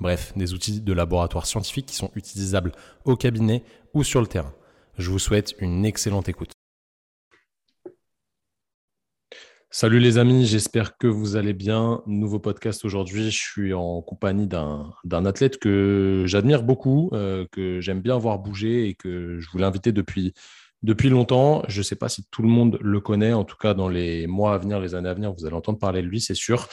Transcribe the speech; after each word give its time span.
Bref, 0.00 0.32
des 0.36 0.54
outils 0.54 0.80
de 0.80 0.92
laboratoire 0.92 1.46
scientifique 1.46 1.86
qui 1.86 1.94
sont 1.94 2.10
utilisables 2.14 2.72
au 3.04 3.16
cabinet 3.16 3.62
ou 3.94 4.02
sur 4.02 4.20
le 4.20 4.26
terrain. 4.26 4.52
Je 4.98 5.10
vous 5.10 5.18
souhaite 5.18 5.54
une 5.60 5.84
excellente 5.84 6.28
écoute. 6.28 6.50
Salut 9.70 9.98
les 9.98 10.18
amis, 10.18 10.46
j'espère 10.46 10.96
que 10.98 11.08
vous 11.08 11.34
allez 11.34 11.52
bien. 11.52 12.00
Nouveau 12.06 12.38
podcast 12.38 12.84
aujourd'hui. 12.84 13.32
Je 13.32 13.38
suis 13.38 13.74
en 13.74 14.02
compagnie 14.02 14.46
d'un 14.46 15.26
athlète 15.26 15.58
que 15.58 16.22
j'admire 16.26 16.62
beaucoup, 16.62 17.10
euh, 17.12 17.44
que 17.50 17.80
j'aime 17.80 18.00
bien 18.00 18.16
voir 18.16 18.38
bouger 18.38 18.88
et 18.88 18.94
que 18.94 19.40
je 19.40 19.50
voulais 19.50 19.64
inviter 19.64 19.90
depuis, 19.90 20.32
depuis 20.84 21.08
longtemps. 21.08 21.64
Je 21.66 21.78
ne 21.78 21.82
sais 21.82 21.96
pas 21.96 22.08
si 22.08 22.24
tout 22.30 22.42
le 22.42 22.48
monde 22.48 22.78
le 22.80 23.00
connaît. 23.00 23.32
En 23.32 23.42
tout 23.42 23.56
cas, 23.56 23.74
dans 23.74 23.88
les 23.88 24.28
mois 24.28 24.54
à 24.54 24.58
venir, 24.58 24.78
les 24.78 24.94
années 24.94 25.08
à 25.08 25.14
venir, 25.14 25.32
vous 25.32 25.44
allez 25.44 25.56
entendre 25.56 25.80
parler 25.80 26.02
de 26.02 26.06
lui, 26.06 26.20
c'est 26.20 26.34
sûr. 26.34 26.68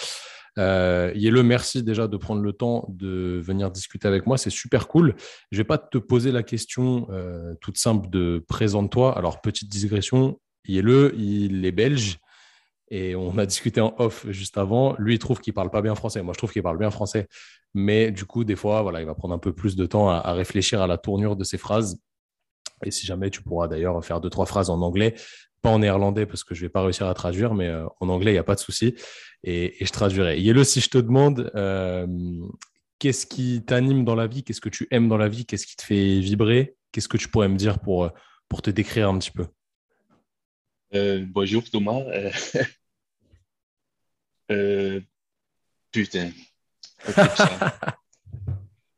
Euh, 0.58 1.14
le 1.14 1.44
merci 1.44 1.82
déjà 1.82 2.08
de 2.08 2.18
prendre 2.18 2.41
le 2.41 2.54
temps 2.54 2.86
de 2.90 3.40
venir 3.44 3.72
discuter 3.72 4.08
avec 4.08 4.26
moi. 4.28 4.38
C'est 4.38 4.50
super 4.50 4.88
cool. 4.88 5.16
Je 5.52 5.58
vais 5.58 5.64
pas 5.64 5.77
te 5.77 5.98
poser 5.98 6.32
la 6.32 6.44
question 6.44 7.08
euh, 7.12 7.54
toute 7.62 7.77
simple 7.77 8.10
de 8.10 8.43
présente-toi. 8.48 9.18
Alors, 9.18 9.41
petite 9.41 9.70
digression, 9.70 10.40
Yele, 10.68 11.13
il 11.18 11.66
est 11.66 11.71
belge. 11.71 12.20
Et 12.90 13.16
on 13.16 13.38
a 13.38 13.46
discuté 13.46 13.80
en 13.80 13.96
off 13.99 14.26
juste 14.30 14.58
avant. 14.58 14.96
Lui, 14.98 15.16
il 15.16 15.20
trouve 15.20 15.40
qu'il 15.40 15.54
parle 15.54 15.71
pas 15.71 15.82
bien 15.82 15.96
français. 15.96 16.21
Moi, 16.21 16.34
je 16.34 16.38
trouve 16.40 16.52
qu'il 16.52 16.63
parle 16.63 16.77
bien 16.77 16.91
français. 16.91 17.27
Mais 17.74 18.12
du 18.12 18.26
coup, 18.26 18.43
des 18.43 18.58
fois, 18.58 18.82
voilà, 18.82 18.99
il 18.99 19.05
va 19.05 19.15
prendre 19.15 19.34
un 19.34 19.40
peu 19.40 19.54
plus 19.54 19.77
de 19.77 19.86
temps 19.86 20.10
à, 20.10 20.15
à 20.15 20.34
réfléchir 20.34 20.82
à 20.82 20.88
la 20.88 20.98
tournure 20.98 21.38
de 21.38 21.46
ses 21.46 21.58
phrases. 21.58 22.02
Et 22.84 22.91
si 22.91 23.05
jamais 23.05 23.30
tu 23.30 23.41
pourras 23.43 23.70
d'ailleurs 23.70 24.04
faire 24.04 24.20
deux, 24.20 24.30
trois 24.30 24.46
phrases 24.46 24.70
en 24.70 24.82
anglais, 24.82 25.15
pas 25.62 25.70
en 25.70 25.79
néerlandais 25.79 26.26
parce 26.26 26.43
que 26.43 26.55
je 26.55 26.62
vais 26.62 26.70
pas 26.70 26.84
réussir 26.84 27.07
à 27.07 27.13
traduire, 27.13 27.54
mais 27.54 27.67
euh, 27.67 27.85
en 27.99 28.09
anglais, 28.09 28.31
il 28.31 28.35
n'y 28.35 28.40
a 28.40 28.43
pas 28.43 28.55
de 28.55 28.59
souci. 28.59 28.95
Et, 29.43 29.76
je 29.79 29.91
traduirai. 29.91 30.40
Yellow, 30.40 30.63
si 30.63 30.81
je 30.81 30.90
te 30.90 30.98
demande, 30.98 31.51
euh, 31.55 32.07
qu'est-ce 32.99 33.26
qui 33.26 33.63
t'anime 33.65 34.03
dans 34.03 34.15
la 34.15 34.27
vie? 34.27 34.43
Qu'est-ce 34.43 34.62
que 34.62 34.70
tu 34.70 34.87
aimes 34.91 35.09
dans 35.09 35.18
la 35.18 35.27
vie? 35.29 35.45
Qu'est-ce 35.45 35.68
qui 35.68 35.76
te 35.76 35.84
fait 35.84 36.20
vibrer? 36.20 36.76
Qu'est-ce 36.91 37.07
que 37.07 37.18
tu 37.18 37.27
pourrais 37.27 37.49
me 37.49 37.57
dire 37.57 37.79
pour, 37.79 38.05
euh, 38.05 38.09
pour 38.49 38.62
te 38.62 38.70
décrire 38.70 39.09
un 39.09 39.18
petit 39.20 39.31
peu? 39.31 39.48
Bonjour 40.93 41.63
Thomas. 41.70 42.03
putain. 45.91 46.31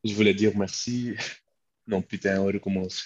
je 0.03 0.13
voulais 0.13 0.33
dire 0.33 0.53
merci. 0.55 1.15
Non, 1.85 2.01
putain, 2.01 2.39
on 2.39 2.45
recommence. 2.45 3.03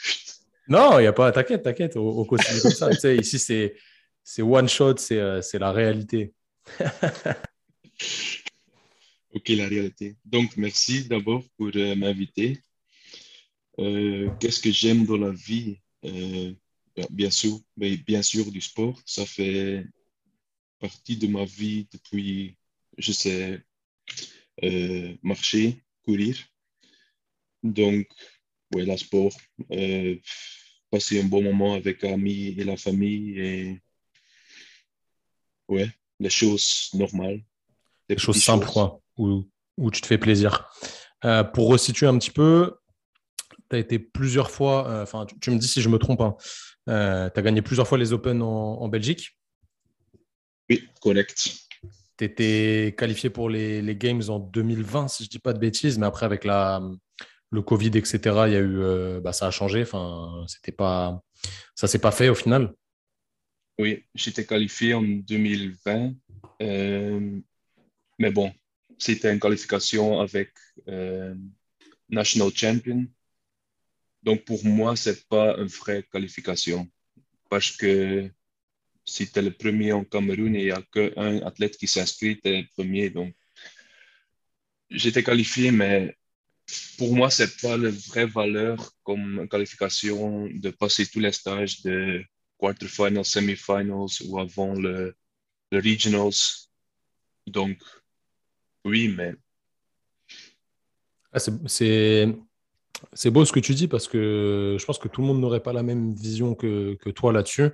Non, 0.69 0.99
il 0.99 1.03
n'y 1.03 1.07
a 1.07 1.13
pas. 1.13 1.31
T'inquiète, 1.31 1.63
t'inquiète. 1.63 1.95
Au 1.95 2.25
quotidien 2.25 2.59
comme 2.61 2.71
ça. 2.71 3.13
ici, 3.13 3.39
c'est, 3.39 3.75
c'est 4.23 4.41
one 4.41 4.67
shot, 4.67 4.97
c'est, 4.97 5.19
euh, 5.19 5.41
c'est 5.41 5.59
la 5.59 5.71
réalité. 5.71 6.33
ok, 9.33 9.49
la 9.49 9.67
réalité. 9.67 10.17
Donc, 10.25 10.57
merci 10.57 11.07
d'abord 11.07 11.43
pour 11.57 11.71
euh, 11.73 11.95
m'inviter. 11.95 12.61
Euh, 13.79 14.29
qu'est-ce 14.39 14.59
que 14.59 14.71
j'aime 14.71 15.05
dans 15.05 15.17
la 15.17 15.31
vie? 15.31 15.79
Bien 17.11 17.29
sûr, 17.29 17.59
mais 17.77 17.95
bien 17.95 18.21
sûr 18.21 18.51
du 18.51 18.59
sport. 18.59 18.99
Ça 19.05 19.25
fait 19.25 19.85
partie 20.79 21.15
de 21.15 21.27
ma 21.27 21.45
vie 21.45 21.87
depuis, 21.91 22.57
je 22.97 23.11
sais, 23.11 23.61
marcher, 25.21 25.83
courir. 26.03 26.37
Donc, 27.63 28.07
oui, 28.73 28.85
la 28.85 28.97
sport, 28.97 29.31
euh, 29.71 30.15
passer 30.91 31.21
un 31.21 31.25
bon 31.25 31.41
moment 31.41 31.73
avec 31.73 32.03
amis 32.03 32.55
et 32.57 32.63
la 32.63 32.77
famille 32.77 33.39
et 33.39 33.81
ouais, 35.67 35.89
les 36.19 36.29
choses 36.29 36.89
normales. 36.93 37.41
Les 38.09 38.17
choses 38.17 38.41
simples, 38.41 38.67
quoi, 38.67 39.01
où, 39.17 39.43
où, 39.77 39.91
tu 39.91 40.01
te 40.01 40.07
fais 40.07 40.17
plaisir. 40.17 40.69
Euh, 41.25 41.43
pour 41.43 41.69
resituer 41.69 42.07
un 42.07 42.17
petit 42.17 42.31
peu, 42.31 42.77
tu 43.69 43.75
as 43.75 43.79
été 43.79 43.99
plusieurs 43.99 44.51
fois, 44.51 44.87
euh, 44.87 45.03
enfin, 45.03 45.25
tu, 45.41 45.51
me 45.51 45.57
dis 45.57 45.67
si 45.67 45.81
je 45.81 45.89
me 45.89 45.97
trompe, 45.97 46.21
hein, 46.21 46.35
tu 46.87 46.93
as 46.93 47.41
gagné 47.41 47.61
plusieurs 47.61 47.87
fois 47.87 47.97
les 47.97 48.13
Open 48.13 48.41
en, 48.41 48.81
en 48.81 48.87
Belgique. 48.87 49.37
Oui, 50.69 50.87
correct. 51.01 51.67
Tu 52.17 52.23
étais 52.23 52.95
qualifié 52.97 53.29
pour 53.29 53.49
les, 53.49 53.81
les, 53.81 53.95
Games 53.95 54.23
en 54.29 54.39
2020, 54.39 55.07
si 55.07 55.23
je 55.23 55.27
ne 55.27 55.31
dis 55.31 55.39
pas 55.39 55.53
de 55.53 55.59
bêtises, 55.59 55.97
mais 55.97 56.07
après, 56.07 56.25
avec 56.25 56.45
la, 56.45 56.81
le 57.51 57.61
Covid, 57.61 57.91
etc., 57.95 58.19
il 58.47 58.53
y 58.53 58.55
a 58.55 58.59
eu, 58.59 58.79
euh, 58.79 59.19
bah, 59.21 59.33
ça 59.33 59.47
a 59.47 59.51
changé. 59.51 59.81
Enfin, 59.81 60.45
c'était 60.47 60.71
pas, 60.71 61.21
ça 61.75 61.87
s'est 61.87 61.99
pas 61.99 62.11
fait 62.11 62.29
au 62.29 62.35
final. 62.35 62.73
Oui, 63.79 64.05
j'étais 64.15 64.45
qualifié 64.45 64.95
en 64.95 65.03
2020, 65.03 66.13
euh, 66.63 67.39
mais 68.17 68.31
bon, 68.31 68.51
c'était 68.97 69.31
une 69.31 69.39
qualification 69.39 70.19
avec 70.19 70.51
euh, 70.87 71.35
National 72.09 72.51
Champion. 72.55 73.05
Donc 74.23 74.45
pour 74.45 74.65
moi, 74.65 74.95
c'est 74.95 75.27
pas 75.27 75.55
une 75.57 75.67
vraie 75.67 76.03
qualification 76.11 76.89
parce 77.49 77.71
que 77.71 78.29
si 79.05 79.31
tu 79.31 79.39
es 79.39 79.41
le 79.41 79.51
premier 79.51 79.93
en 79.93 80.03
Cameroun 80.03 80.55
et 80.55 80.59
il 80.59 80.65
n'y 80.65 80.71
a 80.71 80.81
qu'un 80.91 81.45
athlète 81.45 81.77
qui 81.77 81.87
s'inscrit, 81.87 82.39
tu 82.41 82.49
es 82.49 82.61
le 82.61 82.67
premier. 82.75 83.11
Donc 83.11 83.35
j'étais 84.89 85.23
qualifié, 85.23 85.71
mais 85.71 86.16
pour 86.97 87.15
moi, 87.15 87.29
ce 87.29 87.43
n'est 87.43 87.49
pas 87.61 87.77
la 87.77 87.89
vraie 87.89 88.25
valeur 88.25 88.91
comme 89.03 89.47
qualification 89.49 90.47
de 90.47 90.69
passer 90.69 91.05
tous 91.05 91.19
les 91.19 91.31
stages 91.31 91.81
de 91.83 92.23
quarterfinals, 92.57 93.25
semifinals 93.25 94.09
ou 94.25 94.39
avant 94.39 94.73
le, 94.73 95.15
regionals. 95.71 96.67
Donc, 97.45 97.77
oui, 98.83 99.07
mais. 99.07 99.35
Ah, 101.31 101.39
c'est 101.39 103.29
beau 103.29 103.45
ce 103.45 103.51
que 103.51 103.59
tu 103.59 103.75
dis 103.75 103.87
parce 103.87 104.07
que 104.07 104.75
je 104.79 104.85
pense 104.85 104.97
que 104.97 105.07
tout 105.07 105.21
le 105.21 105.27
monde 105.27 105.39
n'aurait 105.39 105.61
pas 105.61 105.73
la 105.73 105.83
même 105.83 106.13
vision 106.13 106.55
que, 106.55 106.95
que 106.95 107.09
toi 107.09 107.31
là-dessus, 107.31 107.69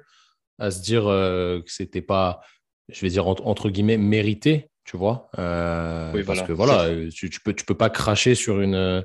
à 0.59 0.69
se 0.69 0.81
dire 0.81 1.07
euh, 1.07 1.61
que 1.61 1.71
c'était 1.71 2.01
pas, 2.01 2.41
je 2.89 2.99
vais 3.01 3.09
dire 3.09 3.25
entre 3.27 3.69
guillemets, 3.69 3.97
mérité 3.97 4.69
tu 4.93 4.97
vois. 4.97 5.27
Euh, 5.39 6.23
parce 6.23 6.43
que 6.43 6.51
voilà, 6.51 6.83
euh, 6.83 7.09
tu, 7.09 7.27
tu, 7.27 7.39
peux, 7.39 7.55
tu 7.55 7.65
peux 7.65 7.73
pas 7.73 7.89
cracher 7.89 8.35
sur 8.35 8.61
une, 8.61 9.03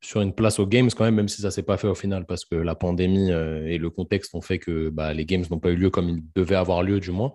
sur 0.00 0.22
une 0.22 0.32
place 0.32 0.58
aux 0.58 0.66
Games 0.66 0.88
quand 0.88 1.04
même, 1.04 1.14
même 1.14 1.28
si 1.28 1.42
ça 1.42 1.50
s'est 1.50 1.62
pas 1.62 1.76
fait 1.76 1.88
au 1.88 1.94
final, 1.94 2.24
parce 2.24 2.46
que 2.46 2.54
la 2.54 2.74
pandémie 2.74 3.30
euh, 3.30 3.66
et 3.66 3.76
le 3.76 3.90
contexte 3.90 4.34
ont 4.34 4.40
fait 4.40 4.58
que 4.58 4.88
bah, 4.88 5.12
les 5.12 5.26
Games 5.26 5.44
n'ont 5.50 5.58
pas 5.58 5.68
eu 5.68 5.76
lieu 5.76 5.90
comme 5.90 6.08
ils 6.08 6.22
devaient 6.34 6.56
avoir 6.56 6.82
lieu, 6.82 7.00
du 7.00 7.10
moins. 7.10 7.34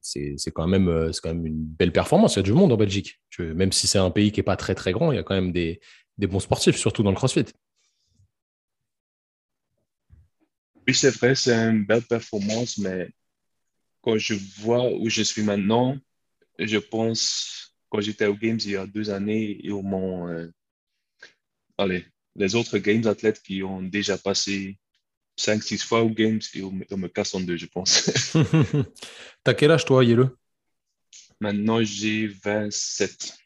c'est 0.00 0.50
quand, 0.52 0.66
même, 0.66 1.12
quand 1.22 1.32
même 1.32 1.46
une 1.46 1.64
belle 1.64 1.92
performance. 1.92 2.34
Il 2.34 2.38
y 2.38 2.40
a 2.40 2.42
du 2.42 2.54
monde 2.54 2.72
en 2.72 2.76
Belgique. 2.76 3.20
même 3.38 3.70
si 3.70 3.86
c'est 3.86 3.98
un 3.98 4.10
pays 4.10 4.32
qui 4.32 4.40
n'est 4.40 4.44
pas 4.44 4.56
très 4.56 4.74
très 4.74 4.90
grand, 4.90 5.12
il 5.12 5.14
y 5.14 5.20
a 5.20 5.22
quand 5.22 5.36
même 5.36 5.52
des, 5.52 5.80
des 6.18 6.26
bons 6.26 6.40
sportifs, 6.40 6.74
surtout 6.74 7.04
dans 7.04 7.10
le 7.10 7.16
CrossFit. 7.16 7.46
Oui, 10.88 10.92
c'est 10.92 11.14
vrai, 11.16 11.36
c'est 11.36 11.54
une 11.54 11.84
belle 11.84 12.02
performance, 12.02 12.78
mais 12.78 13.10
quand 14.02 14.18
je 14.18 14.34
vois 14.60 14.92
où 14.92 15.08
je 15.08 15.22
suis 15.22 15.42
maintenant, 15.42 15.96
je 16.58 16.78
pense, 16.78 17.74
quand 17.88 18.00
j'étais 18.00 18.26
aux 18.26 18.34
Games 18.34 18.58
il 18.64 18.72
y 18.72 18.76
a 18.76 18.86
deux 18.86 19.10
années, 19.10 19.58
ils 19.62 19.72
m'ont. 19.72 20.28
Euh, 20.28 20.48
allez, 21.78 22.04
les 22.36 22.54
autres 22.54 22.78
Games 22.78 23.06
athlètes 23.06 23.42
qui 23.42 23.62
ont 23.62 23.82
déjà 23.82 24.18
passé 24.18 24.78
5-6 25.38 25.84
fois 25.84 26.02
aux 26.02 26.10
Games, 26.10 26.40
ils, 26.54 26.64
me 26.64 27.08
cassent 27.08 27.34
en 27.34 27.40
deux, 27.40 27.56
je 27.56 27.66
pense. 27.66 28.10
T'as 29.44 29.54
quel 29.54 29.70
âge, 29.70 29.84
toi, 29.84 30.04
Yele 30.04 30.30
Maintenant, 31.40 31.82
j'ai 31.82 32.28
27. 32.28 33.36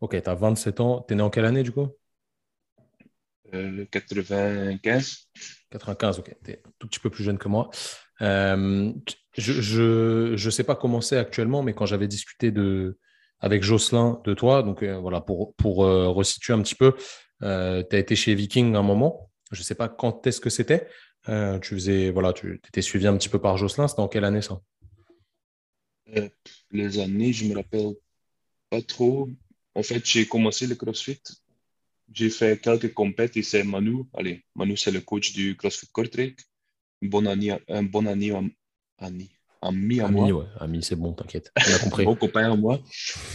Ok, 0.00 0.20
t'as 0.22 0.34
27 0.34 0.80
ans. 0.80 1.00
T'es 1.00 1.14
né 1.14 1.22
en 1.22 1.30
quelle 1.30 1.46
année, 1.46 1.62
du 1.62 1.72
coup? 1.72 1.88
95. 3.90 5.30
95, 5.70 6.18
ok. 6.18 6.36
T'es 6.42 6.60
un 6.66 6.70
tout 6.78 6.86
petit 6.86 7.00
peu 7.00 7.08
plus 7.08 7.24
jeune 7.24 7.38
que 7.38 7.48
moi. 7.48 7.70
Euh, 8.20 8.92
je 9.36 10.32
ne 10.32 10.50
sais 10.50 10.64
pas 10.64 10.76
comment 10.76 11.00
c'est 11.00 11.16
actuellement, 11.16 11.62
mais 11.62 11.74
quand 11.74 11.86
j'avais 11.86 12.08
discuté 12.08 12.50
de, 12.50 12.98
avec 13.40 13.62
Jocelyn 13.62 14.20
de 14.24 14.34
toi, 14.34 14.62
donc 14.62 14.82
euh, 14.82 14.98
voilà, 14.98 15.20
pour, 15.20 15.54
pour 15.56 15.84
euh, 15.84 16.08
resituer 16.08 16.52
un 16.52 16.62
petit 16.62 16.74
peu, 16.74 16.94
tu 17.40 17.46
as 17.46 17.98
été 17.98 18.16
chez 18.16 18.34
Viking 18.34 18.74
un 18.74 18.82
moment. 18.82 19.30
Je 19.52 19.60
ne 19.60 19.64
sais 19.64 19.74
pas 19.74 19.88
quand 19.88 20.26
est-ce 20.26 20.40
que 20.40 20.50
c'était. 20.50 20.88
tu 21.26 21.74
faisais, 21.74 22.10
voilà, 22.10 22.32
tu 22.32 22.60
étais 22.68 22.82
suivi 22.82 23.06
un 23.06 23.16
petit 23.16 23.28
peu 23.28 23.40
par 23.40 23.56
Jocelyn. 23.56 23.88
C'était 23.88 24.00
en 24.00 24.08
quelle 24.08 24.24
année 24.24 24.42
ça? 24.42 24.60
Les 26.70 26.98
années, 26.98 27.32
je 27.32 27.46
me 27.46 27.56
rappelle 27.56 27.94
pas 28.70 28.82
trop. 28.82 29.28
en 29.74 29.82
fait, 29.82 30.04
j'ai 30.06 30.26
commencé 30.26 30.66
le 30.66 30.74
CrossFit. 30.74 31.20
J'ai 32.12 32.30
fait 32.30 32.60
quelques 32.60 32.92
compètes 32.92 33.36
et 33.36 33.42
c'est 33.42 33.64
Manu. 33.64 34.04
Allez, 34.12 34.44
Manu, 34.54 34.76
c'est 34.76 34.90
le 34.90 35.00
coach 35.00 35.32
du 35.32 35.56
CrossFit 35.56 35.88
Kortrijk. 35.90 36.38
Un 37.02 37.08
bon 37.08 37.26
ami, 37.26 37.50
un 37.50 37.82
bon 37.82 38.06
ami, 38.06 38.30
ami, 38.98 39.30
ami 39.62 40.00
à 40.00 40.06
ami, 40.06 40.14
moi. 40.14 40.30
Ouais, 40.32 40.46
ami, 40.60 40.82
c'est 40.82 40.96
bon, 40.96 41.12
t'inquiète. 41.12 41.50
On 41.56 41.74
a 41.74 41.78
compris. 41.84 42.04
bon 42.04 42.16
copain 42.16 42.52
à 42.52 42.56
moi. 42.56 42.82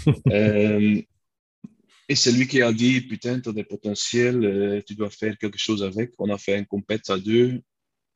euh, 0.27 1.01
et 2.07 2.15
c'est 2.15 2.31
lui 2.31 2.47
qui 2.47 2.61
a 2.61 2.73
dit, 2.73 3.01
putain, 3.01 3.39
tu 3.39 3.49
as 3.49 3.53
des 3.53 3.63
potentiels, 3.63 4.43
euh, 4.43 4.81
tu 4.85 4.95
dois 4.95 5.09
faire 5.09 5.37
quelque 5.37 5.59
chose 5.59 5.83
avec. 5.83 6.13
On 6.17 6.29
a 6.29 6.37
fait 6.37 6.57
une 6.57 6.65
compète 6.65 7.09
à 7.09 7.19
deux. 7.19 7.61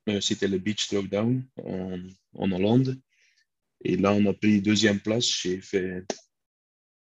Euh, 0.09 0.19
C'était 0.19 0.47
le 0.47 0.57
Beach 0.57 0.87
Throwdown 0.87 1.45
en, 1.63 1.99
en 2.33 2.51
Hollande. 2.51 2.99
Et 3.85 3.97
là, 3.97 4.13
on 4.13 4.25
a 4.25 4.33
pris 4.33 4.61
deuxième 4.61 4.99
place. 4.99 5.25
J'ai 5.25 5.61
fait 5.61 6.03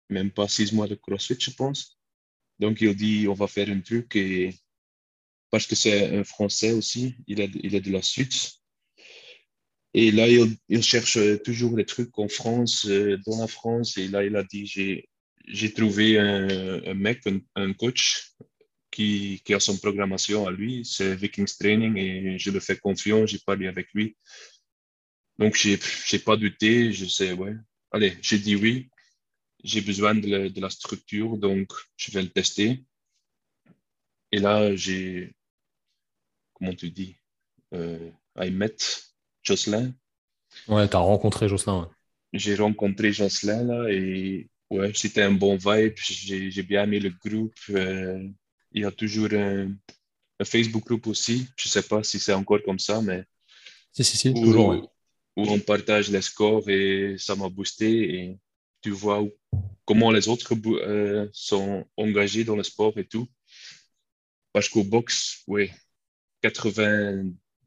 même 0.10 0.32
pas 0.32 0.48
six 0.48 0.74
mois 0.74 0.88
de 0.88 0.96
CrossFit, 0.96 1.38
je 1.40 1.52
pense. 1.52 1.98
Donc, 2.60 2.82
il 2.82 2.94
dit, 2.96 3.28
on 3.28 3.34
va 3.34 3.48
faire 3.48 3.70
un 3.70 3.80
truc. 3.80 4.16
Et 4.16 4.54
parce 5.50 5.66
que 5.66 5.76
c'est 5.76 6.18
un 6.18 6.24
Français 6.24 6.74
aussi, 6.74 7.16
il 7.28 7.40
est, 7.40 7.52
il 7.64 7.74
est 7.76 7.82
de 7.82 7.92
la 7.92 8.02
Suisse. 8.02 8.61
Et 9.94 10.12
là, 10.12 10.28
il, 10.28 10.84
cherche 10.84 11.18
toujours 11.44 11.76
des 11.76 11.86
trucs 11.86 12.18
en 12.18 12.30
France, 12.30 12.86
euh, 12.88 13.18
dans 13.26 13.40
la 13.40 13.48
France. 13.48 13.98
Et 13.98 14.08
là, 14.08 14.24
il 14.24 14.36
a 14.38 14.44
dit, 14.44 14.66
j'ai 15.48 15.74
trouvé 15.74 16.18
un, 16.18 16.94
mec, 16.94 17.24
un, 17.56 17.74
coach 17.74 18.34
qui, 18.90 19.42
a 19.50 19.60
son 19.60 19.78
programmation 19.78 20.48
à 20.48 20.52
lui, 20.52 20.86
c'est 20.86 21.16
Vikings 21.16 21.54
Training 21.60 21.98
et 21.98 22.40
je 22.40 22.52
le 22.52 22.60
fais 22.60 22.78
confiance, 22.78 23.32
j'ai 23.32 23.40
parlé 23.40 23.68
avec 23.68 23.88
lui. 23.94 24.16
Donc, 25.38 25.58
je 25.58 25.72
n'ai 25.72 26.20
pas 26.20 26.38
douté, 26.38 26.94
je 26.94 27.06
sais, 27.06 27.34
ouais. 27.34 27.56
Allez, 27.92 28.18
j'ai 28.22 28.40
dit 28.40 28.56
oui, 28.56 28.90
j'ai 29.64 29.82
besoin 29.82 30.16
de 30.16 30.28
la, 30.28 30.50
de 30.50 30.62
la, 30.62 30.70
structure, 30.70 31.38
donc 31.38 31.70
je 31.98 32.12
vais 32.12 32.22
le 32.22 32.30
tester. 32.30 32.86
Et 34.32 34.40
là, 34.40 34.74
j'ai, 34.76 35.34
comment 36.54 36.74
tu 36.74 36.90
dis, 36.92 37.18
euh, 37.74 38.12
I 38.38 38.52
met 38.52 38.78
Jocelyn. 39.44 39.94
Ouais, 40.68 40.88
tu 40.88 40.96
as 40.96 41.00
rencontré 41.00 41.48
Jocelyn. 41.48 41.82
Ouais. 41.82 41.88
J'ai 42.34 42.56
rencontré 42.56 43.12
Jocelyn 43.12 43.64
là 43.64 43.90
et 43.90 44.50
ouais, 44.70 44.92
c'était 44.96 45.24
un 45.24 45.32
bon 45.32 45.56
vibe. 45.56 45.94
J'ai 45.98 46.64
bien 46.64 46.84
aimé 46.84 47.00
le 47.00 47.10
groupe. 47.10 47.54
Euh, 47.70 48.28
il 48.72 48.82
y 48.84 48.86
a 48.86 48.92
toujours 48.92 49.30
un, 49.34 49.72
un, 50.40 50.46
Facebook 50.46 50.86
groupe 50.86 51.08
aussi. 51.08 51.48
Je 51.58 51.68
ne 51.68 51.72
sais 51.72 51.84
pas 51.84 52.04
si 52.04 52.20
c'est 52.20 52.34
encore 52.34 52.64
comme 52.64 52.80
ça, 52.80 53.02
mais. 53.02 53.24
Si, 53.92 54.04
si, 54.04 54.18
si, 54.18 54.30
où, 54.30 54.34
toujours. 54.34 54.70
Ouais. 54.70 54.82
Où 55.38 55.50
on 55.50 55.60
partage 55.60 56.10
les 56.10 56.22
scores 56.22 56.70
et 56.70 57.16
ça 57.18 57.36
m'a 57.36 57.50
boosté. 57.50 58.16
Et 58.16 58.40
tu 58.82 58.92
vois 58.92 59.22
où, 59.22 59.32
comment 59.86 60.12
les 60.12 60.28
autres 60.28 60.54
euh, 60.66 61.28
sont 61.34 61.86
engagés 61.98 62.44
dans 62.44 62.56
le 62.56 62.64
sport 62.64 62.98
et 62.98 63.06
tout. 63.06 63.28
Parce 64.54 64.68
qu'au 64.68 64.84
box, 64.84 65.44
oui, 65.48 65.72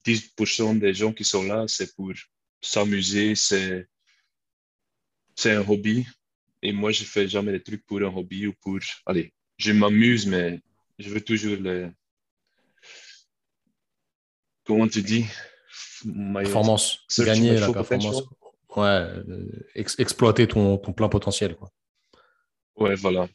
90% 0.05 0.79
des 0.79 0.95
gens 0.95 1.13
qui 1.13 1.25
sont 1.25 1.45
là, 1.45 1.65
c'est 1.69 1.95
pour 1.95 2.13
s'amuser, 2.61 3.35
c'est 3.35 3.87
un 5.47 5.69
hobby. 5.69 6.07
Et 6.63 6.73
moi, 6.73 6.91
je 6.93 7.05
fais 7.05 7.29
jamais 7.29 7.53
des 7.53 7.63
trucs 7.63 7.85
pour 7.85 7.99
un 7.99 8.15
hobby 8.15 8.47
ou 8.47 8.55
pour. 8.61 8.79
Allez, 9.07 9.33
je 9.59 9.73
m'amuse, 9.73 10.27
mais 10.27 10.61
je 10.99 11.09
veux 11.11 11.21
toujours 11.21 11.57
le. 11.61 11.91
Comment 14.65 14.89
tu 14.89 15.03
dis? 15.03 15.27
Performance. 16.35 17.01
Gagner 17.19 17.59
la 17.59 17.73
performance. 17.73 18.23
Ouais, 18.77 18.87
euh, 18.87 19.67
ex 19.75 19.99
exploiter 19.99 20.49
ton, 20.49 20.79
ton, 20.79 20.93
plein 20.93 21.09
potentiel. 21.09 21.55
Quoi. 21.55 21.71
Ouais, 22.77 22.95
voilà. 22.97 23.29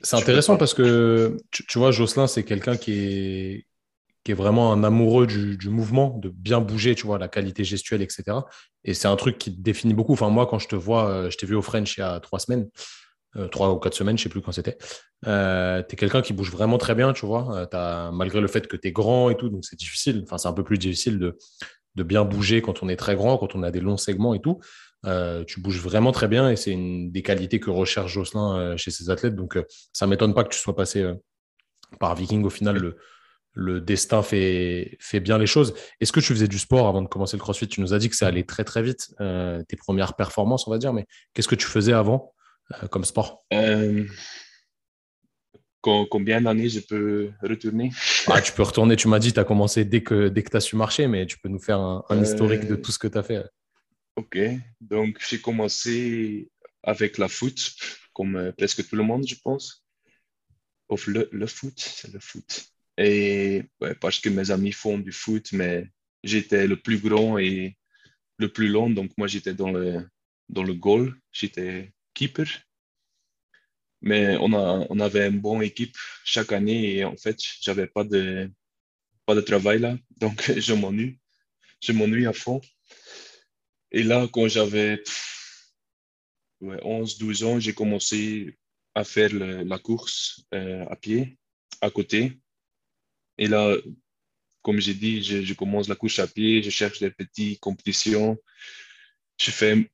C'est 0.00 0.16
intéressant 0.16 0.56
parce 0.56 0.74
que, 0.74 1.36
tu, 1.52 1.64
tu 1.66 1.78
vois, 1.78 1.92
Jocelyn, 1.92 2.26
c'est 2.26 2.42
quelqu'un 2.42 2.76
qui 2.76 2.92
est, 2.92 3.66
qui 4.24 4.30
est 4.32 4.34
vraiment 4.34 4.72
un 4.72 4.84
amoureux 4.84 5.26
du, 5.26 5.68
mouvement, 5.68 6.16
de 6.18 6.28
bien 6.28 6.60
bouger, 6.60 6.94
tu 6.94 7.06
vois, 7.06 7.18
la 7.18 7.28
qualité 7.28 7.64
gestuelle, 7.64 8.02
etc. 8.02 8.38
Et 8.84 8.94
c'est 8.94 9.08
un 9.08 9.16
truc 9.16 9.38
qui 9.38 9.54
te 9.54 9.60
définit 9.60 9.94
beaucoup. 9.94 10.12
Enfin, 10.12 10.30
moi, 10.30 10.46
quand 10.46 10.58
je 10.58 10.68
te 10.68 10.76
vois, 10.76 11.08
euh, 11.08 11.30
je 11.30 11.36
t'ai 11.36 11.46
vu 11.46 11.54
au 11.54 11.62
French 11.62 11.96
il 11.96 12.00
y 12.00 12.02
a 12.04 12.20
trois 12.20 12.38
semaines, 12.38 12.68
euh, 13.36 13.48
trois 13.48 13.72
ou 13.72 13.78
quatre 13.78 13.94
semaines, 13.94 14.16
je 14.18 14.24
sais 14.24 14.28
plus 14.28 14.40
quand 14.40 14.52
c'était. 14.52 14.78
Euh, 15.26 15.82
tu 15.88 15.94
es 15.94 15.96
quelqu'un 15.96 16.22
qui 16.22 16.32
bouge 16.32 16.50
vraiment 16.50 16.78
très 16.78 16.94
bien, 16.94 17.12
tu 17.12 17.26
vois. 17.26 17.68
Malgré 18.12 18.40
le 18.40 18.48
fait 18.48 18.66
que 18.68 18.76
tu 18.76 18.88
es 18.88 18.92
grand 18.92 19.30
et 19.30 19.36
tout, 19.36 19.48
donc 19.48 19.64
c'est 19.64 19.78
difficile. 19.78 20.22
Enfin, 20.24 20.38
c'est 20.38 20.48
un 20.48 20.52
peu 20.52 20.64
plus 20.64 20.78
difficile 20.78 21.18
de, 21.18 21.36
bien 22.04 22.24
bouger 22.24 22.62
quand 22.62 22.82
on 22.82 22.88
est 22.88 22.96
très 22.96 23.16
grand, 23.16 23.38
quand 23.38 23.54
on 23.54 23.62
a 23.62 23.70
des 23.70 23.80
longs 23.80 23.96
segments 23.96 24.34
et 24.34 24.40
tout. 24.40 24.60
Tu 25.46 25.60
bouges 25.60 25.80
vraiment 25.80 26.12
très 26.12 26.28
bien 26.28 26.48
et 26.50 26.56
c'est 26.56 26.70
une 26.70 27.10
des 27.10 27.22
qualités 27.22 27.58
que 27.58 27.70
recherche 27.70 28.12
Jocelyn 28.12 28.76
chez 28.76 28.92
ses 28.92 29.10
athlètes. 29.10 29.34
Donc, 29.34 29.56
euh, 29.56 29.64
ça 29.92 30.06
m'étonne 30.06 30.32
pas 30.34 30.44
que 30.44 30.50
tu 30.50 30.60
sois 30.60 30.76
passé 30.76 31.12
par 31.98 32.14
Viking. 32.14 32.44
Au 32.44 32.50
final, 32.50 32.94
le 33.54 33.80
destin 33.80 34.22
fait, 34.22 34.96
fait 35.00 35.20
bien 35.20 35.38
les 35.38 35.46
choses. 35.46 35.74
Est-ce 36.00 36.12
que 36.12 36.20
tu 36.20 36.32
faisais 36.32 36.48
du 36.48 36.58
sport 36.58 36.88
avant 36.88 37.02
de 37.02 37.08
commencer 37.08 37.36
le 37.36 37.42
CrossFit? 37.42 37.68
Tu 37.68 37.80
nous 37.80 37.92
as 37.94 37.98
dit 37.98 38.08
que 38.08 38.16
ça 38.16 38.26
allait 38.26 38.44
très 38.44 38.64
très 38.64 38.82
vite, 38.82 39.14
tes 39.18 39.76
premières 39.76 40.14
performances, 40.14 40.66
on 40.66 40.70
va 40.70 40.78
dire, 40.78 40.92
mais 40.92 41.06
qu'est-ce 41.34 41.48
que 41.48 41.54
tu 41.54 41.66
faisais 41.66 41.92
avant 41.92 42.34
comme 42.90 43.04
sport? 43.04 43.44
Combien 45.82 46.40
d'années 46.40 46.68
je 46.68 46.78
peux 46.80 47.32
retourner? 47.42 47.90
Ah, 48.28 48.40
Tu 48.40 48.52
peux 48.52 48.62
retourner, 48.62 48.94
tu 48.94 49.08
m'as 49.08 49.18
dit, 49.18 49.32
tu 49.32 49.40
as 49.40 49.44
commencé 49.44 49.84
dès 49.84 50.02
que, 50.02 50.28
dès 50.28 50.44
que 50.44 50.50
tu 50.50 50.56
as 50.56 50.60
su 50.60 50.76
marcher, 50.76 51.08
mais 51.08 51.26
tu 51.26 51.38
peux 51.38 51.48
nous 51.48 51.58
faire 51.58 51.80
un, 51.80 52.04
un 52.08 52.22
historique 52.22 52.66
de 52.68 52.76
tout 52.76 52.92
ce 52.92 52.98
que 53.00 53.08
tu 53.08 53.18
as 53.18 53.22
fait. 53.24 53.44
Ok, 54.14 54.38
donc 54.80 55.18
j'ai 55.28 55.40
commencé 55.40 56.50
avec 56.84 57.18
la 57.18 57.28
foot, 57.28 57.74
comme 58.12 58.36
euh, 58.36 58.52
presque 58.52 58.86
tout 58.88 58.94
le 58.94 59.02
monde, 59.02 59.26
je 59.26 59.34
pense. 59.42 59.84
Of 60.88 61.06
le, 61.06 61.28
le 61.32 61.46
foot, 61.46 61.74
c'est 61.76 62.12
le 62.12 62.20
foot. 62.20 62.66
Et 62.98 63.64
parce 64.00 64.20
que 64.20 64.28
mes 64.28 64.50
amis 64.50 64.72
font 64.72 64.98
du 64.98 65.12
foot, 65.12 65.52
mais 65.52 65.88
j'étais 66.22 66.66
le 66.66 66.76
plus 66.76 66.98
grand 66.98 67.38
et 67.38 67.76
le 68.38 68.48
plus 68.52 68.68
long, 68.68 68.90
donc 68.90 69.10
moi 69.16 69.26
j'étais 69.28 69.54
dans 69.54 69.70
le, 69.70 70.06
dans 70.48 70.62
le 70.62 70.74
goal, 70.74 71.14
j'étais 71.32 71.92
keeper. 72.14 72.46
Mais 74.02 74.36
on, 74.40 74.52
a, 74.52 74.86
on 74.90 74.98
avait 75.00 75.28
une 75.28 75.40
bonne 75.40 75.62
équipe 75.62 75.96
chaque 76.24 76.52
année 76.52 76.96
et 76.96 77.04
en 77.04 77.16
fait, 77.16 77.38
j'avais 77.60 77.86
pas 77.86 78.04
de, 78.04 78.50
pas 79.26 79.34
de 79.34 79.40
travail 79.40 79.78
là, 79.80 79.96
donc 80.18 80.52
je 80.58 80.72
m'ennuie. 80.74 81.18
Je 81.80 81.92
m'ennuie 81.92 82.26
à 82.26 82.32
fond. 82.32 82.60
Et 83.90 84.02
là, 84.02 84.28
quand 84.32 84.48
j'avais 84.48 85.02
ouais, 86.60 86.78
11, 86.82 87.18
12 87.18 87.44
ans, 87.44 87.60
j'ai 87.60 87.74
commencé 87.74 88.56
à 88.94 89.04
faire 89.04 89.30
la 89.32 89.78
course 89.78 90.44
euh, 90.54 90.84
à 90.88 90.96
pied 90.96 91.38
à 91.80 91.90
côté. 91.90 92.41
Et 93.42 93.48
là, 93.48 93.76
comme 94.62 94.78
j'ai 94.78 94.94
dit, 94.94 95.20
je, 95.20 95.54
commence 95.54 95.88
la 95.88 95.96
course 95.96 96.20
à 96.20 96.28
pied, 96.28 96.62
je 96.62 96.70
cherche 96.70 97.00
des 97.00 97.10
petites 97.10 97.58
compétitions. 97.58 98.38
Je 99.36 99.50
fais 99.50 99.90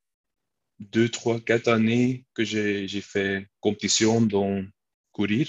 deux, 0.78 1.08
trois, 1.08 1.40
quatre 1.40 1.68
années 1.68 2.26
que 2.34 2.44
j'ai 2.44 3.00
fait 3.00 3.48
compétition 3.60 4.20
dans 4.20 4.62
courir. 5.12 5.48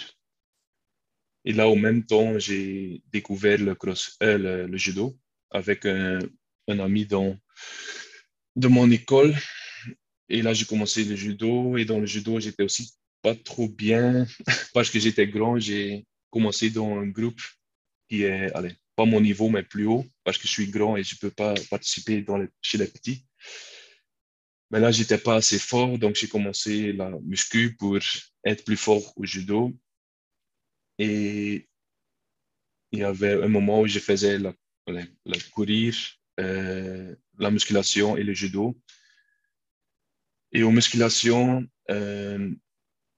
Et 1.43 1.51
là, 1.51 1.67
au 1.67 1.75
même 1.75 2.05
temps, 2.05 2.39
j'ai 2.39 3.03
découvert 3.11 3.59
le, 3.59 3.75
cross, 3.75 4.15
euh, 4.23 4.65
le, 4.65 4.77
judo 4.77 5.19
avec 5.51 5.85
un, 5.85 6.19
un 6.69 6.79
ami 6.79 7.05
dans 7.05 7.37
de 8.55 8.69
mon 8.69 8.89
école. 8.91 9.35
Et 10.29 10.41
là, 10.41 10.53
j'ai 10.53 10.63
commencé 10.63 11.03
le 11.03 11.17
judo. 11.17 11.75
Et 11.75 11.83
dans 11.83 11.99
le 11.99 12.05
judo, 12.05 12.39
j'étais 12.39 12.63
aussi 12.63 12.93
pas 13.21 13.35
trop 13.35 13.67
bien 13.67 14.25
parce 14.73 14.89
que 14.89 15.01
j'étais 15.01 15.27
grand. 15.27 15.59
J'ai 15.59 16.05
commencé 16.29 16.69
dans 16.69 16.97
un 16.97 17.07
groupe 17.07 17.41
qui 18.09 18.23
est, 18.23 18.51
allez, 18.53 18.75
pas 18.95 19.05
mon 19.05 19.21
niveau, 19.21 19.49
mais 19.49 19.63
plus 19.63 19.85
haut 19.85 20.05
parce 20.23 20.37
que 20.37 20.47
je 20.47 20.51
suis 20.53 20.67
grand 20.67 20.97
et 20.97 21.03
je 21.03 21.17
peux 21.17 21.31
pas 21.31 21.53
participer 21.69 22.21
dans 22.21 22.37
les, 22.37 22.47
chez 22.61 22.77
les 22.77 22.87
petits. 22.87 23.25
Mais 24.71 24.79
là, 24.79 24.91
j'étais 24.91 25.17
pas 25.17 25.35
assez 25.35 25.57
fort, 25.57 25.97
donc 25.97 26.15
j'ai 26.15 26.27
commencé 26.27 26.93
la 26.93 27.09
muscu 27.23 27.75
pour 27.75 27.97
être 28.45 28.63
plus 28.65 28.77
fort 28.77 29.13
au 29.17 29.25
judo. 29.25 29.73
Et 30.99 31.67
il 32.91 32.99
y 32.99 33.03
avait 33.03 33.41
un 33.41 33.47
moment 33.47 33.81
où 33.81 33.87
je 33.87 33.99
faisais 33.99 34.37
la, 34.37 34.53
la, 34.87 35.39
courir, 35.51 35.95
euh, 36.39 37.15
la 37.37 37.51
musculation 37.51 38.17
et 38.17 38.23
le 38.23 38.33
judo. 38.33 38.79
Et 40.51 40.63
aux 40.63 40.71
musculation, 40.71 41.67
euh, 41.89 42.51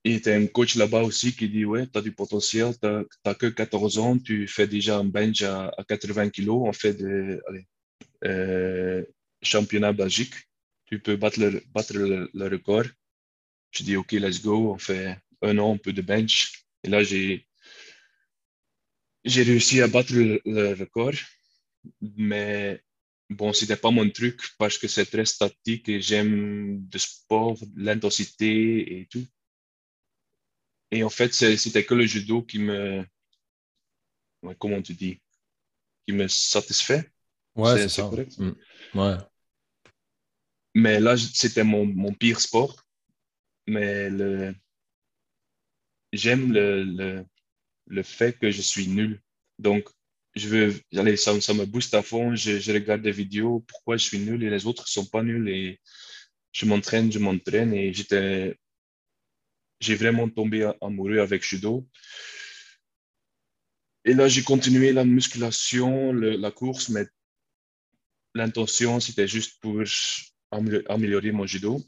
il 0.04 0.14
était 0.14 0.34
un 0.34 0.48
coach 0.48 0.76
là-bas 0.76 1.04
aussi 1.04 1.36
qui 1.36 1.50
dit 1.50 1.66
Ouais, 1.66 1.88
tu 1.88 1.98
as 1.98 2.02
du 2.02 2.12
potentiel, 2.12 2.74
tu 2.82 2.88
n'as 3.26 3.34
que 3.36 3.48
14 3.48 4.00
ans, 4.00 4.18
tu 4.18 4.48
fais 4.48 4.68
déjà 4.68 4.98
un 4.98 5.04
bench 5.06 5.42
à, 5.44 5.72
à 5.78 5.84
80 5.84 6.30
kilos, 6.30 6.62
on 6.66 6.74
fait 6.74 6.94
des 6.94 7.40
euh, 8.26 9.04
championnats 9.42 9.94
Belgique, 9.94 10.34
tu 10.86 11.00
peux 11.00 11.16
battre 11.16 11.40
le, 11.40 11.64
battre 11.74 11.94
le, 11.94 12.48
record. 12.48 12.86
Je 13.72 13.84
dis 13.84 13.96
Ok, 13.96 14.14
let's 14.14 14.42
go, 14.42 14.74
on 14.74 14.78
fait 14.78 15.18
un 15.42 15.58
an, 15.58 15.76
un 15.76 15.78
peu 15.78 15.94
de 15.94 16.02
bench. 16.02 16.66
Et 16.84 16.90
là, 16.90 17.04
j'ai, 17.04 17.48
j'ai 19.24 19.44
réussi 19.44 19.82
à 19.82 19.88
battre 19.88 20.14
le, 20.14 20.42
le 20.46 20.74
record, 20.74 21.14
mais 22.02 22.82
bon, 23.30 23.54
c'était 23.54 23.76
pas 23.76 23.92
mon 23.92 24.10
truc 24.10 24.42
parce 24.58 24.78
que 24.78 24.88
c'est 24.88 25.06
très 25.06 25.26
statique 25.26 25.90
et 25.90 26.02
j'aime 26.02 26.88
le 26.92 27.00
sport, 27.00 27.58
l'intensité 27.76 29.00
et 29.00 29.06
tout. 29.08 29.26
Et 30.92 31.04
en 31.04 31.10
fait, 31.10 31.34
c'était 31.34 31.86
que 31.86 31.94
le 31.94 32.06
judo 32.06 32.42
qui 32.42 32.60
me. 32.60 33.06
comment 34.60 34.82
tu 34.82 34.94
dis 34.94 35.22
Qui 36.06 36.14
me 36.14 36.28
satisfait. 36.28 37.10
Ouais, 37.56 37.88
c'est 37.88 38.02
correct. 38.02 38.38
Mm. 38.38 38.54
Ouais. 38.96 39.18
Mais 40.74 41.00
là, 41.00 41.16
c'était 41.18 41.64
mon, 41.64 41.86
mon, 41.86 42.14
pire 42.14 42.40
sport. 42.40 42.86
Mais 43.68 44.10
le... 44.10 44.56
j'aime 46.14 46.52
le, 46.54 46.84
le, 46.84 47.26
le, 47.88 48.04
fait 48.04 48.38
que 48.38 48.52
je 48.52 48.62
suis 48.62 48.88
nul. 48.88 49.22
Donc, 49.60 49.88
je 50.36 50.48
veux, 50.48 50.82
allez, 50.96 51.18
ça, 51.18 51.40
ça 51.42 51.54
me 51.54 51.66
booste 51.66 51.94
à 51.94 52.02
fond. 52.02 52.36
Je, 52.36 52.60
je, 52.60 52.72
regarde 52.72 53.02
des 53.02 53.12
vidéos, 53.12 53.64
pourquoi 53.68 53.98
je 53.98 54.06
suis 54.06 54.20
nul 54.20 54.44
et 54.44 54.50
les 54.50 54.66
autres 54.66 54.84
ne 54.84 54.88
sont 54.88 55.06
pas 55.06 55.24
nuls. 55.24 55.50
Et 55.50 55.80
je 56.54 56.66
m'entraîne, 56.66 57.12
je 57.12 57.20
m'entraîne. 57.20 57.74
Et 57.74 57.94
j'étais, 57.94 58.58
j'ai 59.82 59.96
vraiment 59.96 60.30
tombé 60.30 60.72
amoureux 60.80 61.18
avec 61.20 61.44
judo. 61.44 61.88
Et 64.06 64.14
là, 64.14 64.28
j'ai 64.28 64.44
continué 64.44 64.94
la 64.94 65.04
musculation, 65.04 66.14
la 66.14 66.52
course, 66.52 66.90
mais 66.90 67.06
l'intention, 68.34 69.00
c'était 69.00 69.28
juste 69.28 69.60
pour 69.60 69.82
améliorer 70.88 71.32
mon 71.32 71.46
judo. 71.46 71.84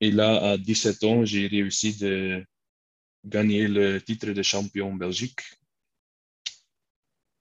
Et 0.00 0.10
là, 0.10 0.52
à 0.52 0.58
17 0.58 1.04
ans, 1.04 1.24
j'ai 1.24 1.46
réussi 1.46 1.96
de 1.96 2.44
gagner 3.24 3.66
le 3.66 4.00
titre 4.00 4.30
de 4.30 4.42
champion 4.42 4.94
Belgique. 4.94 5.40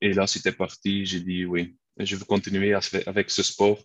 Et 0.01 0.13
là, 0.13 0.25
c'était 0.27 0.51
parti. 0.51 1.05
J'ai 1.05 1.19
dit 1.19 1.45
oui, 1.45 1.77
je 1.97 2.15
veux 2.15 2.25
continuer 2.25 2.73
avec 3.05 3.29
ce 3.29 3.43
sport. 3.43 3.83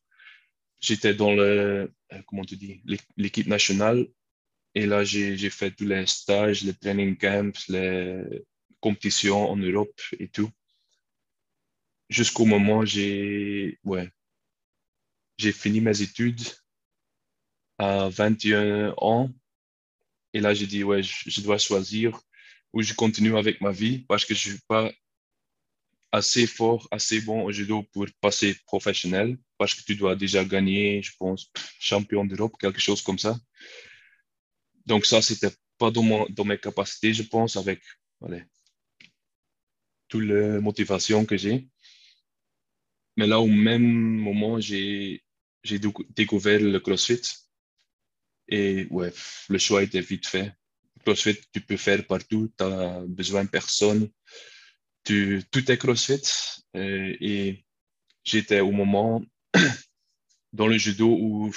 J'étais 0.81 1.15
dans 1.15 1.35
le, 1.35 1.93
comment 2.27 2.45
tu 2.45 2.57
dis, 2.57 2.83
l'équipe 3.17 3.47
nationale 3.47 4.07
et 4.75 4.87
là, 4.87 5.05
j'ai 5.05 5.51
fait 5.51 5.73
tous 5.73 5.87
les 5.87 6.07
stages, 6.07 6.63
les 6.63 6.75
training 6.75 7.17
camps, 7.17 7.53
les 7.69 8.23
compétitions 8.81 9.51
en 9.51 9.57
Europe 9.57 10.01
et 10.19 10.29
tout. 10.29 10.51
Jusqu'au 12.09 12.45
moment 12.45 12.79
où 12.79 12.87
j'ai 12.87 13.79
ouais, 13.85 14.11
fini 15.39 15.81
mes 15.81 16.03
études 16.03 16.41
à 17.79 18.09
21 18.09 18.95
ans. 18.99 19.31
Et 20.33 20.41
là, 20.41 20.55
j'ai 20.55 20.67
dit, 20.67 20.85
ouais, 20.85 21.03
je, 21.03 21.41
dois 21.41 21.59
choisir 21.59 22.21
où 22.73 22.83
je 22.83 22.95
continue 22.95 23.37
avec 23.37 23.61
ma 23.61 23.73
vie 23.73 24.01
parce 24.01 24.25
que 24.25 24.35
je 24.35 24.49
ne 24.49 24.55
suis 24.55 24.63
pas 24.69 24.93
assez 26.13 26.47
fort, 26.47 26.87
assez 26.91 27.21
bon 27.21 27.43
au 27.45 27.53
judo 27.53 27.83
pour 27.93 28.07
passer 28.21 28.55
professionnel 28.67 29.39
parce 29.59 29.75
que 29.75 29.83
tu 29.83 29.97
dois 29.97 30.15
déjà 30.15 30.45
gagner, 30.45 31.03
je 31.03 31.13
pense, 31.19 31.51
champion 31.81 32.25
d'Europe, 32.25 32.55
quelque 32.61 32.81
chose 32.81 33.03
comme 33.03 33.19
ça. 33.19 33.37
Donc 34.87 35.07
ça, 35.07 35.23
c'était 35.23 35.51
pas 35.79 35.91
dans, 35.91 36.45
mes 36.45 36.59
capacités, 36.59 37.15
je 37.15 37.23
pense, 37.23 37.57
avec 37.57 37.81
allez, 38.23 38.45
toute 40.09 40.25
la 40.25 40.61
motivation 40.61 41.25
que 41.25 41.37
j'ai. 41.37 41.69
Mais 43.17 43.27
là, 43.27 43.41
au 43.41 43.47
même 43.47 43.83
moment, 43.83 44.61
j'ai 44.61 45.23
découvert 46.11 46.61
le 46.61 46.79
CrossFit. 46.81 47.23
Et 48.49 48.87
ouais, 48.91 49.13
le 49.49 49.59
choix 49.59 49.83
était 49.83 50.01
vite 50.01 50.27
fait. 50.27 50.53
CrossFit, 51.05 51.39
tu 51.53 51.61
peux 51.61 51.77
faire 51.77 52.07
partout, 52.07 52.53
tu 52.59 52.65
n'as 52.65 53.01
besoin 53.07 53.45
de 53.45 53.49
personne. 53.49 54.11
Tout 55.05 55.71
est 55.73 55.79
CrossFit. 55.79 56.23
Euh, 56.77 57.17
et 57.21 57.65
j'étais 58.25 58.61
au 58.61 58.71
moment 58.71 59.23
dans 60.53 60.67
le 60.67 60.79
judo 60.79 61.09
où 61.09 61.53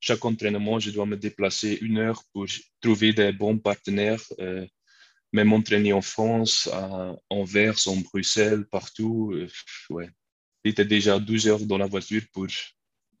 chaque 0.00 0.24
entraînement, 0.24 0.80
je 0.80 0.90
dois 0.90 1.06
me 1.06 1.16
déplacer 1.16 1.78
une 1.82 1.98
heure 1.98 2.22
pour 2.32 2.46
trouver 2.80 3.12
des 3.12 3.32
bons 3.32 3.58
partenaires, 3.58 4.22
euh, 4.40 4.66
même 5.32 5.48
m'entraîner 5.48 5.92
en 5.92 6.00
France, 6.00 6.68
à 6.72 7.14
Anvers, 7.28 7.76
en 7.86 7.96
Bruxelles, 7.96 8.66
partout. 8.66 9.32
Euh, 9.34 9.48
ouais. 9.90 10.10
J'étais 10.64 10.86
déjà 10.86 11.18
12 11.18 11.48
heures 11.48 11.66
dans 11.66 11.78
la 11.78 11.86
voiture 11.86 12.22
pour 12.32 12.46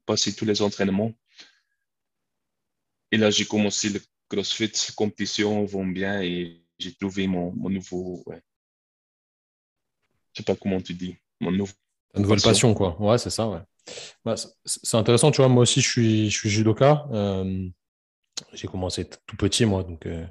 passer 0.06 0.34
tous 0.34 0.46
les 0.46 0.62
entraînements. 0.62 1.12
Et 3.12 3.18
là, 3.18 3.30
j'ai 3.30 3.44
commencé 3.44 3.90
le 3.90 4.00
CrossFit, 4.28 4.72
compétition 4.96 5.64
vont 5.64 5.86
bien 5.86 6.22
et 6.22 6.64
j'ai 6.78 6.94
trouvé 6.94 7.26
mon, 7.26 7.52
mon 7.52 7.68
nouveau, 7.68 8.22
ouais. 8.26 8.40
je 10.32 10.40
sais 10.40 10.44
pas 10.44 10.56
comment 10.56 10.80
tu 10.80 10.94
dis, 10.94 11.16
mon 11.40 11.50
nouveau. 11.50 11.74
Une 12.14 12.22
nouvelle 12.22 12.40
passion, 12.40 12.72
quoi. 12.72 13.00
Ouais, 13.00 13.18
c'est 13.18 13.30
ça, 13.30 13.48
ouais. 13.48 13.60
Bah, 14.24 14.34
c'est 14.64 14.96
intéressant, 14.96 15.30
tu 15.30 15.38
vois. 15.38 15.48
Moi 15.48 15.62
aussi, 15.62 15.80
je 15.80 15.88
suis, 15.88 16.30
judoka. 16.30 17.06
Euh, 17.12 17.66
j'ai 18.52 18.68
commencé 18.68 19.08
tout 19.26 19.36
petit, 19.36 19.64
moi, 19.64 19.82
donc 19.82 20.06
euh, 20.06 20.24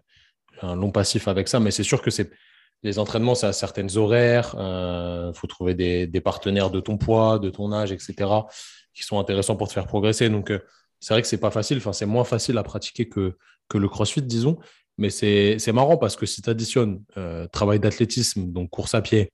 j'ai 0.53 0.67
un 0.67 0.75
long 0.75 0.91
passif 0.91 1.27
avec 1.27 1.47
ça. 1.47 1.59
Mais 1.59 1.71
c'est 1.71 1.83
sûr 1.83 2.01
que 2.01 2.11
c'est 2.11 2.31
les 2.83 2.97
entraînements, 2.97 3.35
ça 3.35 3.49
a 3.49 3.53
certaines 3.53 3.97
horaires. 3.97 4.51
Il 4.53 4.59
euh, 4.59 5.33
faut 5.33 5.47
trouver 5.47 5.75
des, 5.75 6.07
des, 6.07 6.21
partenaires 6.21 6.69
de 6.69 6.79
ton 6.79 6.97
poids, 6.97 7.39
de 7.39 7.49
ton 7.49 7.73
âge, 7.73 7.91
etc., 7.91 8.13
qui 8.93 9.03
sont 9.03 9.19
intéressants 9.19 9.55
pour 9.55 9.67
te 9.67 9.73
faire 9.73 9.87
progresser. 9.87 10.29
Donc, 10.29 10.51
c'est 10.99 11.13
vrai 11.13 11.21
que 11.21 11.27
c'est 11.27 11.39
pas 11.39 11.51
facile. 11.51 11.77
Enfin, 11.77 11.93
c'est 11.93 12.05
moins 12.05 12.23
facile 12.23 12.57
à 12.57 12.63
pratiquer 12.63 13.09
que, 13.09 13.37
que 13.67 13.77
le 13.77 13.89
CrossFit, 13.89 14.21
disons. 14.21 14.57
Mais 14.97 15.09
c'est 15.09 15.71
marrant 15.71 15.97
parce 15.97 16.15
que 16.15 16.25
si 16.25 16.41
tu 16.41 16.49
additionnes 16.49 17.03
travail 17.51 17.79
d'athlétisme, 17.79 18.51
donc 18.51 18.69
course 18.69 18.95
à 18.95 19.01
pied, 19.01 19.31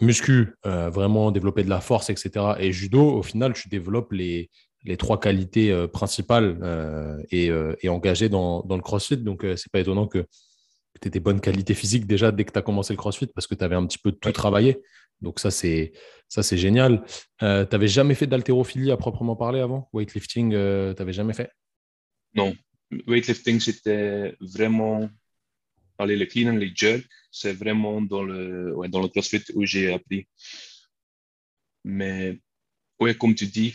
muscu, 0.00 0.54
euh, 0.66 0.90
vraiment 0.90 1.30
développer 1.30 1.64
de 1.64 1.68
la 1.68 1.80
force, 1.80 2.10
etc. 2.10 2.54
Et 2.58 2.72
judo, 2.72 3.00
au 3.00 3.22
final, 3.22 3.52
tu 3.52 3.68
développes 3.68 4.12
les, 4.12 4.50
les 4.84 4.96
trois 4.96 5.20
qualités 5.20 5.70
euh, 5.70 5.86
principales 5.86 6.58
euh, 6.62 7.22
et, 7.30 7.50
et, 7.80 7.88
engagées 7.88 8.28
dans, 8.28 8.62
dans, 8.62 8.76
le 8.76 8.82
CrossFit. 8.82 9.18
Donc, 9.18 9.46
c'est 9.56 9.70
pas 9.70 9.80
étonnant 9.80 10.06
que, 10.06 10.26
tu 11.00 11.08
aies 11.08 11.10
des 11.10 11.20
bonnes 11.20 11.40
qualités 11.40 11.74
physiques 11.74 12.06
déjà 12.06 12.30
dès 12.30 12.44
que 12.44 12.52
tu 12.52 12.58
as 12.58 12.62
commencé 12.62 12.92
le 12.92 12.96
CrossFit 12.96 13.26
parce 13.26 13.48
que 13.48 13.56
tu 13.56 13.64
avais 13.64 13.74
un 13.74 13.84
petit 13.86 13.98
peu 13.98 14.12
tout 14.12 14.32
travaillé. 14.32 14.80
Donc, 15.20 15.40
ça, 15.40 15.50
c'est, 15.50 15.92
ça, 16.28 16.42
c'est 16.42 16.58
génial. 16.58 17.04
tu 17.40 17.44
n'avais 17.44 17.88
jamais 17.88 18.14
fait 18.14 18.26
d'haltérophilie 18.26 18.90
à 18.90 18.96
proprement 18.96 19.36
parler 19.36 19.60
avant? 19.60 19.88
Weightlifting, 19.92 20.50
tu 20.50 20.56
n'avais 20.56 21.12
jamais 21.12 21.34
fait? 21.34 21.50
Non. 22.34 22.54
Weightlifting, 23.06 23.58
c'était 23.58 24.36
vraiment 24.40 25.08
aller 25.98 26.16
les 26.16 26.28
clean 26.28 26.50
and 26.52 26.56
les 26.56 26.72
jerk 26.74 27.06
c'est 27.34 27.52
vraiment 27.52 28.00
dans 28.00 28.22
le, 28.22 28.74
ouais, 28.76 28.88
dans 28.88 29.02
le 29.02 29.08
CrossFit 29.08 29.42
où 29.54 29.66
j'ai 29.66 29.92
appris. 29.92 30.28
Mais 31.84 32.38
ouais, 33.00 33.16
comme 33.16 33.34
tu 33.34 33.46
dis, 33.46 33.74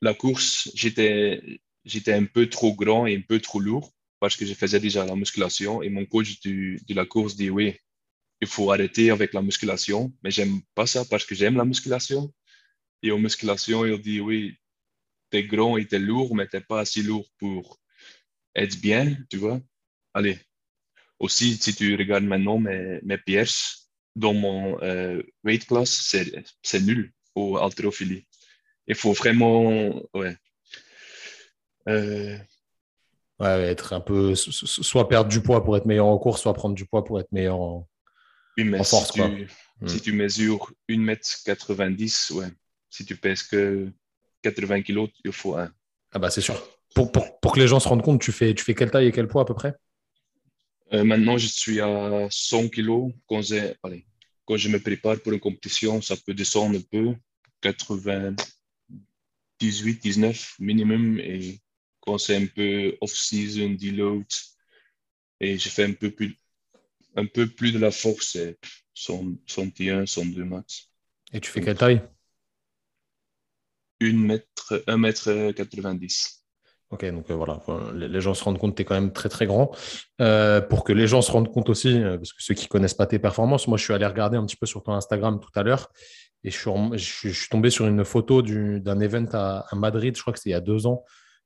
la 0.00 0.14
course, 0.14 0.70
j'étais, 0.74 1.60
j'étais 1.84 2.14
un 2.14 2.24
peu 2.24 2.48
trop 2.48 2.74
grand 2.74 3.06
et 3.06 3.16
un 3.16 3.20
peu 3.20 3.38
trop 3.40 3.60
lourd 3.60 3.92
parce 4.18 4.34
que 4.34 4.46
je 4.46 4.54
faisais 4.54 4.80
déjà 4.80 5.04
la 5.04 5.14
musculation 5.14 5.82
et 5.82 5.90
mon 5.90 6.06
coach 6.06 6.40
du, 6.40 6.80
de 6.88 6.94
la 6.94 7.04
course 7.04 7.36
dit 7.36 7.50
oui, 7.50 7.76
il 8.40 8.48
faut 8.48 8.72
arrêter 8.72 9.10
avec 9.10 9.34
la 9.34 9.42
musculation, 9.42 10.12
mais 10.22 10.30
j'aime 10.30 10.62
pas 10.74 10.86
ça 10.86 11.04
parce 11.04 11.26
que 11.26 11.34
j'aime 11.34 11.56
la 11.56 11.64
musculation. 11.66 12.32
Et 13.02 13.12
en 13.12 13.18
musculation, 13.18 13.84
il 13.84 14.00
dit 14.00 14.20
oui, 14.20 14.56
t'es 15.30 15.44
grand 15.44 15.76
et 15.76 15.86
t'es 15.86 15.98
lourd, 15.98 16.34
mais 16.34 16.48
t'es 16.48 16.62
pas 16.62 16.80
assez 16.80 17.02
lourd 17.02 17.28
pour 17.38 17.78
être 18.54 18.80
bien, 18.80 19.16
tu 19.30 19.36
vois. 19.36 19.60
Allez, 20.14 20.38
aussi, 21.18 21.56
si 21.56 21.74
tu 21.74 21.96
regardes 21.96 22.24
maintenant 22.24 22.58
mes, 22.58 23.00
mes 23.02 23.18
pierces, 23.18 23.88
dans 24.16 24.34
mon 24.34 24.80
euh, 24.82 25.22
weight 25.44 25.66
class, 25.66 26.14
c'est 26.62 26.80
nul 26.80 27.12
au 27.34 27.56
haltérophilie. 27.56 28.26
Il 28.86 28.94
faut 28.94 29.12
vraiment, 29.12 30.02
ouais. 30.14 30.36
Euh, 31.88 32.36
ouais, 33.38 33.62
être 33.62 33.92
un 33.92 34.00
peu, 34.00 34.34
soit 34.34 35.08
perdre 35.08 35.30
du 35.30 35.40
poids 35.40 35.62
pour 35.62 35.76
être 35.76 35.86
meilleur 35.86 36.06
en 36.06 36.18
course, 36.18 36.42
soit 36.42 36.54
prendre 36.54 36.74
du 36.74 36.86
poids 36.86 37.04
pour 37.04 37.20
être 37.20 37.30
meilleur 37.32 37.60
en, 37.60 37.86
force. 38.82 39.12
Si, 39.12 39.20
Tu, 39.20 39.48
hmm. 39.80 39.88
si 39.88 40.00
tu 40.00 40.12
mesures 40.12 40.72
1m90, 40.88 42.32
ouais. 42.34 42.48
Si 42.90 43.04
tu 43.04 43.16
pèses 43.16 43.42
que 43.42 43.92
80 44.42 44.82
kg, 44.82 45.08
il 45.24 45.32
faut 45.32 45.56
un. 45.56 45.70
Ah 46.12 46.18
bah 46.18 46.30
c'est 46.30 46.40
sûr. 46.40 46.60
Pour, 46.94 47.12
pour, 47.12 47.38
pour, 47.38 47.52
que 47.52 47.60
les 47.60 47.68
gens 47.68 47.80
se 47.80 47.88
rendent 47.88 48.02
compte, 48.02 48.20
tu 48.20 48.32
fais, 48.32 48.54
tu 48.54 48.64
fais 48.64 48.74
quelle 48.74 48.90
taille 48.90 49.06
et 49.06 49.12
quel 49.12 49.28
poids 49.28 49.42
à 49.42 49.44
peu 49.44 49.54
près? 49.54 49.74
Euh, 50.92 51.04
maintenant, 51.04 51.38
je 51.38 51.46
suis 51.46 51.80
à 51.80 52.28
100 52.30 52.68
kg. 52.68 53.12
Quand, 53.26 53.40
quand 54.44 54.56
je 54.56 54.68
me 54.68 54.80
prépare 54.80 55.20
pour 55.20 55.32
une 55.32 55.40
compétition, 55.40 56.00
ça 56.00 56.16
peut 56.16 56.34
descendre 56.34 56.78
un 56.78 56.82
peu, 56.82 57.14
98, 57.60 60.02
19 60.02 60.54
minimum. 60.60 61.18
Et 61.20 61.60
quand 62.00 62.18
c'est 62.18 62.36
un 62.36 62.46
peu 62.46 62.96
off-season, 63.00 63.70
deload, 63.70 64.26
et 65.40 65.58
je 65.58 65.68
fais 65.68 65.84
un 65.84 65.92
peu 65.92 66.10
plus, 66.10 66.36
un 67.16 67.26
peu 67.26 67.46
plus 67.46 67.72
de 67.72 67.78
la 67.78 67.90
force, 67.90 68.32
c'est 68.32 68.58
101, 68.94 70.06
102 70.06 70.44
max. 70.44 70.90
Et 71.32 71.40
tu 71.40 71.50
fais 71.50 71.60
quelle 71.60 71.76
taille? 71.76 72.00
1 74.00 74.12
mètre, 74.14 74.82
1 74.86 74.96
mètre 74.96 75.52
90. 75.52 76.37
Ok, 76.90 77.04
donc 77.04 77.30
euh, 77.30 77.34
voilà, 77.34 77.60
les, 77.94 78.20
gens 78.22 78.32
se 78.32 78.42
rendent 78.42 78.58
compte 78.58 78.70
que 78.70 78.76
tu 78.76 78.82
es 78.82 78.84
quand 78.86 78.94
même 78.94 79.12
très 79.12 79.28
très 79.28 79.46
grand. 79.46 79.76
Euh, 80.22 80.62
pour 80.62 80.84
que 80.84 80.94
les 80.94 81.06
gens 81.06 81.20
se 81.20 81.30
rendent 81.30 81.52
compte 81.52 81.68
aussi, 81.68 82.02
euh, 82.02 82.16
parce 82.16 82.32
que 82.32 82.42
ceux 82.42 82.54
qui 82.54 82.64
ne 82.64 82.68
connaissent 82.68 82.94
pas 82.94 83.06
tes 83.06 83.18
performances, 83.18 83.68
moi 83.68 83.76
je 83.76 83.84
suis 83.84 83.92
allé 83.92 84.06
regarder 84.06 84.38
un 84.38 84.46
petit 84.46 84.56
peu 84.56 84.64
sur 84.64 84.82
ton 84.82 84.92
Instagram 84.94 85.38
tout 85.38 85.50
à 85.54 85.62
l'heure 85.62 85.90
et 86.44 86.50
je 86.50 86.56
suis, 86.56 86.70
je, 86.94 87.28
suis, 87.28 87.48
tombé 87.50 87.68
sur 87.68 87.86
une 87.86 88.04
photo 88.04 88.40
d'un 88.40 89.00
event 89.00 89.26
à, 89.34 89.66
Madrid, 89.74 90.16
je 90.16 90.22
crois 90.22 90.32
que 90.32 90.38
c'était 90.38 90.50
il 90.50 90.52
y 90.52 90.56
a 90.56 90.60
deux 90.60 90.86
ans, 90.86 91.04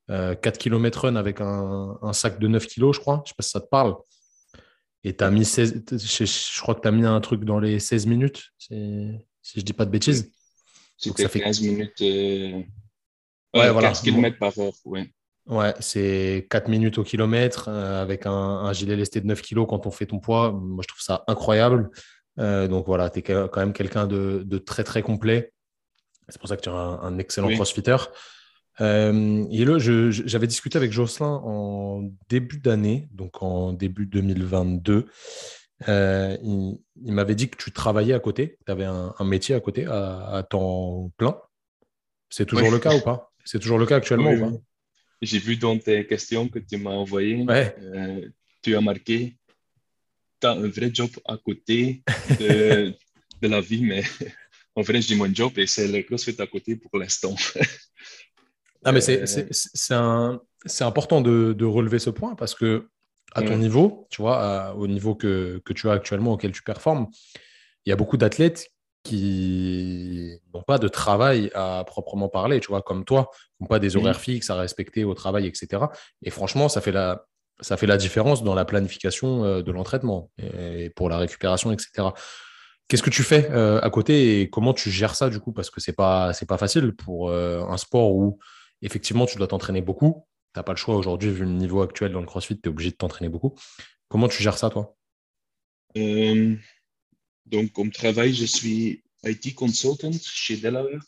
4 0.08 0.58
km 0.58 1.06
run 1.06 1.16
avec 1.16 1.40
un, 1.40 2.12
sac 2.12 2.38
de 2.38 2.46
9 2.46 2.66
kg, 2.66 2.92
je 2.92 3.00
crois. 3.00 3.22
Je 3.24 3.30
sais 3.30 3.34
pas 3.36 3.42
si 3.42 3.50
ça 3.50 3.60
te 3.60 3.68
parle. 3.68 3.96
Et 5.02 5.16
tu 5.16 5.24
as 5.24 5.30
mis 5.30 5.46
16, 5.46 5.82
je, 5.90 6.60
crois 6.60 6.74
que 6.74 6.82
tu 6.82 6.88
as 6.88 6.92
mis 6.92 7.06
un 7.06 7.20
truc 7.20 7.44
dans 7.44 7.58
les 7.58 7.80
16 7.80 8.06
minutes, 8.06 8.50
si 8.58 9.18
je 9.42 9.62
dis 9.62 9.72
pas 9.72 9.86
de 9.86 9.90
bêtises. 9.90 10.30
C'était 10.98 11.26
fait 11.26 11.40
15 11.40 11.62
minutes. 11.62 12.00
Ouais, 12.00 13.80
15 13.80 14.02
km 14.02 14.38
par 14.38 14.56
heure, 14.58 14.74
ouais. 14.84 15.10
Ouais, 15.46 15.74
c'est 15.80 16.46
4 16.50 16.68
minutes 16.68 16.98
au 16.98 17.04
kilomètre 17.04 17.68
euh, 17.68 18.00
avec 18.00 18.26
un, 18.26 18.72
gilet 18.72 18.94
lesté 18.94 19.20
de 19.20 19.26
9 19.26 19.42
kg 19.42 19.66
quand 19.66 19.86
on 19.86 19.90
fait 19.90 20.06
ton 20.06 20.20
poids. 20.20 20.52
Moi, 20.52 20.82
je 20.82 20.88
trouve 20.88 21.02
ça 21.02 21.24
incroyable. 21.26 21.90
Euh, 22.38 22.68
donc 22.68 22.86
voilà, 22.86 23.10
tu 23.10 23.18
es 23.18 23.22
quand 23.22 23.56
même 23.56 23.72
quelqu'un 23.72 24.06
de, 24.06 24.42
de, 24.44 24.58
très 24.58 24.84
très 24.84 25.02
complet. 25.02 25.52
C'est 26.28 26.38
pour 26.38 26.48
ça 26.48 26.56
que 26.56 26.62
tu 26.62 26.68
es 26.68 26.72
un, 26.72 27.18
excellent 27.18 27.48
crossfitter. 27.50 27.96
Euh, 28.80 29.44
et 29.50 29.64
là, 29.64 29.78
j'avais 29.78 30.46
discuté 30.46 30.78
avec 30.78 30.92
Jocelyn 30.92 31.40
en 31.44 32.08
début 32.28 32.58
d'année, 32.58 33.08
donc 33.12 33.42
en 33.42 33.72
début 33.72 34.06
2022. 34.06 35.06
Euh, 35.88 36.36
il, 36.42 37.12
m'avait 37.12 37.34
dit 37.34 37.50
que 37.50 37.56
tu 37.56 37.72
travaillais 37.72 38.14
à 38.14 38.20
côté, 38.20 38.58
tu 38.64 38.72
avais 38.72 38.84
un, 38.84 39.24
métier 39.24 39.54
à 39.54 39.60
côté, 39.60 39.86
à, 39.86 40.44
temps 40.48 41.10
plein. 41.16 41.36
C'est 42.30 42.46
toujours 42.46 42.70
le 42.70 42.78
cas 42.78 42.96
ou 42.96 43.00
pas? 43.00 43.32
C'est 43.44 43.58
toujours 43.58 43.78
le 43.78 43.86
cas 43.86 43.96
actuellement 43.96 44.30
J'ai 45.22 45.38
vu 45.38 45.56
dans 45.56 45.78
tes 45.78 46.06
questions 46.06 46.48
que 46.48 46.58
tu 46.58 46.76
m'as 46.76 46.90
envoyées, 46.90 47.46
euh, 47.48 48.28
tu 48.60 48.76
as 48.76 48.80
marqué 48.80 49.36
tu 50.42 50.48
as 50.48 50.52
un 50.52 50.68
vrai 50.68 50.90
job 50.92 51.10
à 51.24 51.36
côté 51.36 52.02
de, 52.40 52.92
de 53.40 53.48
la 53.48 53.60
vie, 53.60 53.82
mais 53.82 54.02
en 54.76 54.82
vrai, 54.82 55.00
je 55.00 55.06
dis 55.06 55.16
mon 55.16 55.32
job 55.32 55.52
et 55.56 55.66
c'est 55.66 55.88
le 55.88 56.02
CrossFit 56.02 56.40
à 56.40 56.46
côté 56.46 56.76
pour 56.76 56.98
l'instant. 56.98 57.34
ah, 58.84 58.92
mais 58.92 59.00
c'est 59.00 60.84
important 60.84 61.20
de, 61.20 61.52
de, 61.52 61.64
relever 61.64 61.98
ce 61.98 62.10
point 62.10 62.34
parce 62.34 62.54
que 62.54 62.88
à 63.34 63.42
ton 63.42 63.56
niveau, 63.56 64.06
tu 64.10 64.20
vois, 64.20 64.74
au 64.76 64.86
niveau 64.86 65.14
que, 65.14 65.62
que, 65.64 65.72
tu 65.72 65.88
as 65.88 65.92
actuellement, 65.92 66.32
auquel 66.32 66.52
tu 66.52 66.62
performes, 66.62 67.08
il 67.86 67.90
y 67.90 67.92
a 67.92 67.96
beaucoup 67.96 68.18
d'athlètes 68.18 68.68
qui 69.02 70.38
n'ont 70.54 70.62
pas 70.62 70.78
de 70.78 70.88
travail 70.88 71.50
à 71.54 71.84
proprement 71.86 72.28
parler, 72.28 72.60
tu 72.60 72.68
vois, 72.68 72.82
comme 72.82 73.04
toi, 73.04 73.30
n'ont 73.60 73.66
pas 73.66 73.78
des 73.78 73.96
horaires 73.96 74.20
fixes 74.20 74.50
à 74.50 74.56
respecter 74.56 75.04
au 75.04 75.14
travail, 75.14 75.46
etc. 75.46 75.84
Et 76.22 76.30
franchement, 76.30 76.68
ça 76.68 76.80
fait 76.80 76.92
la, 76.92 77.26
ça 77.60 77.76
fait 77.76 77.86
la 77.86 77.96
différence 77.96 78.42
dans 78.42 78.54
la 78.54 78.64
planification 78.64 79.44
euh, 79.44 79.62
de 79.62 79.72
l'entraînement 79.72 80.30
et 80.38 80.90
pour 80.90 81.08
la 81.08 81.18
récupération, 81.18 81.72
etc. 81.72 82.08
Qu'est-ce 82.88 83.02
que 83.02 83.10
tu 83.10 83.22
fais 83.22 83.50
euh, 83.50 83.80
à 83.80 83.90
côté 83.90 84.40
et 84.40 84.50
comment 84.50 84.74
tu 84.74 84.90
gères 84.90 85.14
ça 85.14 85.30
du 85.30 85.40
coup? 85.40 85.52
Parce 85.52 85.70
que 85.70 85.80
c'est 85.80 85.94
pas 85.94 86.32
c'est 86.34 86.46
pas 86.46 86.58
facile 86.58 86.92
pour 86.92 87.30
euh, 87.30 87.64
un 87.66 87.76
sport 87.76 88.14
où 88.14 88.38
effectivement 88.82 89.24
tu 89.26 89.38
dois 89.38 89.46
t'entraîner 89.46 89.80
beaucoup. 89.80 90.26
Tu 90.52 90.58
n'as 90.58 90.62
pas 90.62 90.72
le 90.72 90.76
choix 90.76 90.96
aujourd'hui 90.96 91.30
vu 91.30 91.44
le 91.44 91.52
niveau 91.52 91.80
actuel 91.80 92.12
dans 92.12 92.20
le 92.20 92.26
CrossFit, 92.26 92.60
tu 92.60 92.68
es 92.68 92.70
obligé 92.70 92.90
de 92.90 92.96
t'entraîner 92.96 93.30
beaucoup. 93.30 93.54
Comment 94.08 94.28
tu 94.28 94.42
gères 94.42 94.58
ça 94.58 94.68
toi? 94.68 94.94
Euh, 95.96 96.56
Donc 97.46 97.72
comme 97.72 97.90
travail, 97.90 98.34
je 98.34 98.44
suis 98.44 99.02
IT 99.24 99.54
consultant 99.54 100.10
chez 100.12 100.56
Delaware. 100.56 101.04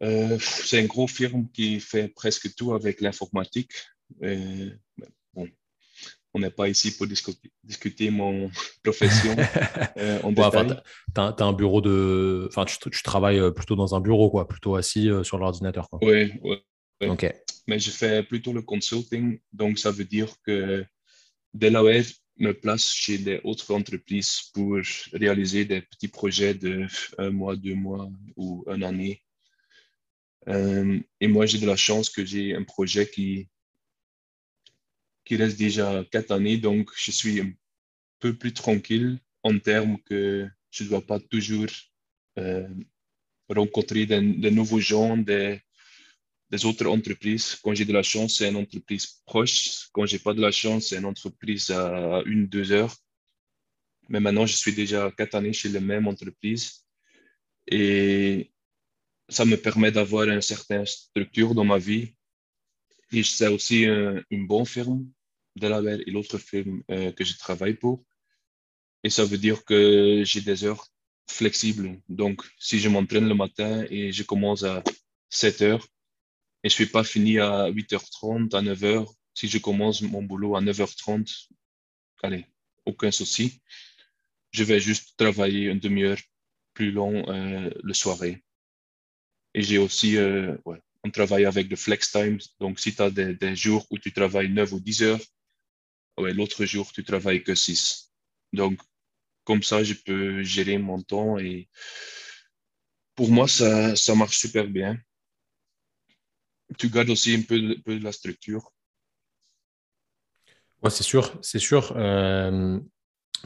c'est 0.00 0.80
une 0.80 0.86
grosse 0.86 1.12
firme 1.12 1.48
qui 1.52 1.80
fait 1.80 2.08
presque 2.08 2.54
tout 2.54 2.74
avec 2.74 3.00
l'informatique. 3.00 3.72
Bon, 5.34 5.48
on 6.36 6.38
n'est 6.38 6.50
pas 6.50 6.68
ici 6.68 6.94
pour 6.94 7.06
discuter, 7.64 8.10
mon 8.10 8.50
profession 8.84 9.34
euh, 9.96 10.20
en 10.22 10.32
détail. 10.32 10.80
as, 11.16 11.34
un 11.38 11.52
bureau 11.54 11.80
de. 11.80 12.46
Enfin, 12.48 12.66
tu, 12.66 13.02
travailles 13.02 13.38
euh, 13.38 13.50
plutôt 13.50 13.74
dans 13.74 13.94
un 13.94 14.00
bureau, 14.00 14.30
quoi, 14.30 14.46
plutôt 14.46 14.76
assis 14.76 15.08
euh, 15.08 15.24
sur 15.24 15.38
l'ordinateur. 15.38 15.88
Oui, 16.02 16.32
oui. 16.42 16.56
Ok. 17.08 17.32
Mais 17.66 17.78
je 17.78 17.90
fais 17.90 18.22
plutôt 18.22 18.52
le 18.52 18.62
consulting, 18.62 19.38
donc 19.52 19.78
ça 19.78 19.90
veut 19.90 20.04
dire 20.04 20.28
que 20.44 20.84
Delaware 21.54 22.04
me 22.38 22.52
place 22.52 22.92
chez 22.92 23.18
des 23.18 23.40
autres 23.44 23.72
entreprises 23.74 24.50
pour 24.52 24.78
réaliser 25.12 25.64
des 25.64 25.80
petits 25.80 26.08
projets 26.08 26.54
de 26.54 26.86
un 27.18 27.30
mois, 27.30 27.56
deux 27.56 27.74
mois 27.74 28.10
ou 28.36 28.64
une 28.68 28.84
année. 28.84 29.22
et 30.46 31.28
moi, 31.28 31.46
j'ai 31.46 31.58
de 31.58 31.66
la 31.66 31.76
chance 31.76 32.10
que 32.10 32.24
j'ai 32.24 32.54
un 32.54 32.64
projet 32.64 33.08
qui 33.08 33.48
qui 35.26 35.36
reste 35.36 35.58
déjà 35.58 36.04
quatre 36.10 36.30
années, 36.30 36.56
donc 36.56 36.90
je 36.96 37.10
suis 37.10 37.40
un 37.40 37.52
peu 38.20 38.34
plus 38.34 38.54
tranquille 38.54 39.18
en 39.42 39.58
termes 39.58 39.98
que 40.02 40.48
je 40.70 40.84
ne 40.84 40.88
dois 40.88 41.04
pas 41.04 41.18
toujours 41.18 41.66
euh, 42.38 42.68
rencontrer 43.48 44.06
de, 44.06 44.50
nouveaux 44.50 44.80
gens, 44.80 45.16
des, 45.16 45.60
des, 46.50 46.64
autres 46.64 46.86
entreprises. 46.86 47.56
Quand 47.62 47.74
j'ai 47.74 47.84
de 47.84 47.92
la 47.92 48.02
chance, 48.02 48.38
c'est 48.38 48.48
une 48.48 48.56
entreprise 48.56 49.06
proche. 49.26 49.88
Quand 49.92 50.06
j'ai 50.06 50.18
pas 50.18 50.34
de 50.34 50.40
la 50.40 50.50
chance, 50.50 50.88
c'est 50.88 50.96
une 50.96 51.04
entreprise 51.04 51.70
à 51.70 52.22
une, 52.26 52.46
deux 52.46 52.72
heures. 52.72 52.94
Mais 54.08 54.20
maintenant, 54.20 54.46
je 54.46 54.56
suis 54.56 54.72
déjà 54.72 55.10
quatre 55.16 55.34
années 55.34 55.52
chez 55.52 55.68
la 55.68 55.80
même 55.80 56.06
entreprise 56.06 56.84
et 57.66 58.52
ça 59.28 59.44
me 59.44 59.56
permet 59.56 59.90
d'avoir 59.90 60.28
une 60.28 60.40
certaine 60.40 60.86
structure 60.86 61.54
dans 61.54 61.64
ma 61.64 61.78
vie. 61.78 62.14
Et 63.12 63.22
c'est 63.24 63.48
aussi 63.48 63.84
une 63.84 64.46
bonne 64.46 64.66
firme 64.66 65.06
Delaware 65.56 66.00
et 66.06 66.10
l'autre 66.10 66.38
firme 66.38 66.82
euh, 66.90 67.10
que 67.12 67.24
je 67.24 67.36
travaille 67.36 67.74
pour. 67.74 68.04
Et 69.02 69.10
ça 69.10 69.24
veut 69.24 69.38
dire 69.38 69.64
que 69.64 70.22
j'ai 70.24 70.40
des 70.40 70.64
heures 70.64 70.86
flexibles. 71.28 72.00
Donc, 72.08 72.42
si 72.58 72.78
je 72.78 72.88
m'entraîne 72.88 73.28
le 73.28 73.34
matin 73.34 73.84
et 73.90 74.12
je 74.12 74.22
commence 74.22 74.62
à 74.62 74.84
7 75.30 75.62
heures 75.62 75.86
je 76.68 76.74
ne 76.74 76.86
suis 76.86 76.86
pas 76.86 77.04
fini 77.04 77.38
à 77.38 77.70
8h30, 77.70 78.54
à 78.56 78.62
9h, 78.62 79.06
si 79.34 79.48
je 79.48 79.58
commence 79.58 80.02
mon 80.02 80.22
boulot 80.22 80.56
à 80.56 80.60
9h30, 80.60 81.48
allez, 82.22 82.46
aucun 82.86 83.10
souci. 83.10 83.60
Je 84.50 84.64
vais 84.64 84.80
juste 84.80 85.16
travailler 85.16 85.66
une 85.66 85.78
demi-heure 85.78 86.18
plus 86.74 86.90
long 86.90 87.28
euh, 87.28 87.70
le 87.82 87.94
soirée. 87.94 88.42
Et 89.54 89.62
j'ai 89.62 89.78
aussi, 89.78 90.16
euh, 90.16 90.56
ouais, 90.64 90.80
on 91.04 91.10
travaille 91.10 91.44
avec 91.44 91.68
le 91.70 91.76
flex 91.76 92.10
time. 92.10 92.38
Donc, 92.60 92.80
si 92.80 92.94
tu 92.94 93.02
as 93.02 93.10
des, 93.10 93.34
des, 93.34 93.54
jours 93.54 93.86
où 93.90 93.98
tu 93.98 94.12
travailles 94.12 94.50
9 94.50 94.72
ou 94.72 94.80
10 94.80 95.02
heures, 95.02 95.20
ouais, 96.18 96.32
l'autre 96.32 96.64
jour, 96.64 96.92
tu 96.92 97.04
travailles 97.04 97.42
que 97.42 97.54
6. 97.54 98.12
Donc, 98.52 98.80
comme 99.44 99.62
ça, 99.62 99.84
je 99.84 99.94
peux 99.94 100.42
gérer 100.42 100.78
mon 100.78 101.00
temps 101.02 101.38
et 101.38 101.68
pour 103.14 103.30
moi, 103.30 103.48
ça, 103.48 103.94
ça 103.96 104.14
marche 104.14 104.38
super 104.38 104.66
bien. 104.66 104.98
Tu 106.78 106.88
gardes 106.88 107.10
aussi 107.10 107.34
un 107.34 107.42
peu 107.42 107.58
de, 107.60 108.02
la 108.02 108.12
structure. 108.12 108.72
Ouais, 110.82 110.90
c'est 110.90 111.04
sûr, 111.04 111.32
c'est 111.40 111.58
sûr. 111.58 111.92
Euh, 111.96 112.78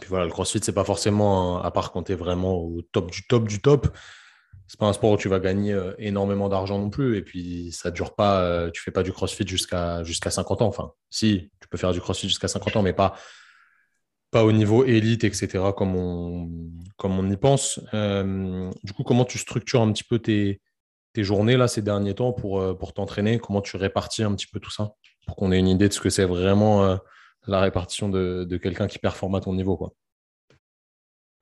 puis 0.01 0.09
voilà, 0.09 0.25
le 0.25 0.31
CrossFit, 0.31 0.61
c'est 0.63 0.73
pas 0.73 0.85
forcément, 0.85 1.63
à 1.63 1.71
part 1.71 1.93
quand 1.93 2.05
tu 2.05 2.13
es 2.13 2.15
vraiment 2.15 2.55
au 2.55 2.83
top 2.83 3.11
du 3.11 3.27
top 3.27 3.47
du 3.47 3.61
top, 3.61 3.95
c'est 4.67 4.79
pas 4.79 4.87
un 4.87 4.93
sport 4.93 5.13
où 5.13 5.17
tu 5.17 5.29
vas 5.29 5.41
gagner 5.41 5.73
euh, 5.73 5.93
énormément 5.99 6.49
d'argent 6.49 6.79
non 6.79 6.91
plus. 6.91 7.17
Et 7.19 7.23
puis, 7.23 7.73
ça 7.73 7.91
dure 7.91 8.15
pas, 8.15 8.43
euh, 8.43 8.71
tu 8.71 8.83
fais 8.83 8.91
pas 8.91 9.03
du 9.03 9.13
crossfit 9.13 9.47
jusqu'à 9.47 10.03
jusqu'à 10.05 10.31
50 10.31 10.63
ans. 10.63 10.69
Enfin, 10.69 10.93
si, 11.11 11.51
tu 11.61 11.69
peux 11.69 11.79
faire 11.79 11.93
du 11.93 12.01
crossfit 12.01 12.29
jusqu'à 12.29 12.49
50 12.49 12.77
ans, 12.77 12.83
mais 12.83 12.93
pas, 12.93 13.15
pas 14.31 14.45
au 14.45 14.53
niveau 14.53 14.85
élite, 14.85 15.25
etc., 15.25 15.73
comme 15.77 15.97
on, 15.97 16.51
comme 16.97 17.19
on 17.19 17.31
y 17.31 17.37
pense. 17.37 17.81
Du 17.93 18.93
coup, 18.95 19.03
comment 19.05 19.25
tu 19.25 19.39
structures 19.39 19.83
un 19.83 19.93
petit 19.93 20.05
peu 20.05 20.19
tes, 20.19 20.61
tes 21.13 21.25
journées 21.25 21.57
là, 21.57 21.69
ces 21.69 21.83
derniers 21.83 22.15
temps 22.15 22.33
pour, 22.33 22.79
pour 22.79 22.95
t'entraîner? 22.95 23.39
Comment 23.39 23.63
tu 23.63 23.77
répartis 23.77 24.23
un 24.23 24.35
petit 24.35 24.47
peu 24.47 24.61
tout 24.61 24.71
ça 24.71 24.93
Pour 25.27 25.37
qu'on 25.37 25.53
ait 25.53 25.59
une 25.59 25.69
idée 25.69 25.89
de 25.89 25.93
ce 25.93 26.01
que 26.01 26.11
c'est 26.11 26.25
vraiment 26.25 26.99
la 27.47 27.61
répartition 27.61 28.09
de, 28.09 28.47
de 28.49 28.57
quelqu'un 28.57 28.87
qui 28.87 28.99
performe 28.99 29.35
à 29.35 29.41
ton 29.41 29.55
niveau. 29.55 29.77
Quoi? 29.77 29.93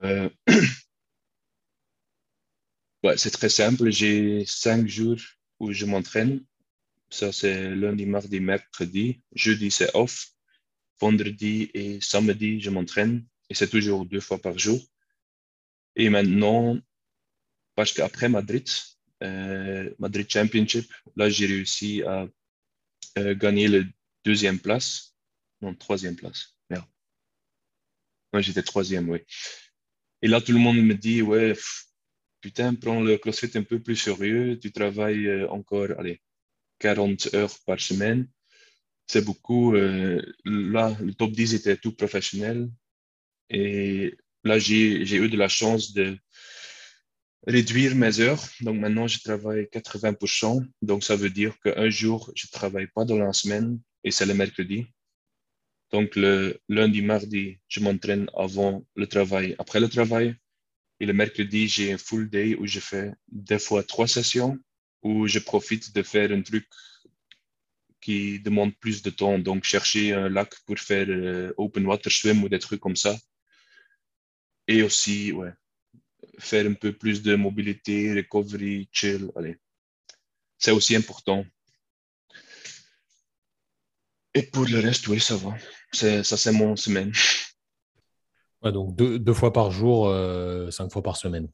c'est 3.16 3.30
très 3.30 3.48
simple. 3.48 3.90
J'ai 3.90 4.44
cinq 4.46 4.86
jours 4.86 5.18
où 5.60 5.72
je 5.72 5.86
m'entraîne. 5.86 6.44
Ça, 7.10 7.32
c'est 7.32 7.74
lundi, 7.74 8.06
mardi, 8.06 8.40
mercredi. 8.40 9.22
Jeudi, 9.34 9.70
c'est 9.70 9.94
off. 9.94 10.28
Vendredi 11.00 11.70
et 11.74 12.00
samedi, 12.00 12.60
je 12.60 12.70
m'entraîne. 12.70 13.24
Et 13.50 13.54
c'est 13.54 13.68
toujours 13.68 14.04
deux 14.04 14.20
fois 14.20 14.38
par 14.38 14.58
jour. 14.58 14.80
Et 15.96 16.10
maintenant, 16.10 16.76
parce 17.74 17.92
qu'après 17.92 18.28
Madrid, 18.28 18.68
euh, 18.68 18.97
Madrid 19.20 20.26
Championship, 20.28 20.92
là, 21.16 21.28
j'ai 21.28 21.46
réussi 21.46 22.02
à 22.02 22.28
euh, 23.18 23.34
gagner 23.34 23.68
la 23.68 23.80
deuxième 24.24 24.58
place. 24.58 25.14
Non, 25.60 25.74
troisième 25.74 26.16
place. 26.16 26.56
Merde. 26.70 26.84
j'étais 28.34 28.62
troisième, 28.62 29.08
oui. 29.08 29.20
Et 30.22 30.28
là, 30.28 30.40
tout 30.40 30.52
le 30.52 30.58
monde 30.58 30.78
me 30.78 30.94
dit, 30.94 31.22
ouais, 31.22 31.56
putain, 32.40 32.74
prends 32.74 33.00
le 33.00 33.16
CrossFit 33.18 33.56
un 33.56 33.62
peu 33.62 33.80
plus 33.80 33.96
sérieux, 33.96 34.58
tu 34.60 34.72
travailles 34.72 35.26
euh, 35.26 35.48
encore 35.50 35.88
allez, 35.98 36.20
40 36.78 37.34
heures 37.34 37.54
par 37.66 37.80
semaine. 37.80 38.28
C'est 39.06 39.24
beaucoup. 39.24 39.74
Euh, 39.74 40.22
là, 40.44 40.96
le 41.00 41.14
top 41.14 41.32
10 41.32 41.54
était 41.54 41.76
tout 41.76 41.94
professionnel. 41.94 42.68
Et 43.50 44.14
là, 44.44 44.58
j'ai 44.58 45.16
eu 45.16 45.28
de 45.28 45.36
la 45.36 45.48
chance 45.48 45.92
de, 45.94 46.18
réduire 47.46 47.94
mes 47.94 48.20
heures. 48.20 48.42
Donc 48.60 48.78
maintenant, 48.78 49.06
je 49.06 49.20
travaille 49.20 49.68
80%. 49.72 50.66
Donc 50.82 51.04
ça 51.04 51.16
veut 51.16 51.30
dire 51.30 51.58
qu'un 51.60 51.90
jour, 51.90 52.30
je 52.34 52.46
ne 52.46 52.50
travaille 52.50 52.88
pas 52.88 53.04
dans 53.04 53.18
la 53.18 53.32
semaine 53.32 53.80
et 54.04 54.10
c'est 54.10 54.26
le 54.26 54.34
mercredi. 54.34 54.86
Donc 55.90 56.16
le 56.16 56.60
lundi, 56.68 57.02
mardi, 57.02 57.58
je 57.68 57.80
m'entraîne 57.80 58.28
avant 58.36 58.84
le 58.94 59.06
travail, 59.06 59.54
après 59.58 59.80
le 59.80 59.88
travail. 59.88 60.34
Et 61.00 61.06
le 61.06 61.12
mercredi, 61.12 61.68
j'ai 61.68 61.92
un 61.92 61.98
full 61.98 62.28
day 62.28 62.56
où 62.56 62.66
je 62.66 62.80
fais 62.80 63.12
des 63.28 63.58
fois 63.58 63.82
trois 63.84 64.08
sessions, 64.08 64.58
où 65.02 65.26
je 65.28 65.38
profite 65.38 65.94
de 65.94 66.02
faire 66.02 66.32
un 66.32 66.42
truc 66.42 66.66
qui 68.00 68.40
demande 68.40 68.76
plus 68.76 69.02
de 69.02 69.10
temps. 69.10 69.38
Donc 69.38 69.64
chercher 69.64 70.12
un 70.12 70.28
lac 70.28 70.54
pour 70.66 70.78
faire 70.78 71.06
euh, 71.08 71.52
open 71.56 71.86
water 71.86 72.12
swim 72.12 72.42
ou 72.42 72.48
des 72.48 72.58
trucs 72.58 72.80
comme 72.80 72.96
ça. 72.96 73.16
Et 74.66 74.82
aussi, 74.82 75.32
ouais, 75.32 75.52
faire 76.38 76.66
un 76.66 76.74
peu 76.74 76.92
plus 76.92 77.22
de 77.22 77.34
mobilité, 77.34 78.14
recovery, 78.14 78.88
chill. 78.92 79.30
Allez. 79.36 79.56
C'est 80.58 80.70
aussi 80.70 80.96
important. 80.96 81.44
Et 84.34 84.42
pour 84.42 84.66
le 84.66 84.78
reste, 84.80 85.08
oui, 85.08 85.20
ça 85.20 85.36
va. 85.36 85.54
ça, 85.92 86.22
c'est 86.22 86.52
mon 86.52 86.76
semaine. 86.76 87.12
donc 88.62 88.94
deux, 88.96 89.32
fois 89.34 89.52
par 89.52 89.70
jour, 89.70 90.08
euh, 90.08 90.70
cinq 90.70 90.92
fois 90.92 91.02
par 91.02 91.16
semaine. 91.16 91.48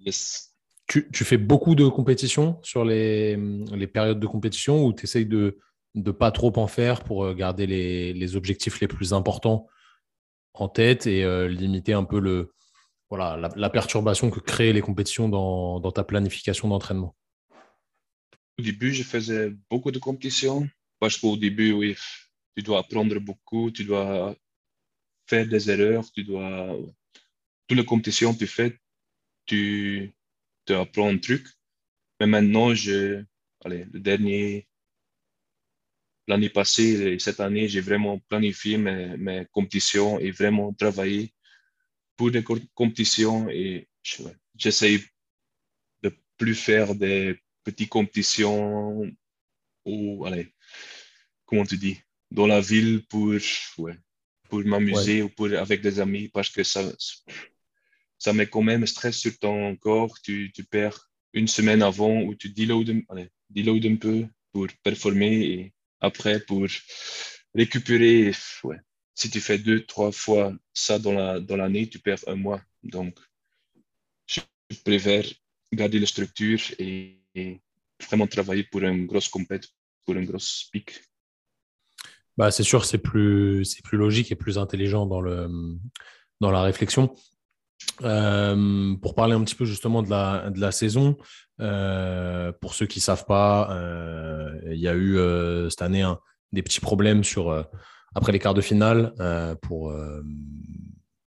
Yes. 0.00 0.54
Tu, 0.86 1.24
fais 1.24 1.36
beaucoup 1.36 1.76
de 1.76 1.86
compétitions 1.86 2.58
sur 2.64 2.84
les, 2.84 3.36
les 3.36 3.86
périodes 3.86 4.18
de 4.18 4.26
compétition 4.26 4.84
ou 4.84 4.92
tu 4.92 5.04
essayes 5.04 5.26
de 5.26 5.58
ne 5.94 6.10
pas 6.10 6.32
trop 6.32 6.52
en 6.56 6.66
faire 6.66 7.04
pour 7.04 7.24
euh, 7.24 7.34
garder 7.34 7.66
les, 7.66 8.12
les, 8.12 8.36
objectifs 8.36 8.80
les 8.80 8.88
plus 8.88 9.12
importants 9.12 9.68
en 10.52 10.68
tête 10.68 11.06
et 11.06 11.24
euh, 11.24 11.46
limiter 11.46 11.92
un 11.92 12.02
peu 12.02 12.18
le, 12.18 12.52
voilà, 13.10 13.50
la, 13.56 13.70
perturbation 13.70 14.30
que 14.30 14.38
créent 14.38 14.72
les 14.72 14.80
compétitions 14.80 15.28
dans, 15.28 15.90
ta 15.90 16.04
planification 16.04 16.68
d'entraînement 16.68 17.16
Au 18.56 18.62
début, 18.62 18.94
je 18.94 19.02
faisais 19.02 19.52
beaucoup 19.68 19.90
de 19.90 19.98
compétitions 19.98 20.68
parce 21.00 21.16
qu'au 21.16 21.36
début, 21.36 21.72
oui, 21.72 21.96
tu 22.56 22.62
dois 22.62 22.78
apprendre 22.78 23.18
beaucoup, 23.18 23.72
tu 23.72 23.84
dois 23.84 24.36
faire 25.28 25.46
des 25.46 25.70
erreurs, 25.70 26.04
tu 26.12 26.22
dois. 26.22 26.76
Toutes 27.66 27.78
les 27.78 27.84
compétitions 27.84 28.32
que 28.32 28.38
tu 28.38 28.46
fais, 28.46 28.78
tu, 29.46 30.14
apprends 30.68 31.08
un 31.08 31.18
truc. 31.18 31.48
Mais 32.20 32.26
maintenant, 32.26 32.74
je, 32.74 33.24
allez, 33.64 33.86
le 33.92 33.98
dernier, 33.98 34.68
l'année 36.28 36.48
passée 36.48 37.12
et 37.12 37.18
cette 37.18 37.40
année, 37.40 37.66
j'ai 37.66 37.80
vraiment 37.80 38.20
planifié 38.28 38.78
mes 38.78 39.46
compétitions 39.50 40.20
et 40.20 40.30
vraiment 40.30 40.72
travaillé 40.72 41.32
pour 42.20 42.30
des 42.30 42.44
compétitions 42.74 43.48
et 43.48 43.88
j'essaye 44.54 45.02
de 46.02 46.12
plus 46.36 46.54
faire 46.54 46.94
des 46.94 47.40
petites 47.64 47.88
compétitions 47.88 49.10
ou, 49.86 50.26
allez, 50.26 50.52
comment 51.46 51.64
tu 51.64 51.78
dis, 51.78 51.98
dans 52.30 52.46
la 52.46 52.60
ville 52.60 53.06
pour, 53.06 53.32
ouais, 53.78 53.96
pour 54.50 54.62
m'amuser 54.66 55.22
ou 55.22 55.30
pour, 55.30 55.46
avec 55.46 55.80
des 55.80 55.98
amis 55.98 56.28
parce 56.28 56.50
que 56.50 56.62
ça, 56.62 56.82
ça 58.18 58.34
met 58.34 58.46
quand 58.46 58.60
même 58.60 58.86
stress 58.86 59.16
sur 59.16 59.38
ton 59.38 59.74
corps. 59.76 60.20
Tu, 60.20 60.52
tu 60.54 60.62
perds 60.64 61.10
une 61.32 61.48
semaine 61.48 61.80
avant 61.80 62.20
où 62.20 62.34
tu 62.34 62.50
deload, 62.50 63.02
allez, 63.08 63.30
deload 63.48 63.86
un 63.86 63.96
peu 63.96 64.26
pour 64.52 64.66
performer 64.82 65.34
et 65.54 65.72
après 66.00 66.38
pour 66.40 66.66
récupérer. 67.54 68.32
Ouais 68.64 68.80
si 69.14 69.30
tu 69.30 69.40
fais 69.40 69.58
deux, 69.58 69.84
trois 69.84 70.12
fois 70.12 70.52
ça 70.72 70.98
dans 70.98 71.12
l'année, 71.12 71.80
la, 71.80 71.84
dans 71.84 71.90
tu 71.90 71.98
perds 71.98 72.24
un 72.26 72.36
mois. 72.36 72.60
Donc, 72.82 73.18
je 74.26 74.40
préfère 74.84 75.24
garder 75.72 75.98
la 75.98 76.06
structure 76.06 76.60
et, 76.78 77.16
vraiment 78.08 78.26
travailler 78.26 78.64
pour 78.64 78.80
une 78.82 79.06
grosse 79.06 79.28
compète, 79.28 79.68
pour 80.06 80.14
une 80.14 80.24
grosse 80.24 80.68
pic. 80.72 81.02
Bah, 82.36 82.50
c'est 82.50 82.62
sûr, 82.62 82.86
c'est 82.86 82.98
plus, 82.98 83.64
c'est 83.66 83.82
plus 83.82 83.98
logique 83.98 84.32
et 84.32 84.36
plus 84.36 84.56
intelligent 84.56 85.04
dans, 85.04 85.20
le, 85.20 85.48
dans 86.40 86.50
la 86.50 86.62
réflexion. 86.62 87.14
Euh, 88.02 88.94
pour 88.96 89.14
parler 89.14 89.34
un 89.34 89.42
petit 89.44 89.54
peu 89.54 89.64
justement 89.64 90.02
de 90.02 90.10
la, 90.10 90.50
de 90.50 90.60
la 90.60 90.72
saison, 90.72 91.16
euh, 91.60 92.52
pour 92.60 92.74
ceux 92.74 92.86
qui 92.86 92.98
ne 92.98 93.02
savent 93.02 93.26
pas, 93.26 93.70
euh, 93.72 94.58
il 94.70 94.78
y 94.80 94.88
a 94.88 94.94
eu 94.94 95.18
cette 95.68 95.82
année 95.82 96.10
des 96.52 96.62
petits 96.62 96.80
problèmes 96.80 97.24
sur 97.24 97.66
après 98.14 98.32
les 98.32 98.38
quarts 98.38 98.54
de 98.54 98.60
finale 98.60 99.12
euh, 99.20 99.54
pour, 99.54 99.90
euh, 99.90 100.22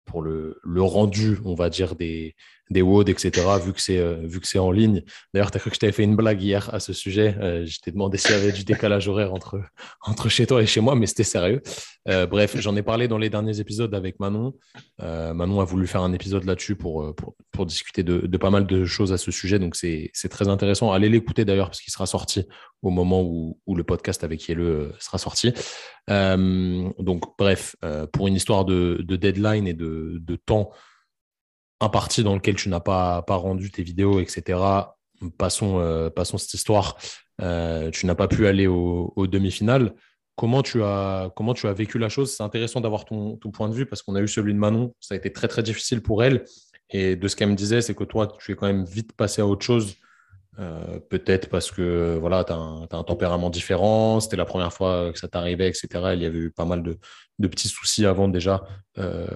pour 0.05 0.23
le, 0.23 0.61
le, 0.62 0.83
rendu, 0.83 1.39
on 1.45 1.55
va 1.55 1.71
dire, 1.71 1.95
des, 1.97 2.35
des 2.70 2.83
WOD, 2.83 3.09
etc., 3.09 3.31
vu 3.64 3.72
que 3.72 3.81
c'est 3.81 3.98
euh, 3.98 4.16
vu 4.24 4.40
que 4.40 4.46
c'est 4.46 4.59
en 4.59 4.70
ligne. 4.70 5.02
D'ailleurs, 5.33 5.50
tu 5.50 5.57
as 5.57 5.61
cru 5.61 5.70
que 5.70 5.76
je 5.76 5.81
t'avais 5.81 5.92
fait 5.92 6.02
une 6.02 6.16
blague 6.16 6.42
hier 6.42 6.72
à 6.74 6.81
ce 6.81 6.92
sujet. 6.92 7.37
Euh, 7.40 7.64
je 7.64 7.79
t'ai 7.81 7.92
demandé 7.92 8.18
s'il 8.18 8.33
y 8.33 8.38
avait 8.38 8.52
du 8.52 8.64
décalage 8.64 9.09
horaire 9.09 9.33
entre, 9.33 9.61
entre 10.02 10.29
chez 10.29 10.46
toi 10.46 10.62
et 10.62 10.66
chez 10.66 10.81
moi, 10.81 10.94
mais 10.96 11.07
c'était 11.07 11.24
sérieux. 11.24 11.62
Euh, 12.09 12.26
bref, 12.26 12.57
j'en 12.59 12.76
ai 12.76 12.83
parlé 12.83 13.09
dans 13.09 13.18
les 13.18 13.31
derniers 13.31 13.61
épisodes 13.61 13.94
avec 13.94 14.18
Manon. 14.20 14.55
Manon 14.98 15.61
a 15.61 15.64
voulu 15.64 15.87
faire 15.87 16.02
un 16.02 16.12
épisode 16.12 16.44
là-dessus 16.44 16.76
pour, 16.76 17.14
pour, 17.14 17.35
pour, 17.52 17.66
discuter 17.66 18.02
de, 18.02 18.26
de, 18.26 18.37
pas 18.38 18.50
mal 18.50 18.66
de 18.66 18.85
choses 18.85 19.12
à 19.12 19.18
ce 19.18 19.31
sujet. 19.31 19.59
Donc, 19.59 19.76
c'est 19.76 20.29
très 20.31 20.48
intéressant. 20.48 20.92
Allez 20.92 21.09
l'écouter 21.09 21.44
d'ailleurs, 21.44 21.68
parce 21.68 21.81
qu'il 21.81 21.92
sera 21.92 22.07
sorti 22.07 22.46
au 22.83 22.90
moment 22.90 23.22
où, 23.22 23.59
où 23.66 23.74
le 23.74 23.85
podcast 23.85 24.24
avec 24.24 24.46
Yelle 24.48 24.92
sera 24.98 25.18
sorti. 25.18 25.52
donc, 26.09 27.24
bref, 27.38 27.76
pour 28.12 28.29
une 28.29 28.35
histoire 28.35 28.64
de, 28.64 29.02
de 29.02 29.16
deadline 29.16 29.66
et 29.66 29.74
de, 29.74 30.18
de 30.20 30.37
temps 30.37 30.70
un 31.81 31.89
parti 31.89 32.23
dans 32.23 32.35
lequel 32.35 32.55
tu 32.55 32.69
n'as 32.69 32.81
pas, 32.81 33.23
pas 33.23 33.37
rendu 33.37 33.71
tes 33.71 33.83
vidéos, 33.83 34.21
etc. 34.21 34.59
Passons, 35.39 35.79
euh, 35.79 36.11
passons 36.11 36.39
cette 36.39 36.55
histoire. 36.55 36.97
Euh, 37.41 37.91
tu 37.91 38.07
n'as 38.07 38.15
pas 38.15 38.29
pu 38.29 38.47
aller 38.47 38.67
aux 38.67 39.12
au 39.17 39.27
demi-finales. 39.27 39.95
Comment 40.37 40.62
tu, 40.62 40.83
as, 40.83 41.31
comment 41.35 41.55
tu 41.55 41.67
as 41.67 41.73
vécu 41.73 41.99
la 41.99 42.09
chose? 42.09 42.35
C'est 42.35 42.43
intéressant 42.43 42.81
d'avoir 42.81 43.05
ton, 43.05 43.37
ton, 43.37 43.51
point 43.51 43.69
de 43.69 43.75
vue 43.75 43.87
parce 43.87 44.03
qu'on 44.03 44.15
a 44.17 44.21
eu 44.21 44.29
celui 44.29 44.53
de 44.53 44.59
Manon. 44.59 44.95
Ça 45.01 45.15
a 45.15 45.17
été 45.19 45.33
très, 45.33 45.49
très 45.49 45.62
difficile 45.62 46.03
pour 46.03 46.23
elle. 46.23 46.45
Et 46.91 47.17
de 47.17 47.29
ce 47.29 47.37
qu'elle 47.37 47.49
me 47.49 47.55
disait, 47.55 47.81
c'est 47.81 47.95
que 47.95 48.05
toi, 48.05 48.29
tu 48.39 48.53
es 48.53 48.55
quand 48.55 48.67
même 48.67 48.85
vite 48.85 49.12
passé 49.15 49.41
à 49.41 49.47
autre 49.47 49.65
chose 49.65 49.97
euh, 50.59 50.99
peut-être 51.11 51.51
parce 51.51 51.71
que 51.71 52.16
voilà, 52.19 52.42
tu 52.45 52.53
as, 52.53 52.57
un 52.57 53.05
tempérament 53.05 53.51
différent, 53.51 54.21
c'était 54.21 54.37
la 54.37 54.47
première 54.47 54.73
fois 54.73 55.12
que 55.12 55.19
ça 55.19 55.29
t'arrivait, 55.29 55.69
etc. 55.69 55.88
Il 56.14 56.23
y 56.23 56.27
avait 56.27 56.38
eu 56.38 56.51
pas 56.51 56.64
mal 56.64 56.83
de, 56.83 56.99
petits 57.47 57.69
soucis 57.69 58.07
avant 58.07 58.29
déjà 58.29 58.64
euh, 58.99 59.27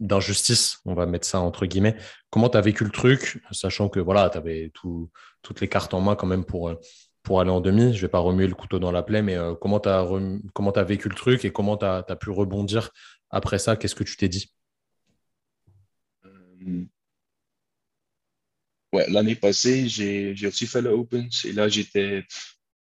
d'injustice, 0.00 0.78
on 0.84 0.94
va 0.94 1.06
mettre 1.06 1.26
ça 1.26 1.40
entre 1.40 1.66
guillemets. 1.66 1.96
Comment 2.30 2.48
tu 2.48 2.60
vécu 2.60 2.84
le 2.84 2.90
truc, 2.90 3.40
sachant 3.52 3.88
que 3.88 4.00
voilà, 4.00 4.28
tu 4.30 4.38
avais 4.38 4.72
toutes 4.72 5.60
les 5.60 5.68
cartes 5.68 5.94
en 5.94 6.00
main 6.00 6.16
quand 6.16 6.26
même 6.26 6.44
pour, 6.44 6.70
aller 7.40 7.50
en 7.50 7.60
demi 7.60 7.94
Je 7.94 8.00
vais 8.00 8.08
pas 8.08 8.18
remuer 8.18 8.48
le 8.48 8.54
couteau 8.54 8.78
dans 8.80 8.92
la 8.92 9.02
plaie, 9.02 9.22
mais 9.22 9.36
euh, 9.36 9.54
comment 9.54 9.78
tu 9.78 9.88
as, 9.88 10.84
vécu 10.84 11.08
le 11.08 11.14
truc 11.14 11.44
et 11.44 11.52
comment 11.52 11.76
tu 11.76 11.84
as, 11.84 12.04
as, 12.08 12.16
pu 12.16 12.30
rebondir 12.30 12.90
après 13.30 13.58
ça 13.58 13.76
Qu'est-ce 13.76 13.94
que 13.94 14.04
tu 14.04 14.16
t'es 14.16 14.28
dit? 14.28 14.52
L'année 18.92 19.36
passée, 19.36 19.88
j'ai 19.88 20.46
aussi 20.46 20.66
fait 20.66 20.82
le 20.82 20.90
Opens 20.90 21.44
et 21.44 21.52
là, 21.52 21.68
j'étais 21.68 22.24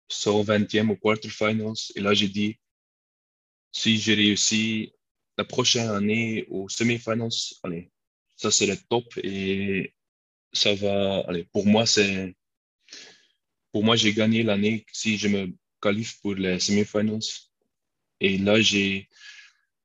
120e 0.10 0.90
au 0.92 0.96
quarterfinals. 0.96 1.74
Et 1.96 2.02
là, 2.02 2.14
j'ai 2.14 2.28
dit, 2.28 2.60
si 3.72 3.98
j'ai 3.98 4.14
réussi 4.14 4.94
la 5.38 5.46
prochaine 5.46 5.90
année 5.90 6.46
au 6.50 6.68
semi-finals, 6.70 7.32
allez, 7.64 7.92
ça 8.36 8.52
c'est 8.52 8.68
le 8.68 8.78
top 8.90 9.06
et 9.24 9.94
ça 10.54 10.74
va, 10.76 11.24
allez, 11.28 11.46
pour 11.46 11.66
moi, 11.66 11.86
c'est, 11.86 12.36
pour 13.72 13.84
moi, 13.84 13.96
j'ai 13.96 14.14
gagné 14.14 14.44
l'année 14.44 14.86
si 14.92 15.18
je 15.18 15.28
me 15.30 15.54
qualifie 15.82 16.20
pour 16.22 16.36
les 16.36 16.60
semi-finals. 16.60 17.22
Et 18.20 18.38
là, 18.38 18.62
j'ai, 18.62 19.10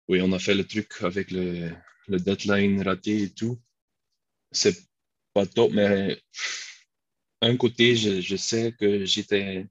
oui, 0.08 0.20
on 0.20 0.32
a 0.32 0.38
fait 0.38 0.54
le 0.54 0.64
truc 0.66 0.90
avec 1.02 1.30
le, 1.30 1.70
le 2.08 2.18
deadline 2.18 2.82
raté 2.82 3.22
et 3.22 3.30
tout. 3.30 3.60
C'est 4.52 4.76
pas 5.36 5.46
top, 5.46 5.70
mais 5.72 6.18
un 7.42 7.56
côté, 7.58 7.94
je, 7.94 8.36
sais 8.36 8.72
que 8.78 9.04
j'étais 9.04 9.66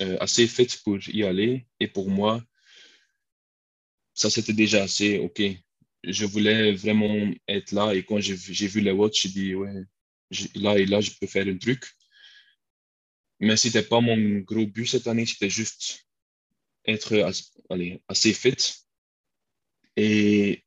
euh, 0.00 0.16
assez 0.20 0.46
fit 0.46 0.72
pour 0.82 0.96
y 1.08 1.22
aller. 1.22 1.66
Et 1.80 1.86
pour 1.86 2.08
moi, 2.08 2.42
ça, 4.14 4.30
c'était 4.30 4.54
déjà 4.54 4.84
assez 4.84 5.18
OK. 5.18 5.42
Je 6.02 6.24
voulais 6.24 6.72
vraiment 6.72 7.30
être 7.46 7.72
là. 7.72 7.92
Et 7.94 8.02
quand 8.02 8.20
j'ai 8.20 8.68
vu 8.68 8.80
les 8.80 8.90
watch, 8.90 9.22
j'ai 9.22 9.28
dit, 9.28 9.54
ouais, 9.54 9.84
là 10.54 10.78
et 10.78 10.86
là, 10.86 11.02
je 11.02 11.10
peux 11.20 11.26
faire 11.26 11.46
un 11.46 11.58
truc. 11.58 11.84
Mais 13.38 13.56
ce 13.58 13.68
n'était 13.68 13.82
pas 13.82 14.00
mon 14.00 14.38
gros 14.38 14.66
but 14.66 14.86
cette 14.86 15.08
année. 15.08 15.26
C'était 15.26 15.50
juste 15.50 16.06
être 16.86 17.12
allez, 17.68 18.02
assez 18.08 18.32
fit. 18.32 18.56
Et 19.96 20.64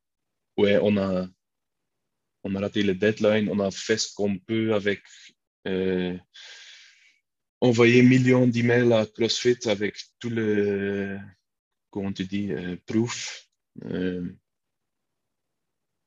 ouais, 0.58 0.78
on 0.84 0.98
a, 0.98 1.28
on 2.44 2.56
a 2.56 2.60
raté 2.60 2.84
le 2.84 2.94
deadline, 2.94 3.50
on 3.50 3.60
a 3.60 3.72
fait 3.72 3.98
ce 3.98 4.14
qu'on 4.14 4.38
peut 4.38 4.74
avec 4.74 5.02
euh, 5.68 6.18
envoyer 7.62 8.02
millions 8.02 8.48
d'emails 8.48 8.92
à 8.94 9.06
CrossFit 9.06 9.68
avec 9.68 9.98
tout 10.20 10.30
le, 10.30 11.18
comment 11.90 12.12
tu 12.12 12.26
dis, 12.26 12.52
euh, 12.52 12.76
proof. 12.86 13.48
Euh, 13.86 14.30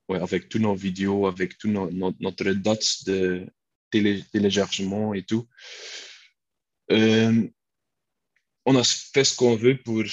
avec 0.09 0.49
tous 0.49 0.61
nos 0.61 0.77
vidéos, 0.77 1.27
avec 1.27 1.59
toute 1.59 1.73
notre 1.73 2.53
date 2.53 3.05
de 3.07 3.45
téléchargement 3.91 5.15
et 5.15 5.25
tout. 5.25 5.49
On 6.89 8.77
a 8.77 8.85
fait 8.85 9.25
ce 9.25 9.35
qu'on 9.35 9.57
veut 9.57 9.77
pour. 9.83 10.05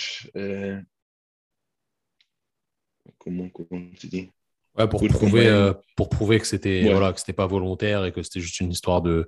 Comment, 3.20 3.50
comment 3.50 3.92
tu 4.00 4.08
dis? 4.08 4.32
Ouais, 4.76 4.88
pour, 4.88 5.08
prouver, 5.08 5.46
euh, 5.46 5.72
pour 5.96 6.10
prouver 6.10 6.40
que 6.40 6.48
c'était 6.48 6.82
voilà, 6.90 7.14
que 7.14 7.20
c'était 7.20 7.34
pas 7.34 7.46
volontaire 7.46 8.06
et 8.06 8.12
que 8.12 8.24
c'était 8.24 8.40
juste 8.40 8.60
une 8.60 8.72
histoire 8.72 9.04
de, 9.04 9.28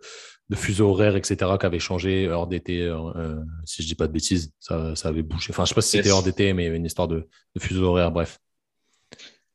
de 0.49 0.55
fuseau 0.55 0.89
horaire, 0.89 1.15
etc., 1.15 1.35
qui 1.59 1.65
avait 1.67 1.77
changé 1.77 2.27
hors 2.29 2.47
d'été. 2.47 2.81
Euh, 2.81 3.35
si 3.63 3.83
je 3.83 3.87
dis 3.87 3.93
pas 3.93 4.07
de 4.07 4.13
bêtises, 4.13 4.51
ça, 4.59 4.95
ça 4.95 5.09
avait 5.09 5.21
bougé. 5.21 5.51
Enfin, 5.51 5.65
je 5.65 5.69
sais 5.69 5.75
pas 5.75 5.81
si 5.81 5.97
c'était 5.97 6.09
hors 6.09 6.23
d'été, 6.23 6.53
mais 6.53 6.63
il 6.63 6.65
y 6.65 6.69
avait 6.69 6.77
une 6.77 6.85
histoire 6.85 7.07
de, 7.07 7.27
de 7.55 7.59
fuseau 7.59 7.83
horaire, 7.83 8.11
bref. 8.11 8.39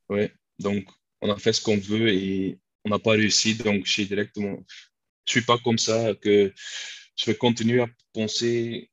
Ouais, 0.07 0.31
donc 0.59 0.85
on 1.21 1.29
a 1.29 1.37
fait 1.37 1.51
ce 1.51 1.61
qu'on 1.61 1.77
veut 1.77 2.07
et 2.07 2.57
on 2.85 2.89
n'a 2.89 2.99
pas 2.99 3.11
réussi. 3.11 3.55
Donc, 3.55 3.85
je 3.85 3.91
suis 3.91 4.05
directement. 4.05 4.57
Je 5.25 5.31
suis 5.31 5.41
pas 5.41 5.57
comme 5.57 5.77
ça 5.77 6.13
que 6.15 6.53
je 7.17 7.25
vais 7.25 7.35
continuer 7.35 7.81
à 7.81 7.87
penser. 8.13 8.89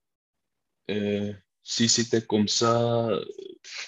Euh, 0.91 1.33
si 1.63 1.89
c'était 1.89 2.23
comme 2.23 2.49
ça, 2.49 3.09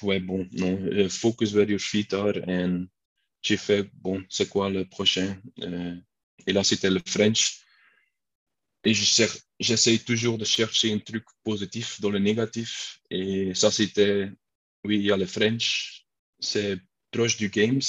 ouais, 0.03 0.20
bon, 0.20 0.46
non. 0.53 1.09
Focus 1.09 1.55
where 1.55 1.68
your 1.68 1.81
feet 1.81 2.12
are 2.14 2.35
and 2.46 2.87
j'ai 3.42 3.57
fait, 3.57 3.88
bon, 3.94 4.22
c'est 4.29 4.48
quoi 4.48 4.70
le 4.70 4.85
prochain? 4.85 5.40
Euh, 5.61 5.96
Et 6.46 6.53
là, 6.53 6.64
c'était 6.64 6.90
le 6.90 7.00
French. 7.07 7.61
Et 8.85 8.94
j'essaie 8.94 9.98
toujours 9.98 10.38
de 10.38 10.44
chercher 10.44 10.92
un 10.92 10.98
truc 10.98 11.24
positif 11.44 12.00
dans 12.00 12.11
le 12.11 12.18
négatif. 12.18 13.00
Et 13.11 13.55
ça, 13.55 13.70
c'était, 13.70 14.31
oui, 14.85 14.96
il 14.96 15.07
y 15.07 15.12
a 15.12 15.16
le 15.16 15.26
French, 15.26 16.07
c'est 16.38 16.79
proche 17.11 17.37
du 17.37 17.50
Games. 17.50 17.83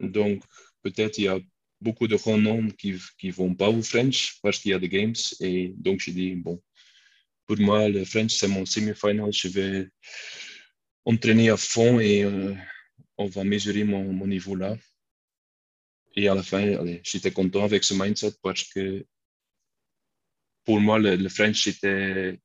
Donc, 0.00 0.42
peut-être 0.82 1.18
il 1.18 1.24
y 1.24 1.28
a 1.28 1.38
beaucoup 1.80 2.08
de 2.08 2.16
grands 2.16 2.38
noms 2.38 2.68
qui 2.70 2.92
ne 3.22 3.32
vont 3.32 3.54
pas 3.54 3.70
au 3.70 3.82
French 3.82 4.38
parce 4.42 4.58
qu'il 4.58 4.72
y 4.72 4.74
a 4.74 4.78
des 4.78 4.88
Games. 4.88 5.14
Et 5.40 5.72
donc, 5.76 6.00
j'ai 6.00 6.12
dit, 6.12 6.34
bon, 6.34 6.62
pour 7.46 7.58
moi, 7.58 7.88
le 7.88 8.04
French, 8.04 8.36
c'est 8.36 8.48
mon 8.48 8.66
semi-final. 8.66 9.32
Je 9.32 9.48
vais 9.48 9.88
entraîner 11.06 11.48
à 11.48 11.56
fond 11.56 12.00
et 12.00 12.22
euh, 12.22 12.54
on 13.18 13.26
va 13.26 13.44
mesurer 13.44 13.84
mon, 13.84 14.26
niveau 14.26 14.54
là. 14.54 14.76
Et 16.14 16.28
à 16.28 16.34
la 16.34 16.42
fin, 16.42 16.78
j'étais 17.02 17.32
content 17.32 17.64
avec 17.64 17.84
ce 17.84 17.94
mindset 17.94 18.34
parce 18.42 18.64
que 18.64 19.04
pour 20.64 20.80
moi, 20.80 20.98
le, 20.98 21.28
French 21.28 21.66
était 21.66 22.38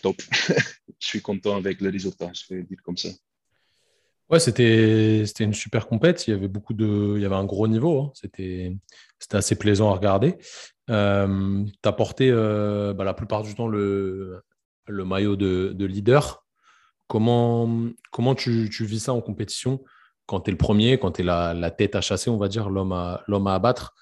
top. 0.00 0.20
je 1.00 1.06
suis 1.06 1.20
content 1.20 1.56
avec 1.56 1.80
le 1.80 1.90
résultat, 1.90 2.30
je 2.32 2.54
vais 2.54 2.62
dire 2.62 2.78
comme 2.82 2.96
ça. 2.96 3.10
Ouais, 4.30 4.40
c'était 4.40 5.24
une 5.40 5.52
super 5.52 5.86
compète. 5.86 6.26
Il 6.26 6.30
y 6.30 6.34
avait 6.34 6.48
beaucoup 6.48 6.72
de, 6.72 7.14
il 7.16 7.22
y 7.22 7.26
avait 7.26 7.34
un 7.34 7.44
gros 7.44 7.68
niveau. 7.68 8.00
Hein. 8.00 8.12
C'était 8.14 8.74
assez 9.32 9.56
plaisant 9.56 9.90
à 9.90 9.94
regarder. 9.94 10.36
Euh, 10.90 11.64
tu 11.64 11.88
as 11.88 11.92
porté 11.92 12.30
euh, 12.30 12.94
bah, 12.94 13.04
la 13.04 13.14
plupart 13.14 13.42
du 13.42 13.54
temps 13.54 13.68
le, 13.68 14.42
le 14.86 15.04
maillot 15.04 15.36
de 15.36 15.84
leader. 15.84 16.41
Comment, 17.12 17.68
comment 18.10 18.34
tu, 18.34 18.70
tu, 18.70 18.86
vis 18.86 19.00
ça 19.00 19.12
en 19.12 19.20
compétition 19.20 19.84
quand 20.24 20.40
tu 20.40 20.48
es 20.48 20.52
le 20.52 20.56
premier, 20.56 20.98
quand 20.98 21.12
tu 21.12 21.20
es 21.20 21.24
la, 21.24 21.52
la, 21.52 21.70
tête 21.70 21.94
à 21.94 22.00
chasser, 22.00 22.30
on 22.30 22.38
va 22.38 22.48
dire, 22.48 22.70
l'homme 22.70 22.92
à, 22.92 23.22
à 23.28 23.54
abattre? 23.54 23.94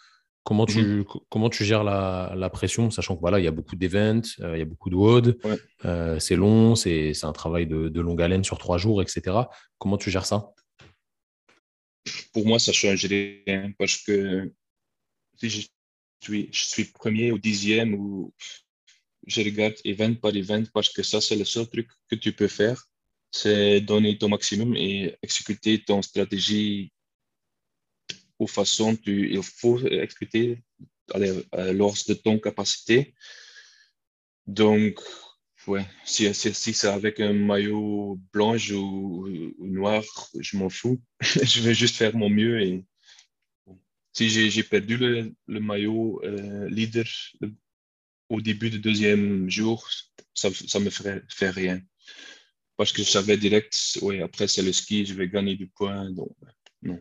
Comment 0.44 0.64
tu, 0.64 0.80
mhm. 0.80 1.04
comment 1.28 1.50
tu 1.50 1.64
gères 1.64 1.82
la, 1.82 2.32
la, 2.36 2.50
pression, 2.50 2.88
sachant 2.92 3.16
que 3.16 3.20
voilà, 3.20 3.40
il 3.40 3.44
y 3.44 3.48
a 3.48 3.50
beaucoup 3.50 3.74
d'événements, 3.74 4.22
euh, 4.42 4.54
il 4.54 4.60
y 4.60 4.62
a 4.62 4.64
beaucoup 4.64 4.90
de 4.90 4.94
WOD, 4.94 5.40
euh, 5.86 6.20
c'est 6.20 6.36
long, 6.36 6.76
c'est 6.76 7.12
un 7.24 7.32
travail 7.32 7.66
de, 7.66 7.88
de, 7.88 8.00
longue 8.00 8.22
haleine 8.22 8.44
sur 8.44 8.58
trois 8.58 8.78
jours, 8.78 9.02
etc. 9.02 9.36
Comment 9.78 9.98
tu 9.98 10.08
gères 10.12 10.24
ça? 10.24 10.52
Pour 12.32 12.46
moi, 12.46 12.60
ça 12.60 12.72
change 12.72 13.06
rien 13.06 13.72
parce 13.76 13.96
que 13.96 14.52
si 15.34 15.50
je 15.50 15.66
suis, 16.22 16.48
je 16.52 16.64
suis 16.64 16.84
premier 16.84 17.32
ou 17.32 17.40
dixième 17.40 17.92
ou 17.92 18.32
je 19.26 19.42
regarde 19.42 19.74
event 19.84 20.14
par 20.14 20.36
event 20.36 20.62
parce 20.72 20.90
que 20.90 21.02
ça, 21.02 21.20
c'est 21.20 21.34
le 21.34 21.44
seul 21.44 21.68
truc 21.68 21.88
que 22.08 22.14
tu 22.14 22.32
peux 22.32 22.46
faire 22.46 22.86
c'est 23.30 23.80
donner 23.80 24.18
ton 24.18 24.28
maximum 24.28 24.76
et 24.76 25.16
exécuter 25.22 25.82
ton 25.84 26.02
stratégie 26.02 26.92
aux 28.38 28.46
façon 28.46 28.96
tu, 28.96 29.32
il 29.32 29.42
faut 29.42 29.78
exécuter 29.86 30.62
euh, 31.14 31.72
lors 31.72 31.94
de 32.08 32.14
ton 32.14 32.38
capacité. 32.38 33.14
Donc, 34.46 34.98
ouais, 35.66 35.86
si, 36.04 36.32
si, 36.34 36.72
c'est 36.72 36.88
avec 36.88 37.20
un 37.20 37.32
maillot 37.32 38.18
blanc 38.32 38.56
ou, 38.72 39.28
noir, 39.58 40.04
je 40.38 40.56
m'en 40.56 40.70
fous. 40.70 41.00
je 41.20 41.60
vais 41.60 41.74
juste 41.74 41.96
faire 41.96 42.16
mon 42.16 42.30
mieux. 42.30 42.60
Et 42.62 42.84
si 44.12 44.28
j'ai 44.28 44.62
perdu 44.62 44.96
le, 44.96 45.32
le 45.46 45.60
maillot 45.60 46.20
euh, 46.24 46.68
leader 46.70 47.06
au 48.28 48.40
début 48.40 48.70
du 48.70 48.78
deuxième 48.78 49.50
jour, 49.50 49.88
ça 50.34 50.48
ne 50.48 50.84
me 50.84 50.90
ferait, 50.90 51.22
fait 51.28 51.50
rien 51.50 51.80
parce 52.80 52.92
que 52.92 53.02
je 53.02 53.10
savais 53.10 53.36
direct, 53.36 53.76
oui, 54.00 54.22
après 54.22 54.48
c'est 54.48 54.62
le 54.62 54.72
ski, 54.72 55.04
je 55.04 55.12
vais 55.12 55.28
gagner 55.28 55.54
du 55.54 55.68
point. 55.68 56.10
Donc, 56.12 56.34
non. 56.80 56.98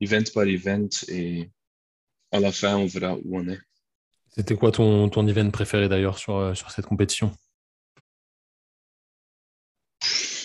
Event 0.00 0.22
par 0.32 0.44
event 0.44 0.88
et 1.08 1.50
à 2.30 2.38
la 2.38 2.52
fin, 2.52 2.76
on 2.76 2.86
verra 2.86 3.16
où 3.16 3.38
on 3.40 3.48
est. 3.48 3.58
C'était 4.28 4.54
quoi 4.54 4.70
ton, 4.70 5.08
ton 5.08 5.26
event 5.26 5.50
préféré 5.50 5.88
d'ailleurs 5.88 6.16
sur, 6.16 6.36
euh, 6.36 6.54
sur 6.54 6.70
cette 6.70 6.86
compétition? 6.86 7.36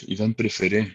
Event 0.08 0.34
préféré 0.34 0.91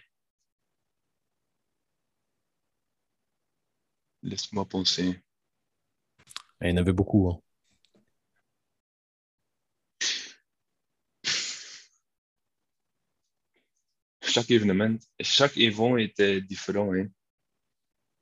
Laisse-moi 4.24 4.64
penser. 4.68 5.22
Il 6.60 6.70
y 6.70 6.72
en 6.72 6.76
avait 6.78 6.92
beaucoup. 6.92 7.30
Hein. 7.30 7.40
Chaque 14.32 14.50
événement, 14.50 14.96
chaque 15.20 15.56
événement 15.58 15.98
était 15.98 16.40
différent. 16.40 16.94
Hein. 16.94 17.08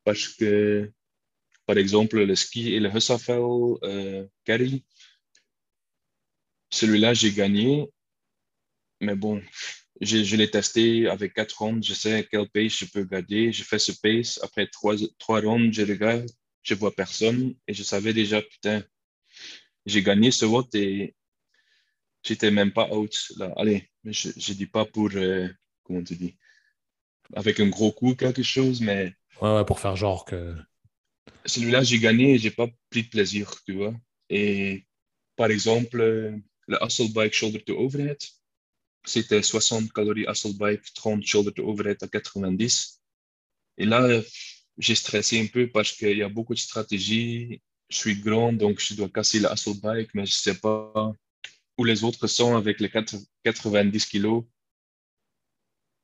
Parce 0.05 0.29
que, 0.29 0.91
par 1.67 1.79
exemple, 1.79 2.23
le 2.25 2.35
ski 2.35 2.75
et 2.75 2.81
le 2.81 2.91
Hussafel 2.95 3.43
euh, 3.85 4.27
celui-là, 6.71 7.15
j'ai 7.15 7.33
gagné. 7.33 7.89
Mais 9.01 9.15
bon, 9.15 9.43
je, 10.01 10.37
l'ai 10.37 10.51
testé 10.51 11.09
avec 11.09 11.35
quatre 11.35 11.59
rondes. 11.59 11.85
Je 11.85 11.95
sais 11.95 12.27
quel 12.31 12.49
pace 12.49 12.79
je 12.79 12.87
peux 12.87 13.05
garder. 13.05 13.53
Je 13.53 13.63
fais 13.65 13.79
ce 13.79 13.93
pace. 13.93 14.41
Après 14.43 14.67
trois, 14.67 14.97
trois 15.19 15.41
rondes, 15.41 15.73
je 15.73 15.83
regarde, 15.83 16.27
je 16.63 16.75
vois 16.75 16.95
personne. 16.95 17.55
Et 17.67 17.75
je 17.75 17.83
savais 17.83 18.13
déjà, 18.13 18.43
putain, 18.43 18.83
j'ai 19.87 20.03
gagné 20.03 20.31
ce 20.31 20.45
vote 20.45 20.75
et 20.75 21.15
j'étais 22.25 22.51
même 22.51 22.73
pas 22.73 22.89
out. 22.95 23.15
Là. 23.37 23.53
Allez, 23.57 23.89
je 24.05 24.29
ne 24.29 24.57
dis 24.57 24.67
pas 24.67 24.85
pour, 24.85 25.11
euh, 25.15 25.49
comment 25.91 26.05
tu 26.05 26.15
dis, 26.15 26.37
avec 27.35 27.59
un 27.61 27.69
gros 27.69 27.93
coup, 27.93 28.15
quelque 28.15 28.43
chose, 28.43 28.81
mais. 28.81 29.15
Ouais, 29.43 29.55
ouais, 29.57 29.65
pour 29.65 29.81
faire 29.81 29.97
genre 29.97 30.25
que. 30.25 30.55
Celui-là, 31.45 31.83
j'ai 31.83 31.99
gagné 31.99 32.35
et 32.35 32.39
j'ai 32.39 32.51
pas 32.51 32.69
pris 32.91 33.03
de 33.03 33.09
plaisir, 33.09 33.53
tu 33.67 33.73
vois. 33.73 33.95
Et 34.29 34.87
par 35.37 35.51
exemple, 35.51 35.99
le 35.99 36.79
hustle 36.83 37.13
bike 37.13 37.33
shoulder 37.33 37.63
to 37.63 37.77
overhead, 37.79 38.19
c'était 39.05 39.43
60 39.43 39.93
calories 39.93 40.27
hustle 40.29 40.57
bike, 40.57 40.83
30 40.95 41.25
shoulder 41.25 41.53
to 41.53 41.69
overhead 41.69 41.97
à 42.03 42.09
90. 42.09 43.01
Et 43.79 43.87
là, 43.87 44.21
j'ai 44.79 44.95
stressé 44.95 45.41
un 45.41 45.47
peu 45.47 45.69
parce 45.71 45.93
qu'il 45.93 46.19
y 46.19 46.23
a 46.23 46.29
beaucoup 46.29 46.55
de 46.55 46.59
stratégies. 46.59 47.63
Je 47.89 47.97
suis 47.97 48.21
grand, 48.21 48.53
donc 48.53 48.79
je 48.81 48.95
dois 48.95 49.09
casser 49.09 49.41
le 49.41 49.49
hustle 49.53 49.81
bike, 49.81 50.15
mais 50.15 50.27
je 50.27 50.35
sais 50.35 50.55
pas 50.55 51.13
où 51.79 51.85
les 51.85 52.05
autres 52.05 52.27
sont 52.27 52.55
avec 52.55 52.79
les 52.79 52.91
90 53.43 54.07
kilos. 54.07 54.45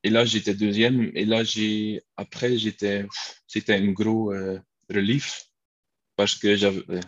Et 0.07 0.11
là, 0.11 0.25
j'étais 0.25 0.55
deuxième. 0.55 1.11
Et 1.17 1.25
là, 1.25 1.43
j'ai 1.43 2.01
après, 2.17 2.57
j'étais, 2.57 3.05
c'était 3.49 3.75
un 3.75 3.91
gros 3.91 4.33
euh, 4.33 4.57
relief 4.89 5.47
parce 6.15 6.37
que 6.37 6.55
j'avais. 6.55 6.85
Euh, 6.91 7.01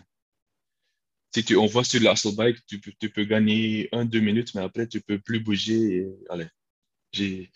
si 1.33 1.45
tu 1.45 1.55
envoies 1.55 1.85
sur 1.85 2.01
l'hustle 2.01 2.35
bike, 2.35 2.57
tu, 2.67 2.81
tu, 2.81 3.09
peux 3.09 3.23
gagner 3.23 3.87
un, 3.93 4.03
deux 4.03 4.19
minutes, 4.19 4.53
mais 4.53 4.61
après, 4.61 4.85
tu 4.85 4.99
peux 4.99 5.17
plus 5.17 5.39
bouger. 5.39 5.79
Et, 5.95 6.07
allez, 6.29 6.47
j'ai, 7.13 7.49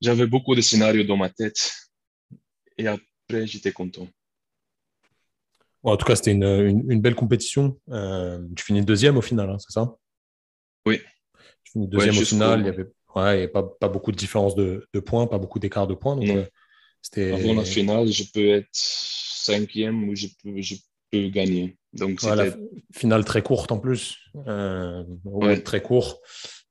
j'avais 0.00 0.28
beaucoup 0.28 0.54
de 0.54 0.60
scénarios 0.60 1.02
dans 1.02 1.16
ma 1.16 1.30
tête. 1.30 1.72
Et 2.78 2.86
après, 2.86 3.48
j'étais 3.48 3.72
content. 3.72 4.06
en 5.82 5.96
tout 5.96 6.06
cas, 6.06 6.14
c'était 6.14 6.30
une, 6.30 6.84
une, 6.88 7.00
belle 7.00 7.16
compétition. 7.16 7.80
Euh, 7.88 8.46
tu 8.54 8.64
finis 8.64 8.84
deuxième 8.84 9.16
au 9.16 9.22
final, 9.22 9.50
hein, 9.50 9.58
c'est 9.58 9.72
ça? 9.72 9.96
Oui. 10.86 11.00
Tu 11.64 11.72
finis 11.72 11.88
deuxième 11.88 12.16
au 12.16 12.24
final. 12.24 12.60
Il 12.60 12.66
y 12.66 12.68
avait 12.68 12.86
Ouais, 13.16 13.36
il 13.36 13.38
n'y 13.38 13.44
a 13.44 13.48
pas, 13.48 13.62
pas, 13.62 13.88
beaucoup 13.88 14.12
de 14.12 14.16
différence 14.16 14.54
de, 14.54 14.86
de, 14.92 15.00
points, 15.00 15.26
pas 15.26 15.38
beaucoup 15.38 15.58
d'écart 15.58 15.86
de 15.86 15.94
points. 15.94 16.16
Donc, 16.16 16.28
euh. 16.28 16.46
Avant 17.34 17.54
la 17.54 17.64
finale, 17.64 18.08
je 18.08 18.24
peux 18.32 18.48
être 18.50 18.68
cinquième 18.72 20.08
ou 20.08 20.14
je 20.14 20.26
peux, 20.42 20.60
je 20.60 20.76
peux 21.10 21.28
gagner. 21.28 21.76
Donc, 21.92 22.22
la 22.22 22.46
finale 22.94 23.24
très 23.24 23.42
courte 23.42 23.72
en 23.72 23.78
plus. 23.78 24.18
Euh, 24.46 25.04
Très 25.64 25.82
court. 25.82 26.20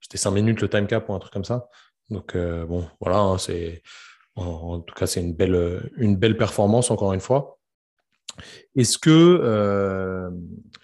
C'était 0.02 0.18
5 0.18 0.32
minutes 0.32 0.62
le 0.62 0.70
time 0.70 0.88
cap 0.88 1.10
ou 1.10 1.14
un 1.14 1.20
truc 1.20 1.34
comme 1.34 1.44
ça. 1.44 1.68
Donc, 2.10 2.36
euh, 2.36 2.66
bon, 2.66 2.88
voilà, 3.02 3.20
hein, 3.20 3.38
c'est 3.38 3.82
En, 4.36 4.80
tout 4.80 4.96
cas, 4.96 5.08
c'est 5.08 5.20
une 5.20 5.34
belle, 5.34 5.92
une 5.98 6.16
belle 6.16 6.38
performance, 6.38 6.90
encore 6.90 7.14
une 7.14 7.20
fois. 7.20 7.60
Est-ce 8.76 8.98
que, 8.98 9.10
euh, 9.10 10.30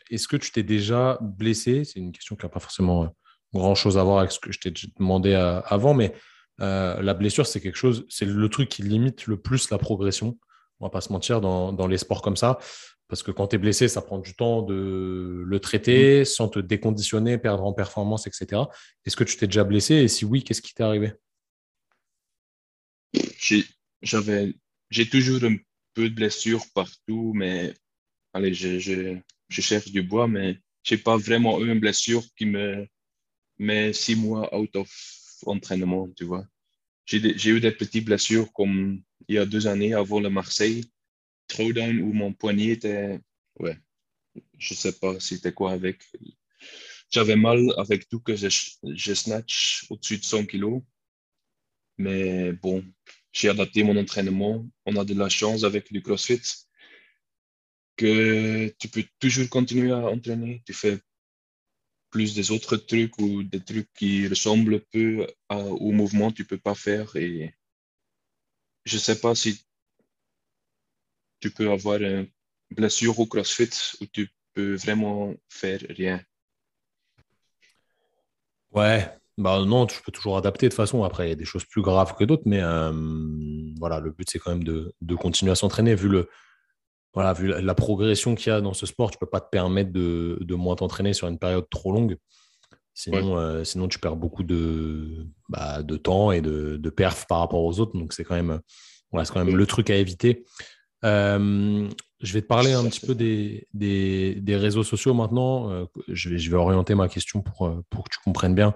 est 0.10 0.28
que 0.28 0.38
tu 0.38 0.52
t'es 0.52 0.63
déjà 0.63 1.18
blessé? 1.22 1.86
C'est 1.86 2.00
une 2.00 2.12
question 2.12 2.36
qui 2.36 2.46
n'a 2.46 2.50
pas 2.50 2.60
forcément 2.60 3.15
grand-chose 3.60 3.98
à 3.98 4.04
voir 4.04 4.20
avec 4.20 4.32
ce 4.32 4.39
que 4.39 4.52
je 4.52 4.60
t'ai 4.60 4.72
demandé 5.00 5.34
avant, 5.34 5.94
mais 5.94 6.13
la 6.60 7.13
blessure, 7.13 7.48
c'est 7.48 7.62
quelque 7.62 7.78
chose, 7.78 8.06
c'est 8.10 8.26
le 8.26 8.50
truc 8.50 8.70
qui 8.70 8.84
limite 8.84 9.28
le 9.28 9.38
plus 9.38 9.70
la 9.70 9.78
progression. 9.78 10.38
On 10.80 10.86
va 10.86 10.89
pas 10.89 11.02
se 11.02 11.12
mentir 11.12 11.41
dans, 11.41 11.72
dans 11.72 11.88
les 11.88 11.98
sports 11.98 12.22
comme 12.22 12.36
ça. 12.36 12.60
Parce 13.08 13.22
que 13.22 13.32
quand 13.32 13.48
tu 13.48 13.56
es 13.56 13.60
blessé, 13.60 13.88
ça 13.88 14.02
prend 14.02 14.18
du 14.18 14.34
temps 14.34 14.63
de 14.63 15.44
le 15.46 15.60
traiter 15.60 16.22
mmh. 16.22 16.26
sans 16.26 16.50
te 16.50 16.60
déconditionner, 16.60 17.38
perdre 17.38 17.63
en 17.63 17.74
performance, 17.74 18.26
etc. 18.26 18.63
Est-ce 19.06 19.15
que 19.15 19.24
tu 19.24 19.38
t'es 19.38 19.46
déjà 19.46 19.63
blessé 19.63 19.96
Et 19.96 20.08
si 20.08 20.26
oui, 20.26 20.44
qu'est-ce 20.44 20.62
qui 20.62 20.74
t'est 20.74 20.84
arrivé? 20.84 21.13
J'ai 24.89 25.10
toujours 25.10 25.44
un 25.44 25.56
peu 25.94 26.10
de 26.10 26.15
blessures 26.15 26.63
partout, 26.74 27.32
mais 27.36 27.74
allez, 28.34 28.54
je, 28.54 28.80
je, 28.80 29.18
je 29.50 29.62
cherche 29.62 29.91
du 29.91 30.02
bois, 30.02 30.28
mais 30.28 30.60
je 30.84 30.96
n'ai 30.96 31.02
pas 31.02 31.15
vraiment 31.15 31.60
eu 31.62 31.72
une 31.72 31.80
blessure 31.80 32.24
qui 32.36 32.46
me 32.46 32.88
met 33.58 33.94
six 33.94 34.15
mois 34.15 34.54
out 34.56 34.76
of 34.76 34.89
entraînement, 35.46 36.10
tu 36.15 36.26
vois. 36.26 36.46
J'ai 37.06 37.50
eu 37.50 37.60
des 37.60 37.72
petites 37.72 38.06
blessures 38.06 38.52
comme 38.54 39.02
il 39.28 39.36
y 39.36 39.38
a 39.38 39.46
deux 39.46 39.68
années 39.68 39.94
avant 39.94 40.20
le 40.20 40.30
Marseille 40.30 40.84
throwdown 41.48 42.02
où 42.02 42.13
mon 42.13 42.34
poignet 42.34 42.70
était. 42.70 43.20
Ouais, 43.60 43.78
je 44.58 44.74
sais 44.74 44.94
pas 44.94 45.20
c'était 45.20 45.54
quoi 45.54 45.72
avec. 45.74 46.02
J'avais 47.12 47.36
mal 47.36 47.62
avec 47.78 48.10
tout 48.10 48.20
que 48.20 48.36
je, 48.36 48.48
je 48.84 49.13
snatch 49.13 49.86
au-dessus 49.89 50.18
de 50.18 50.24
100 50.24 50.46
kilos. 50.48 50.82
Mais 51.98 52.52
bon, 52.54 52.84
j'ai 53.32 53.50
adapté 53.50 53.84
mon 53.84 53.96
entraînement. 53.98 54.68
On 54.86 54.96
a 54.98 55.06
de 55.06 55.13
la 55.13 55.30
chance 55.30 55.63
avec 55.63 55.91
le 55.91 56.02
CrossFit 56.02 56.41
que 57.96 58.74
tu 58.80 58.88
peux 58.89 59.06
toujours 59.20 59.50
continuer 59.50 59.91
à 59.91 60.00
entraîner. 60.00 60.63
Tu 60.65 60.74
fais 60.74 61.00
plus 62.15 62.34
des 62.34 62.49
autres 62.51 62.78
trucs 62.78 63.17
ou 63.19 63.43
des 63.43 63.60
trucs 63.60 63.91
qui 63.93 64.25
ressemblent 64.30 64.80
peu 64.93 65.28
au 65.49 65.91
mouvement 65.91 66.32
tu 66.32 66.45
peux 66.45 66.58
pas 66.58 66.73
faire. 66.73 67.13
Et 67.17 67.54
je 68.86 68.97
sais 68.97 69.19
pas 69.19 69.36
si 69.36 69.49
tu 71.41 71.51
peux 71.51 71.69
avoir 71.69 71.99
une 72.01 72.30
blessure 72.71 73.19
au 73.19 73.25
CrossFit 73.25 73.73
où 73.99 74.06
tu 74.06 74.30
peux 74.54 74.75
vraiment 74.75 75.34
faire 75.49 75.82
rien. 75.89 76.21
Ouais, 78.71 79.01
bah 79.38 79.60
non, 79.65 79.86
tu 79.86 80.01
peux 80.01 80.13
toujours 80.13 80.38
adapter 80.38 80.69
de 80.69 80.73
façon. 80.73 81.04
Après, 81.04 81.28
il 81.28 81.30
y 81.32 81.34
a 81.34 81.41
des 81.43 81.51
choses 81.54 81.65
plus 81.65 81.82
graves 81.82 82.15
que 82.15 82.23
d'autres, 82.23 82.43
mais 82.45 82.62
euh, 82.62 82.93
voilà, 83.78 83.99
le 83.99 84.12
but 84.12 84.30
c'est 84.30 84.39
quand 84.39 84.51
même 84.51 84.63
de, 84.63 85.15
continuer 85.17 85.51
à 85.51 85.56
s'entraîner. 85.56 85.95
Vu 85.95 86.08
le 86.08 86.30
voilà, 87.15 87.32
vu 87.32 87.47
la, 87.47 87.75
progression 87.75 88.36
qu'il 88.36 88.51
y 88.51 88.54
a 88.54 88.60
dans 88.60 88.73
ce 88.73 88.86
sport, 88.86 89.10
tu 89.10 89.17
peux 89.17 89.25
pas 89.25 89.39
te 89.39 89.49
permettre 89.49 89.91
de, 89.93 90.56
moins 90.56 90.75
t'entraîner 90.75 91.13
sur 91.13 91.30
une 91.30 91.39
période 91.39 91.65
trop 91.69 91.93
longue. 91.93 92.17
Sinon, 92.93 93.38
euh, 93.38 93.63
sinon 93.63 93.88
tu 93.88 93.99
perds 93.99 94.15
beaucoup 94.15 94.43
de, 94.43 95.28
bah, 95.49 95.82
de 95.82 95.97
temps 95.97 96.32
et 96.32 96.41
de, 96.41 96.78
de 96.78 96.89
perf 96.89 97.25
par 97.28 97.39
rapport 97.39 97.63
aux 97.63 97.80
autres. 97.80 97.97
Donc 97.97 98.13
c'est 98.13 98.25
quand 98.25 98.36
même, 98.36 98.60
voilà, 99.12 99.28
quand 99.28 99.43
même 99.43 99.56
le 99.56 99.65
truc 99.65 99.89
à 99.89 99.95
éviter. 99.95 100.45
Euh, 101.06 101.88
je 102.21 102.34
vais 102.34 102.41
te 102.41 102.47
parler 102.47 102.73
un 102.73 102.84
petit 102.86 103.06
peu 103.06 103.15
des, 103.15 103.67
des, 103.73 104.56
réseaux 104.58 104.84
sociaux 104.84 105.13
maintenant. 105.13 105.71
Euh, 105.71 105.86
je, 106.10 106.30
vais, 106.30 106.38
je 106.38 106.49
vais 106.51 106.58
orienter 106.58 106.95
ma 106.95 107.08
question 107.08 107.41
pour, 107.41 107.82
pour 107.89 108.04
que 108.04 108.10
tu 108.12 108.19
comprennes 108.25 108.56
bien. 108.56 108.73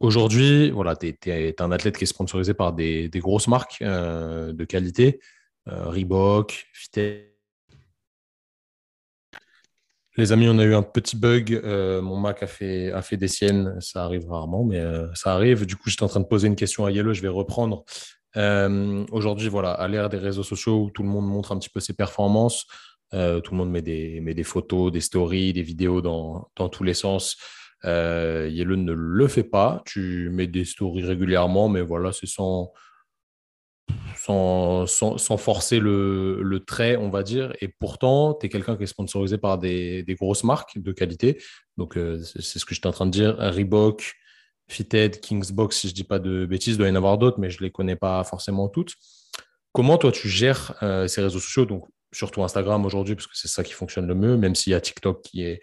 Aujourd'hui, 0.00 0.70
voilà, 0.70 0.96
tu 0.96 1.16
es, 1.26 1.60
un 1.60 1.72
athlète 1.72 1.96
qui 1.96 2.04
est 2.04 2.06
sponsorisé 2.06 2.54
par 2.54 2.72
des, 2.72 3.08
des 3.08 3.20
grosses 3.20 3.48
marques 3.48 3.82
de 3.82 4.64
qualité, 4.64 5.18
Reebok, 5.68 6.66
Fitted. 6.72 7.26
Les 10.16 10.32
amis, 10.32 10.48
on 10.48 10.58
a 10.58 10.64
eu 10.64 10.74
un 10.74 10.82
petit 10.82 11.16
bug. 11.16 11.60
mon 12.02 12.16
Mac 12.16 12.42
a 12.42 12.48
fait, 12.48 12.90
a 12.90 13.02
fait 13.02 13.16
des 13.16 13.28
siennes. 13.28 13.80
Ça 13.80 14.04
arrive 14.04 14.28
rarement, 14.28 14.64
mais 14.64 14.82
ça 15.14 15.32
arrive. 15.32 15.64
Du 15.64 15.76
coup, 15.76 15.90
j'étais 15.90 16.02
en 16.02 16.08
train 16.08 16.20
de 16.20 16.26
poser 16.26 16.48
une 16.48 16.56
question 16.56 16.86
à 16.86 16.90
Yellow. 16.90 17.12
Je 17.12 17.22
vais 17.22 17.28
reprendre 17.28 17.84
euh, 18.36 19.04
aujourd'hui, 19.10 19.48
voilà, 19.48 19.72
à 19.72 19.88
l'ère 19.88 20.08
des 20.08 20.18
réseaux 20.18 20.42
sociaux 20.42 20.84
où 20.84 20.90
tout 20.90 21.02
le 21.02 21.08
monde 21.08 21.26
montre 21.26 21.52
un 21.52 21.58
petit 21.58 21.70
peu 21.70 21.80
ses 21.80 21.94
performances, 21.94 22.66
euh, 23.14 23.40
tout 23.40 23.52
le 23.52 23.58
monde 23.58 23.70
met 23.70 23.82
des, 23.82 24.20
met 24.20 24.34
des 24.34 24.44
photos, 24.44 24.92
des 24.92 25.00
stories, 25.00 25.52
des 25.52 25.62
vidéos 25.62 26.02
dans, 26.02 26.48
dans 26.56 26.68
tous 26.68 26.84
les 26.84 26.94
sens. 26.94 27.36
Euh, 27.84 28.48
Yellow 28.50 28.76
ne 28.76 28.92
le 28.92 29.28
fait 29.28 29.44
pas. 29.44 29.82
Tu 29.86 30.30
mets 30.30 30.46
des 30.46 30.64
stories 30.64 31.04
régulièrement, 31.04 31.68
mais 31.68 31.80
voilà, 31.80 32.12
c'est 32.12 32.26
sans, 32.26 32.72
sans, 34.28 35.36
forcer 35.36 35.80
le, 35.80 36.62
trait, 36.66 36.96
on 36.96 37.10
va 37.10 37.22
dire. 37.22 37.52
Et 37.60 37.68
pourtant, 37.68 38.34
tu 38.34 38.46
es 38.46 38.48
quelqu'un 38.48 38.76
qui 38.76 38.84
est 38.84 38.86
sponsorisé 38.86 39.38
par 39.38 39.58
des, 39.58 40.04
grosses 40.18 40.44
marques 40.44 40.78
de 40.78 40.92
qualité. 40.92 41.40
Donc, 41.76 41.96
euh, 41.96 42.22
c'est 42.38 42.58
ce 42.58 42.64
que 42.64 42.74
j'étais 42.74 42.86
en 42.86 42.92
train 42.92 43.06
de 43.06 43.10
dire. 43.10 43.36
Reebok, 43.38 44.14
Fitted, 44.68 45.20
Kingsbox, 45.20 45.76
si 45.76 45.88
je 45.88 45.92
ne 45.92 45.96
dis 45.96 46.04
pas 46.04 46.18
de 46.18 46.46
bêtises, 46.46 46.74
il 46.74 46.78
doit 46.78 46.88
y 46.88 46.90
en 46.90 46.96
avoir 46.96 47.18
d'autres, 47.18 47.40
mais 47.40 47.50
je 47.50 47.58
ne 47.60 47.66
les 47.66 47.70
connais 47.70 47.96
pas 47.96 48.22
forcément 48.24 48.68
toutes. 48.68 48.94
Comment 49.72 49.98
toi 49.98 50.12
tu 50.12 50.28
gères 50.28 50.74
euh, 50.82 51.06
ces 51.06 51.22
réseaux 51.22 51.40
sociaux, 51.40 51.64
donc 51.64 51.86
surtout 52.12 52.42
Instagram 52.42 52.84
aujourd'hui, 52.84 53.14
parce 53.14 53.26
que 53.26 53.36
c'est 53.36 53.48
ça 53.48 53.62
qui 53.62 53.72
fonctionne 53.72 54.06
le 54.06 54.14
mieux, 54.14 54.36
même 54.36 54.54
s'il 54.54 54.72
y 54.72 54.74
a 54.74 54.80
TikTok 54.80 55.22
qui 55.22 55.58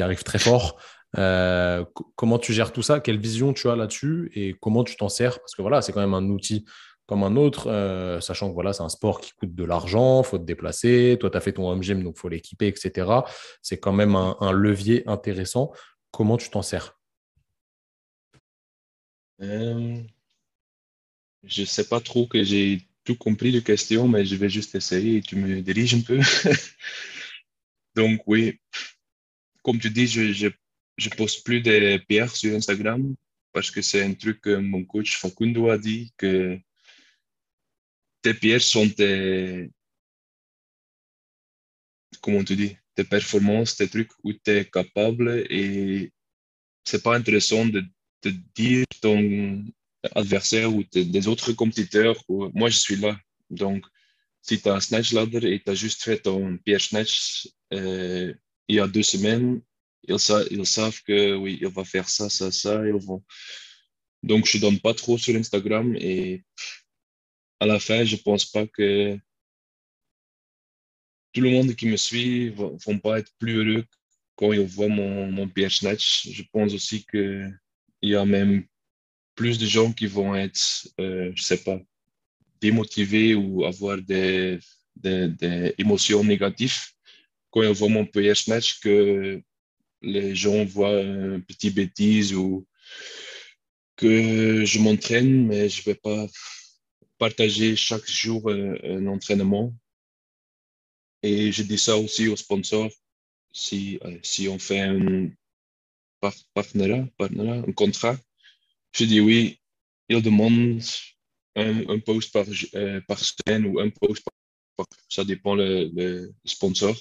arrive 0.00 0.22
très 0.22 0.38
fort. 0.38 0.80
Euh, 1.16 1.84
comment 2.16 2.38
tu 2.38 2.52
gères 2.52 2.72
tout 2.72 2.82
ça? 2.82 3.00
Quelle 3.00 3.18
vision 3.18 3.52
tu 3.52 3.68
as 3.68 3.76
là-dessus? 3.76 4.30
Et 4.34 4.54
comment 4.60 4.84
tu 4.84 4.96
t'en 4.96 5.08
sers? 5.08 5.38
Parce 5.40 5.54
que 5.54 5.62
voilà, 5.62 5.80
c'est 5.80 5.92
quand 5.92 6.00
même 6.00 6.14
un 6.14 6.28
outil 6.28 6.64
comme 7.08 7.24
un 7.24 7.36
autre, 7.36 7.68
euh, 7.68 8.20
sachant 8.20 8.50
que 8.50 8.54
voilà, 8.54 8.72
c'est 8.72 8.82
un 8.82 8.90
sport 8.90 9.20
qui 9.20 9.32
coûte 9.32 9.54
de 9.54 9.64
l'argent, 9.64 10.22
il 10.22 10.26
faut 10.26 10.38
te 10.38 10.44
déplacer, 10.44 11.16
toi 11.18 11.30
tu 11.30 11.36
as 11.38 11.40
fait 11.40 11.54
ton 11.54 11.68
home 11.68 11.82
gym, 11.82 12.04
donc 12.04 12.18
faut 12.18 12.28
l'équiper, 12.28 12.68
etc. 12.68 13.10
C'est 13.62 13.78
quand 13.78 13.94
même 13.94 14.14
un 14.14 14.52
levier 14.52 15.08
intéressant. 15.08 15.72
Comment 16.10 16.36
tu 16.36 16.50
t'en 16.50 16.62
sers? 16.62 16.98
Euh, 19.40 20.02
je 21.44 21.60
ne 21.62 21.66
sais 21.66 21.88
pas 21.88 22.00
trop 22.00 22.26
que 22.26 22.42
j'ai 22.42 22.86
tout 23.04 23.16
compris 23.16 23.52
de 23.52 23.60
question, 23.60 24.06
mais 24.06 24.26
je 24.26 24.36
vais 24.36 24.50
juste 24.50 24.74
essayer 24.74 25.16
et 25.16 25.22
tu 25.22 25.36
me 25.36 25.62
diriges 25.62 25.94
un 25.94 26.02
peu. 26.02 26.20
Donc 27.94 28.20
oui, 28.26 28.60
comme 29.62 29.78
tu 29.78 29.90
dis, 29.90 30.06
je, 30.06 30.32
je, 30.32 31.08
poste 31.16 31.44
plus 31.44 31.62
des 31.62 31.98
pierres 32.00 32.34
sur 32.36 32.54
Instagram 32.54 33.14
parce 33.52 33.70
que 33.70 33.80
c'est 33.80 34.02
un 34.02 34.14
truc 34.14 34.40
que 34.42 34.56
mon 34.56 34.84
coach 34.84 35.18
Facundo 35.18 35.70
a 35.70 35.78
dit 35.78 36.12
que 36.18 36.58
tes 38.22 38.34
pierres 38.34 38.62
sont 38.62 38.88
tes, 38.88 39.70
comment 42.20 42.44
tu 42.44 42.56
dis, 42.56 42.76
tes 42.94 43.04
performances, 43.04 43.76
tes 43.76 43.88
trucs 43.88 44.10
où 44.24 44.32
tu 44.32 44.50
es 44.50 44.64
capable 44.64 45.46
et 45.50 46.12
c'est 46.84 47.02
pas 47.02 47.16
intéressant 47.16 47.66
de 47.66 47.84
te 48.20 48.28
dire 48.54 48.84
ton 49.00 49.64
adversaire 50.14 50.74
ou 50.74 50.82
des 50.84 51.28
autres 51.28 51.52
compétiteurs, 51.52 52.16
moi 52.28 52.68
je 52.70 52.78
suis 52.78 52.96
là. 52.96 53.18
Donc, 53.50 53.84
si 54.42 54.60
tu 54.60 54.68
as 54.68 54.74
un 54.74 54.80
snatch 54.80 55.12
ladder 55.12 55.46
et 55.52 55.60
tu 55.62 55.70
as 55.70 55.74
juste 55.74 56.02
fait 56.02 56.18
ton 56.18 56.56
pierre 56.58 56.80
snatch 56.80 57.48
euh, 57.72 58.32
il 58.68 58.76
y 58.76 58.80
a 58.80 58.88
deux 58.88 59.02
semaines, 59.02 59.60
ils, 60.06 60.16
ils, 60.50 60.66
savent 60.66 61.02
que 61.02 61.34
oui, 61.36 61.58
il 61.60 61.68
va 61.68 61.84
faire 61.84 62.08
ça, 62.08 62.28
ça, 62.28 62.50
ça. 62.50 62.86
Ils 62.86 62.92
vont... 62.92 63.22
Donc, 64.22 64.46
je 64.46 64.56
ne 64.56 64.62
donne 64.62 64.80
pas 64.80 64.94
trop 64.94 65.18
sur 65.18 65.34
Instagram 65.36 65.94
et 65.96 66.44
à 67.60 67.66
la 67.66 67.78
fin, 67.80 68.04
je 68.04 68.16
ne 68.16 68.20
pense 68.20 68.44
pas 68.44 68.66
que 68.66 69.18
tout 71.32 71.40
le 71.40 71.50
monde 71.50 71.74
qui 71.74 71.86
me 71.86 71.96
suit 71.96 72.46
ne 72.46 72.78
vont 72.84 72.98
pas 72.98 73.18
être 73.18 73.32
plus 73.38 73.54
heureux 73.54 73.84
quand 74.36 74.52
ils 74.52 74.60
voient 74.60 74.88
mon, 74.88 75.30
mon 75.30 75.48
pierre 75.48 75.72
snatch. 75.72 76.28
Je 76.30 76.42
pense 76.52 76.72
aussi 76.74 77.04
que 77.04 77.50
il 78.02 78.10
y 78.10 78.14
a 78.14 78.24
même 78.24 78.64
plus 79.34 79.58
de 79.58 79.66
gens 79.66 79.92
qui 79.92 80.06
vont 80.06 80.34
être, 80.34 80.88
euh, 81.00 81.32
je 81.34 81.42
sais 81.42 81.58
pas, 81.58 81.80
démotivés 82.60 83.34
ou 83.34 83.64
avoir 83.64 83.98
des, 83.98 84.58
émotions 85.78 86.24
négatives 86.24 86.80
quand 87.50 87.62
ils 87.62 87.68
voient 87.68 87.88
mon 87.88 88.04
PS 88.04 88.48
match 88.48 88.80
que 88.80 89.40
les 90.02 90.34
gens 90.34 90.64
voient 90.64 91.00
une 91.00 91.42
petite 91.42 91.74
bêtise 91.74 92.34
ou 92.34 92.66
que 93.96 94.64
je 94.64 94.78
m'entraîne, 94.80 95.46
mais 95.46 95.68
je 95.68 95.82
vais 95.84 95.94
pas 95.94 96.26
partager 97.18 97.76
chaque 97.76 98.08
jour 98.08 98.50
un, 98.50 99.06
entraînement. 99.06 99.74
Et 101.22 101.52
je 101.52 101.62
dis 101.62 101.78
ça 101.78 101.96
aussi 101.96 102.28
aux 102.28 102.36
sponsors. 102.36 102.90
Si, 103.52 103.98
euh, 104.04 104.18
si 104.22 104.48
on 104.48 104.58
fait 104.58 104.80
un 104.80 105.30
par 106.20 106.34
partenariat, 106.54 107.08
un 107.18 107.72
contrat. 107.72 108.16
Je 108.92 109.04
dis 109.04 109.20
oui, 109.20 109.60
il 110.08 110.22
demande 110.22 110.80
un, 111.56 111.88
un 111.88 111.98
post 111.98 112.32
par, 112.32 112.44
euh, 112.74 113.00
par, 113.06 113.18
semaine 113.18 113.66
ou 113.66 113.78
un 113.80 113.90
post 113.90 114.24
par, 114.76 114.86
ça 115.08 115.24
dépend 115.24 115.54
le, 115.54 116.32
sponsor. 116.44 116.96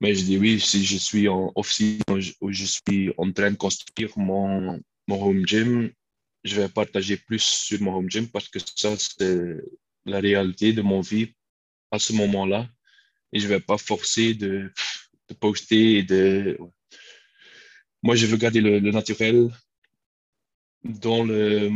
Mais 0.00 0.14
je 0.14 0.24
dis 0.24 0.38
oui, 0.38 0.60
si 0.60 0.84
je 0.84 0.96
suis 0.96 1.28
en 1.28 1.52
off 1.54 1.78
ou 2.40 2.52
je 2.52 2.64
suis 2.64 3.12
en 3.18 3.30
train 3.32 3.50
de 3.50 3.56
construire 3.56 4.10
mon, 4.18 4.80
mon 5.06 5.22
home 5.22 5.46
gym, 5.46 5.92
je 6.44 6.60
vais 6.60 6.68
partager 6.68 7.16
plus 7.16 7.42
sur 7.42 7.80
mon 7.80 7.96
home 7.96 8.10
gym 8.10 8.28
parce 8.28 8.48
que 8.48 8.58
ça, 8.58 8.94
c'est 8.96 9.56
la 10.06 10.20
réalité 10.20 10.72
de 10.72 10.82
mon 10.82 11.00
vie 11.00 11.34
à 11.90 11.98
ce 11.98 12.12
moment-là. 12.14 12.68
Et 13.32 13.40
je 13.40 13.44
ne 13.46 13.54
vais 13.54 13.60
pas 13.60 13.78
forcer 13.78 14.34
de, 14.34 14.72
poster 15.38 16.02
de. 16.02 16.58
Moi, 18.02 18.16
je 18.16 18.26
veux 18.26 18.36
garder 18.36 18.60
le, 18.60 18.80
naturel 18.90 19.50
dans 20.82 21.22
le 21.22 21.70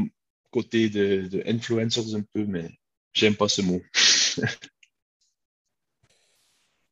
côté 0.50 0.88
de, 0.88 1.28
de 1.28 1.42
influencers 1.46 2.14
un 2.14 2.22
peu, 2.32 2.44
mais 2.44 2.70
j'aime 3.12 3.36
pas 3.36 3.48
ce 3.48 3.62
mot. 3.62 3.80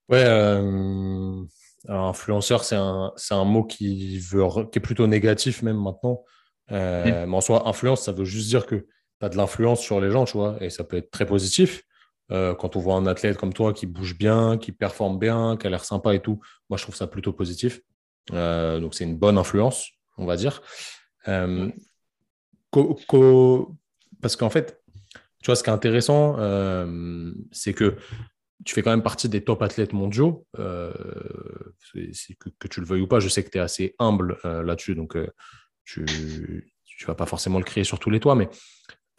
ouais, 0.08 0.24
euh, 0.24 1.44
influenceur, 1.88 2.64
c'est 2.64 2.76
un, 2.76 3.12
un, 3.30 3.44
mot 3.44 3.64
qui, 3.64 4.18
veut, 4.18 4.44
qui 4.70 4.78
est 4.78 4.82
plutôt 4.82 5.06
négatif 5.06 5.62
même 5.62 5.80
maintenant. 5.80 6.22
Euh, 6.70 7.24
mm. 7.24 7.28
Mais 7.28 7.36
en 7.36 7.40
soi, 7.40 7.68
influence, 7.68 8.02
ça 8.02 8.12
veut 8.12 8.24
juste 8.24 8.48
dire 8.48 8.66
que 8.66 8.76
tu 8.76 9.26
as 9.26 9.28
de 9.28 9.36
l'influence 9.36 9.80
sur 9.80 10.00
les 10.00 10.10
gens, 10.10 10.24
tu 10.24 10.36
vois, 10.36 10.56
et 10.60 10.70
ça 10.70 10.84
peut 10.84 10.96
être 10.96 11.10
très 11.10 11.26
positif. 11.26 11.82
Euh, 12.30 12.54
quand 12.54 12.76
on 12.76 12.80
voit 12.80 12.94
un 12.94 13.06
athlète 13.06 13.36
comme 13.36 13.52
toi 13.52 13.72
qui 13.72 13.86
bouge 13.86 14.16
bien, 14.16 14.56
qui 14.56 14.72
performe 14.72 15.18
bien, 15.18 15.56
qui 15.56 15.66
a 15.66 15.70
l'air 15.70 15.84
sympa 15.84 16.14
et 16.14 16.20
tout, 16.20 16.40
moi 16.70 16.78
je 16.78 16.84
trouve 16.84 16.94
ça 16.94 17.06
plutôt 17.06 17.32
positif. 17.32 17.80
Euh, 18.32 18.80
donc 18.80 18.94
c'est 18.94 19.04
une 19.04 19.18
bonne 19.18 19.36
influence, 19.36 19.90
on 20.16 20.24
va 20.24 20.36
dire. 20.36 20.62
parce 21.24 21.72
qu'en 24.36 24.50
fait, 24.50 24.80
tu 25.42 25.46
vois, 25.46 25.56
ce 25.56 25.64
qui 25.64 25.70
est 25.70 25.72
intéressant, 25.72 26.36
c'est 27.50 27.74
que 27.74 27.96
tu 28.64 28.74
fais 28.74 28.82
quand 28.82 28.92
même 28.92 29.02
partie 29.02 29.28
des 29.28 29.42
top 29.42 29.60
athlètes 29.60 29.92
mondiaux. 29.92 30.46
que, 30.54 30.92
que, 32.58 32.68
tu 32.68 32.80
le 32.80 32.86
veuilles 32.86 33.02
ou 33.02 33.08
pas, 33.08 33.18
je 33.18 33.28
sais 33.28 33.44
que 33.44 33.50
tu 33.50 33.58
es 33.58 33.60
assez 33.60 33.94
humble 33.98 34.38
là-dessus, 34.44 34.94
donc 34.94 35.18
tu 35.84 36.00
ne 36.02 37.06
vas 37.06 37.14
pas 37.14 37.26
forcément 37.26 37.58
le 37.58 37.64
créer 37.64 37.84
sur 37.84 37.98
tous 37.98 38.10
les 38.10 38.20
toits, 38.20 38.34
mais 38.34 38.48
tu 38.48 38.56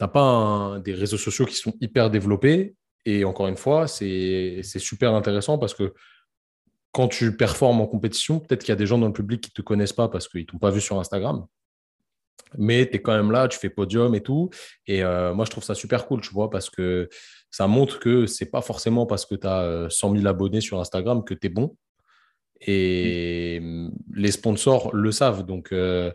n'as 0.00 0.08
pas 0.08 0.78
des 0.84 0.94
réseaux 0.94 1.18
sociaux 1.18 1.46
qui 1.46 1.54
sont 1.54 1.74
hyper 1.80 2.10
développés. 2.10 2.74
Et 3.04 3.24
encore 3.24 3.48
une 3.48 3.56
fois, 3.56 3.86
c'est 3.86 4.62
super 4.78 5.14
intéressant 5.14 5.58
parce 5.58 5.74
que 5.74 5.92
quand 6.92 7.08
tu 7.08 7.36
performes 7.36 7.80
en 7.80 7.86
compétition, 7.86 8.38
peut-être 8.38 8.60
qu'il 8.60 8.70
y 8.70 8.72
a 8.72 8.76
des 8.76 8.86
gens 8.86 8.98
dans 8.98 9.08
le 9.08 9.12
public 9.12 9.40
qui 9.40 9.50
ne 9.50 9.54
te 9.54 9.62
connaissent 9.62 9.92
pas 9.92 10.08
parce 10.08 10.28
qu'ils 10.28 10.42
ne 10.42 10.46
t'ont 10.46 10.58
pas 10.58 10.70
vu 10.70 10.80
sur 10.80 10.98
Instagram. 10.98 11.44
Mais 12.56 12.88
tu 12.88 12.96
es 12.96 13.02
quand 13.02 13.16
même 13.16 13.32
là, 13.32 13.48
tu 13.48 13.58
fais 13.58 13.68
podium 13.68 14.14
et 14.14 14.22
tout. 14.22 14.50
Et 14.86 15.02
euh, 15.02 15.34
moi, 15.34 15.44
je 15.44 15.50
trouve 15.50 15.64
ça 15.64 15.74
super 15.74 16.06
cool, 16.06 16.20
tu 16.20 16.30
vois, 16.30 16.50
parce 16.50 16.70
que 16.70 17.08
ça 17.50 17.66
montre 17.66 17.98
que 17.98 18.26
c'est 18.26 18.50
pas 18.50 18.62
forcément 18.62 19.06
parce 19.06 19.26
que 19.26 19.34
tu 19.34 19.46
as 19.46 19.88
100 19.90 20.16
000 20.16 20.26
abonnés 20.26 20.60
sur 20.60 20.80
Instagram 20.80 21.24
que 21.24 21.34
tu 21.34 21.48
es 21.48 21.50
bon. 21.50 21.76
Et 22.60 23.60
les 24.14 24.30
sponsors 24.30 24.94
le 24.94 25.10
savent. 25.10 25.44
Donc, 25.44 25.72
euh, 25.72 26.12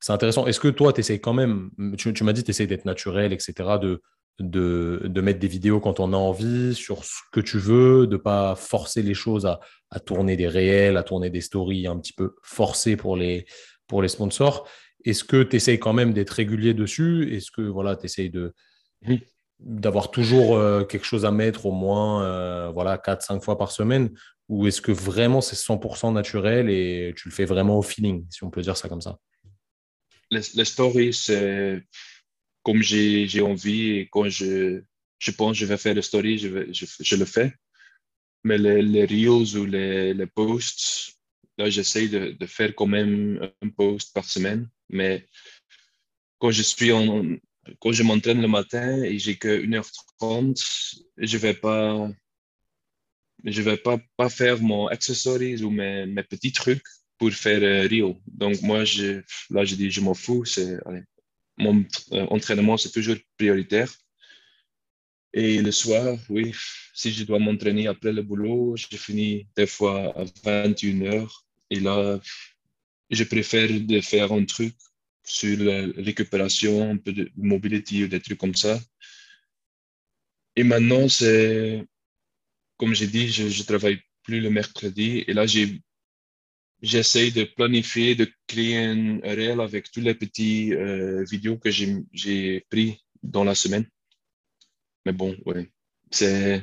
c'est 0.00 0.12
intéressant. 0.12 0.46
Est-ce 0.46 0.60
que 0.60 0.68
toi, 0.68 0.92
tu 0.92 1.00
essayes 1.00 1.20
quand 1.20 1.34
même, 1.34 1.70
tu, 1.96 2.24
m'as 2.24 2.32
dit 2.32 2.42
que 2.42 2.46
tu 2.46 2.50
essayes 2.50 2.66
d'être 2.66 2.84
naturel, 2.84 3.32
etc., 3.32 3.52
de, 3.80 4.00
de, 4.38 5.20
mettre 5.20 5.40
des 5.40 5.48
vidéos 5.48 5.80
quand 5.80 6.00
on 6.00 6.12
a 6.12 6.16
envie, 6.16 6.74
sur 6.74 7.04
ce 7.04 7.18
que 7.32 7.40
tu 7.40 7.58
veux, 7.58 8.06
de 8.06 8.12
ne 8.12 8.20
pas 8.20 8.54
forcer 8.54 9.02
les 9.02 9.14
choses 9.14 9.46
à, 9.46 9.60
tourner 10.00 10.36
des 10.36 10.48
réels, 10.48 10.96
à 10.96 11.02
tourner 11.02 11.30
des 11.30 11.40
stories 11.40 11.86
un 11.86 11.98
petit 11.98 12.12
peu 12.12 12.36
forcées 12.42 12.96
pour 12.96 13.16
les, 13.16 13.46
pour 13.86 14.02
les 14.02 14.08
sponsors? 14.08 14.68
Est-ce 15.04 15.24
que 15.24 15.42
tu 15.42 15.56
essayes 15.56 15.78
quand 15.78 15.92
même 15.92 16.12
d'être 16.12 16.30
régulier 16.30 16.74
dessus? 16.74 17.34
Est-ce 17.34 17.50
que 17.50 17.62
voilà, 17.62 17.96
tu 17.96 18.04
essayes 18.04 18.30
de, 18.30 18.52
d'avoir 19.58 20.10
toujours 20.10 20.56
euh, 20.56 20.84
quelque 20.84 21.06
chose 21.06 21.24
à 21.24 21.30
mettre 21.30 21.66
au 21.66 21.72
moins 21.72 22.24
euh, 22.24 22.70
voilà, 22.72 22.96
4-5 22.98 23.42
fois 23.42 23.58
par 23.58 23.72
semaine? 23.72 24.10
Ou 24.48 24.66
est-ce 24.66 24.80
que 24.80 24.92
vraiment 24.92 25.40
c'est 25.40 25.56
100% 25.56 26.12
naturel 26.12 26.70
et 26.70 27.12
tu 27.16 27.28
le 27.28 27.34
fais 27.34 27.44
vraiment 27.44 27.78
au 27.78 27.82
feeling, 27.82 28.24
si 28.30 28.44
on 28.44 28.50
peut 28.50 28.62
dire 28.62 28.76
ça 28.76 28.88
comme 28.88 29.02
ça? 29.02 29.18
Les, 30.30 30.64
stories, 30.64 31.14
c'est 31.14 31.82
comme 32.62 32.82
j'ai 32.82 33.40
envie 33.40 33.90
et 33.90 34.08
quand 34.10 34.28
je, 34.28 34.82
je 35.18 35.30
pense 35.30 35.52
que 35.52 35.60
je 35.60 35.66
vais 35.66 35.78
faire 35.78 35.94
le 35.94 36.02
story, 36.02 36.38
je, 36.38 36.72
je, 36.72 36.86
je 37.00 37.16
le 37.16 37.24
fais. 37.24 37.52
Mais 38.44 38.58
les, 38.58 38.82
les 38.82 39.04
reels 39.04 39.56
ou 39.56 39.64
les, 39.64 40.14
les 40.14 40.26
posts, 40.26 41.18
là, 41.56 41.68
j'essaie 41.68 42.08
de, 42.08 42.32
de, 42.38 42.46
faire 42.46 42.74
quand 42.74 42.86
même 42.86 43.50
un 43.62 43.68
post 43.68 44.14
par 44.14 44.24
semaine. 44.24 44.68
Mais 44.88 45.26
quand 46.38 46.50
je 46.50 46.62
suis 46.62 46.92
en, 46.92 47.24
quand 47.80 47.92
je 47.92 48.02
m'entraîne 48.02 48.40
le 48.40 48.48
matin 48.48 49.02
et 49.02 49.18
j'ai 49.18 49.36
que 49.36 49.62
1h30, 49.62 51.02
je 51.16 51.38
vais 51.38 51.54
pas, 51.54 52.08
je 53.44 53.62
vais 53.62 53.76
pas, 53.76 53.98
pas 54.16 54.28
faire 54.28 54.60
mon 54.60 54.86
accessories 54.86 55.62
ou 55.62 55.70
mes, 55.70 56.06
mes 56.06 56.22
petits 56.22 56.52
trucs 56.52 56.84
pour 57.18 57.32
faire 57.32 57.62
euh, 57.62 57.86
Rio. 57.86 58.20
Donc, 58.26 58.62
moi, 58.62 58.84
je, 58.84 59.22
là, 59.50 59.64
je 59.64 59.74
dis, 59.74 59.90
je 59.90 60.00
m'en 60.00 60.14
fous. 60.14 60.44
C'est, 60.44 60.78
mon 61.58 61.84
euh, 62.12 62.26
entraînement, 62.30 62.76
c'est 62.76 62.92
toujours 62.92 63.16
prioritaire. 63.36 63.92
Et 65.34 65.60
le 65.60 65.72
soir, 65.72 66.16
oui, 66.30 66.54
si 66.94 67.12
je 67.12 67.24
dois 67.24 67.38
m'entraîner 67.38 67.86
après 67.86 68.12
le 68.12 68.22
boulot, 68.22 68.76
je 68.76 68.96
finis 68.96 69.46
des 69.56 69.66
fois 69.66 70.18
à 70.18 70.24
21 70.44 71.02
heures. 71.02 71.44
Et 71.70 71.80
là, 71.80 72.18
je 73.10 73.24
préfère 73.24 73.68
de 73.68 74.00
faire 74.00 74.32
un 74.32 74.44
truc 74.44 74.74
sur 75.24 75.58
la 75.62 75.86
récupération, 76.02 76.90
un 76.92 76.96
peu 76.96 77.12
de 77.12 77.30
mobility 77.36 78.04
ou 78.04 78.08
des 78.08 78.20
trucs 78.20 78.38
comme 78.38 78.54
ça. 78.54 78.80
Et 80.56 80.62
maintenant, 80.64 81.08
c'est, 81.08 81.84
comme 82.78 82.94
j'ai 82.94 83.06
dit, 83.06 83.28
je, 83.28 83.48
je 83.48 83.62
travaille 83.64 84.00
plus 84.22 84.40
le 84.40 84.50
mercredi. 84.50 85.24
Et 85.26 85.34
là, 85.34 85.46
j'ai 85.46 85.80
j'essaie 86.82 87.30
de 87.30 87.44
planifier, 87.44 88.14
de 88.14 88.30
créer 88.46 88.76
un 88.78 89.20
réel 89.22 89.60
avec 89.60 89.90
tous 89.90 90.00
les 90.00 90.14
petits 90.14 90.74
euh, 90.74 91.24
vidéos 91.24 91.58
que 91.58 91.70
j'ai 91.70 92.66
pris 92.70 93.02
dans 93.22 93.44
la 93.44 93.54
semaine. 93.54 93.86
Mais 95.04 95.12
bon, 95.12 95.36
ouais, 95.46 95.70
c'est 96.10 96.62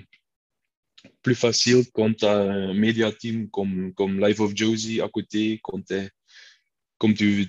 plus 1.21 1.35
facile 1.35 1.83
quand 1.93 2.13
tu 2.13 2.25
as 2.25 2.37
un 2.37 2.73
media 2.73 3.11
team 3.11 3.49
comme, 3.49 3.93
comme 3.93 4.25
Life 4.25 4.39
of 4.39 4.55
Josie 4.55 5.01
à 5.01 5.09
côté, 5.09 5.59
quand 5.63 5.83
comme 6.97 7.13
tu, 7.13 7.47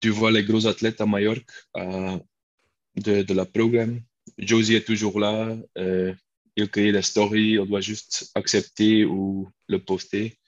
tu 0.00 0.10
vois 0.10 0.30
les 0.30 0.44
gros 0.44 0.66
athlètes 0.66 1.00
à 1.00 1.06
Majorque 1.06 1.50
de, 1.74 3.22
de, 3.22 3.34
la 3.34 3.46
programme. 3.46 4.00
Josie 4.38 4.74
est 4.74 4.86
toujours 4.86 5.18
là, 5.20 5.56
euh, 5.78 6.14
il 6.56 6.68
crée 6.68 6.92
des 6.92 7.02
stories, 7.02 7.58
on 7.58 7.66
doit 7.66 7.80
juste 7.80 8.30
accepter 8.34 9.04
ou 9.04 9.48
le 9.68 9.78
poster. 9.78 10.38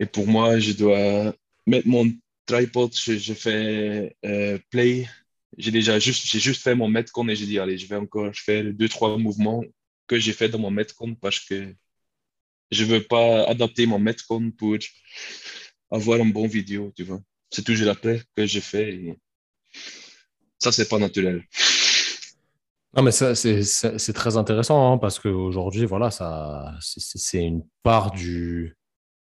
Et 0.00 0.06
pour 0.06 0.26
moi, 0.26 0.58
je 0.58 0.72
dois 0.72 1.34
mettre 1.66 1.86
mon 1.86 2.10
tripod, 2.46 2.92
je, 2.94 3.34
fais 3.34 4.16
euh, 4.24 4.58
play. 4.70 5.06
J'ai 5.58 5.70
déjà 5.70 5.98
juste, 5.98 6.26
j'ai 6.26 6.40
juste 6.40 6.62
fait 6.62 6.74
mon 6.74 6.88
Metcon 6.88 7.28
et 7.28 7.36
j'ai 7.36 7.44
dit, 7.44 7.58
allez, 7.58 7.76
je 7.76 7.86
vais 7.86 7.96
encore 7.96 8.34
faire 8.34 8.64
deux, 8.72 8.88
trois 8.88 9.16
mouvements 9.18 9.62
que 10.06 10.18
j'ai 10.18 10.32
fait 10.32 10.48
dans 10.48 10.58
mon 10.58 10.70
Metcon 10.70 11.14
parce 11.14 11.38
que 11.40 11.74
je 12.70 12.84
veux 12.84 13.02
pas 13.02 13.44
adapter 13.44 13.84
mon 13.84 13.98
Metcon 13.98 14.50
pour 14.56 14.78
avoir 15.90 16.20
un 16.20 16.26
bon 16.26 16.46
vidéo, 16.46 16.92
tu 16.96 17.04
vois. 17.04 17.20
C'est 17.50 17.64
toujours 17.64 17.90
après 17.90 18.22
que 18.34 18.46
je 18.46 18.60
fais. 18.60 18.94
Et 18.94 19.18
ça, 20.58 20.72
c'est 20.72 20.88
pas 20.88 20.98
naturel. 20.98 21.44
Non, 22.96 23.02
mais 23.02 23.12
c'est 23.12 24.12
très 24.14 24.36
intéressant 24.36 24.92
hein, 24.92 24.98
parce 24.98 25.18
qu'aujourd'hui, 25.18 25.84
voilà, 25.84 26.10
ça, 26.10 26.74
c'est 26.80 27.44
une 27.44 27.64
part 27.82 28.12
du, 28.12 28.76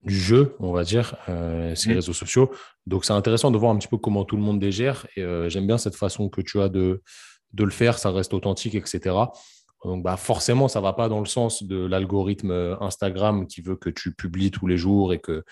du 0.03 0.19
jeu, 0.19 0.55
on 0.61 0.73
va 0.73 0.85
dire, 0.85 1.17
euh, 1.29 1.75
ces 1.75 1.91
mmh. 1.91 1.95
réseaux 1.95 2.13
sociaux. 2.13 2.51
Donc, 2.87 3.05
c'est 3.05 3.13
intéressant 3.13 3.51
de 3.51 3.59
voir 3.59 3.73
un 3.73 3.79
petit 3.79 3.89
peu 3.89 3.99
comment 3.99 4.25
tout 4.25 4.37
le 4.37 4.43
monde 4.43 4.63
les 4.63 4.73
gère. 4.73 5.07
Et 5.17 5.23
euh, 5.23 5.49
j'aime 5.49 5.67
bien 5.67 5.79
cette 5.79 5.97
façon 5.97 6.29
que 6.29 6.41
tu 6.41 6.61
as 6.61 6.69
de, 6.69 7.03
de 7.53 7.65
le 7.65 7.71
faire. 7.71 7.99
Ça 7.99 8.11
reste 8.11 8.33
authentique, 8.33 8.75
etc. 8.75 9.17
Donc, 9.85 10.03
bah, 10.03 10.17
forcément, 10.17 10.69
ça 10.69 10.79
ne 10.79 10.85
va 10.85 10.93
pas 10.93 11.09
dans 11.09 11.21
le 11.21 11.27
sens 11.27 11.63
de 11.63 11.87
l'algorithme 11.87 12.51
euh, 12.51 12.77
Instagram 12.81 13.47
qui 13.47 13.63
veut 13.63 13.77
que 13.77 13.91
tu 13.91 14.15
publies 14.15 14.51
tous 14.51 14.67
les 14.67 14.77
jours 14.77 15.13
et 15.13 15.19
que 15.19 15.45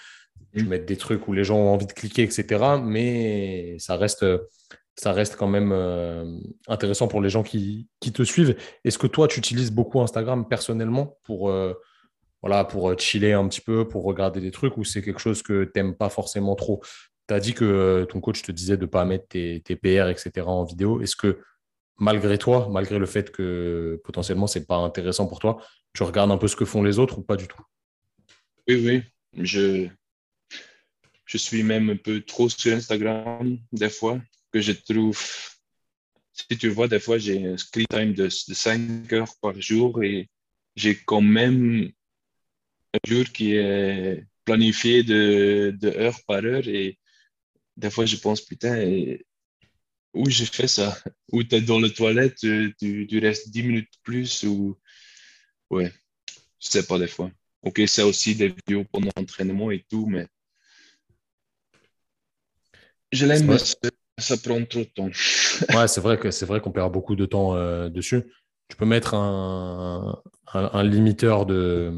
tu 0.56 0.64
mmh. 0.64 0.68
mettes 0.68 0.86
des 0.86 0.96
trucs 0.96 1.26
où 1.26 1.32
les 1.32 1.44
gens 1.44 1.56
ont 1.56 1.72
envie 1.72 1.86
de 1.86 1.92
cliquer, 1.92 2.22
etc. 2.22 2.64
Mais 2.80 3.76
ça 3.80 3.96
reste, 3.96 4.24
ça 4.94 5.12
reste 5.12 5.34
quand 5.34 5.48
même 5.48 5.72
intéressant 6.68 7.08
pour 7.08 7.20
les 7.20 7.28
gens 7.28 7.42
qui, 7.42 7.88
qui 7.98 8.12
te 8.12 8.22
suivent. 8.22 8.56
Est-ce 8.84 8.98
que 8.98 9.08
toi, 9.08 9.26
tu 9.26 9.40
utilises 9.40 9.72
beaucoup 9.72 10.00
Instagram 10.00 10.46
personnellement 10.46 11.18
pour 11.24 11.52
voilà, 12.44 12.64
pour 12.64 12.90
euh, 12.90 12.96
chiller 12.98 13.32
un 13.32 13.48
petit 13.48 13.62
peu, 13.62 13.88
pour 13.88 14.04
regarder 14.04 14.38
des 14.38 14.50
trucs, 14.50 14.76
ou 14.76 14.84
c'est 14.84 15.00
quelque 15.00 15.18
chose 15.18 15.42
que 15.42 15.64
tu 15.64 15.70
n'aimes 15.76 15.96
pas 15.96 16.10
forcément 16.10 16.54
trop? 16.54 16.82
Tu 17.26 17.32
as 17.32 17.40
dit 17.40 17.54
que 17.54 17.64
euh, 17.64 18.04
ton 18.04 18.20
coach 18.20 18.42
te 18.42 18.52
disait 18.52 18.76
de 18.76 18.82
ne 18.82 18.86
pas 18.86 19.06
mettre 19.06 19.28
tes, 19.28 19.60
PR, 19.76 20.10
etc. 20.10 20.46
en 20.46 20.62
vidéo. 20.62 21.00
Est-ce 21.00 21.16
que 21.16 21.40
malgré 21.96 22.36
toi, 22.36 22.68
malgré 22.70 22.98
le 22.98 23.06
fait 23.06 23.30
que 23.30 23.98
potentiellement 24.04 24.46
ce 24.46 24.58
n'est 24.58 24.66
pas 24.66 24.76
intéressant 24.76 25.26
pour 25.26 25.38
toi, 25.38 25.56
tu 25.94 26.02
regardes 26.02 26.30
un 26.32 26.36
peu 26.36 26.46
ce 26.46 26.54
que 26.54 26.66
font 26.66 26.82
les 26.82 26.98
autres 26.98 27.18
ou 27.18 27.22
pas 27.22 27.36
du 27.36 27.48
tout? 27.48 27.62
Oui, 28.68 28.74
oui. 28.84 29.02
Je, 29.42 29.88
je 31.24 31.38
suis 31.38 31.62
même 31.62 31.88
un 31.88 31.96
peu 31.96 32.20
trop 32.20 32.50
sur 32.50 32.76
Instagram 32.76 33.56
des 33.72 33.88
fois, 33.88 34.20
que 34.52 34.60
je 34.60 34.72
trouve 34.72 35.18
si 36.34 36.58
tu 36.58 36.68
vois, 36.68 36.88
des 36.88 37.00
fois, 37.00 37.16
j'ai 37.16 37.46
un 37.46 37.56
screen 37.56 37.86
time 37.88 38.12
de, 38.12 38.24
de 38.24 38.54
5 38.54 39.10
heures 39.14 39.34
par 39.40 39.58
jour 39.58 40.04
et 40.04 40.28
j'ai 40.76 40.94
quand 40.94 41.22
même 41.22 41.90
un 42.94 42.98
jour 43.06 43.24
qui 43.26 43.54
est 43.54 44.24
planifié 44.44 45.02
de, 45.02 45.76
de 45.80 45.88
heure 45.88 46.18
par 46.26 46.44
heure 46.44 46.66
et 46.68 46.98
des 47.76 47.90
fois 47.90 48.06
je 48.06 48.16
pense 48.16 48.40
putain 48.40 48.76
Oui, 50.14 50.30
j'ai 50.30 50.46
fait 50.46 50.68
ça? 50.68 50.96
Ou 51.32 51.42
tu 51.42 51.56
es 51.56 51.60
dans 51.60 51.80
la 51.80 51.90
toilette, 51.90 52.36
tu, 52.36 52.74
tu, 52.78 53.18
restes 53.18 53.50
10 53.50 53.64
minutes 53.64 53.92
plus 54.04 54.44
ou. 54.44 54.78
Ouais, 55.70 55.92
je 56.60 56.68
sais 56.68 56.86
pas 56.86 56.98
des 56.98 57.08
fois. 57.08 57.30
Ok, 57.62 57.82
c'est 57.86 58.02
aussi 58.02 58.36
des 58.36 58.48
vidéos 58.48 58.84
pendant 58.92 59.10
l'entraînement 59.16 59.70
et 59.70 59.84
tout, 59.90 60.06
mais. 60.06 60.28
Je 63.10 63.26
l'aime, 63.26 63.46
mais 63.46 63.58
ça, 64.18 64.36
prend 64.36 64.64
trop 64.64 64.80
de 64.80 64.84
temps. 64.84 65.10
ouais, 65.76 65.88
c'est 65.88 66.00
vrai 66.00 66.18
que 66.18 66.30
c'est 66.30 66.46
vrai 66.46 66.60
qu'on 66.60 66.72
perd 66.72 66.92
beaucoup 66.92 67.16
de 67.16 67.26
temps 67.26 67.56
euh, 67.56 67.88
dessus. 67.88 68.22
Tu 68.68 68.76
peux 68.76 68.86
mettre 68.86 69.14
un, 69.14 70.22
un, 70.52 70.82
limiteur 70.84 71.46
de, 71.46 71.92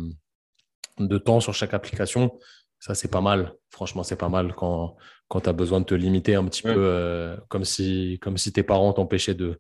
de 0.99 1.19
temps 1.19 1.41
sur 1.41 1.55
chaque 1.55 1.75
application. 1.75 2.39
Ça, 2.79 2.95
c'est 2.95 3.11
pas 3.11 3.21
mal. 3.21 3.55
Franchement, 3.71 4.03
c'est 4.03 4.17
pas 4.17 4.29
mal 4.29 4.55
quand, 4.55 4.97
quand 5.29 5.41
tu 5.41 5.49
as 5.49 5.53
besoin 5.53 5.81
de 5.81 5.87
te 5.87 5.95
limiter 5.95 6.35
un 6.35 6.45
petit 6.45 6.63
peu, 6.63 6.75
euh, 6.77 7.37
comme, 7.49 7.65
si, 7.65 8.19
comme 8.21 8.37
si 8.37 8.53
tes 8.53 8.63
parents 8.63 8.93
t'empêchaient 8.93 9.35
de, 9.35 9.59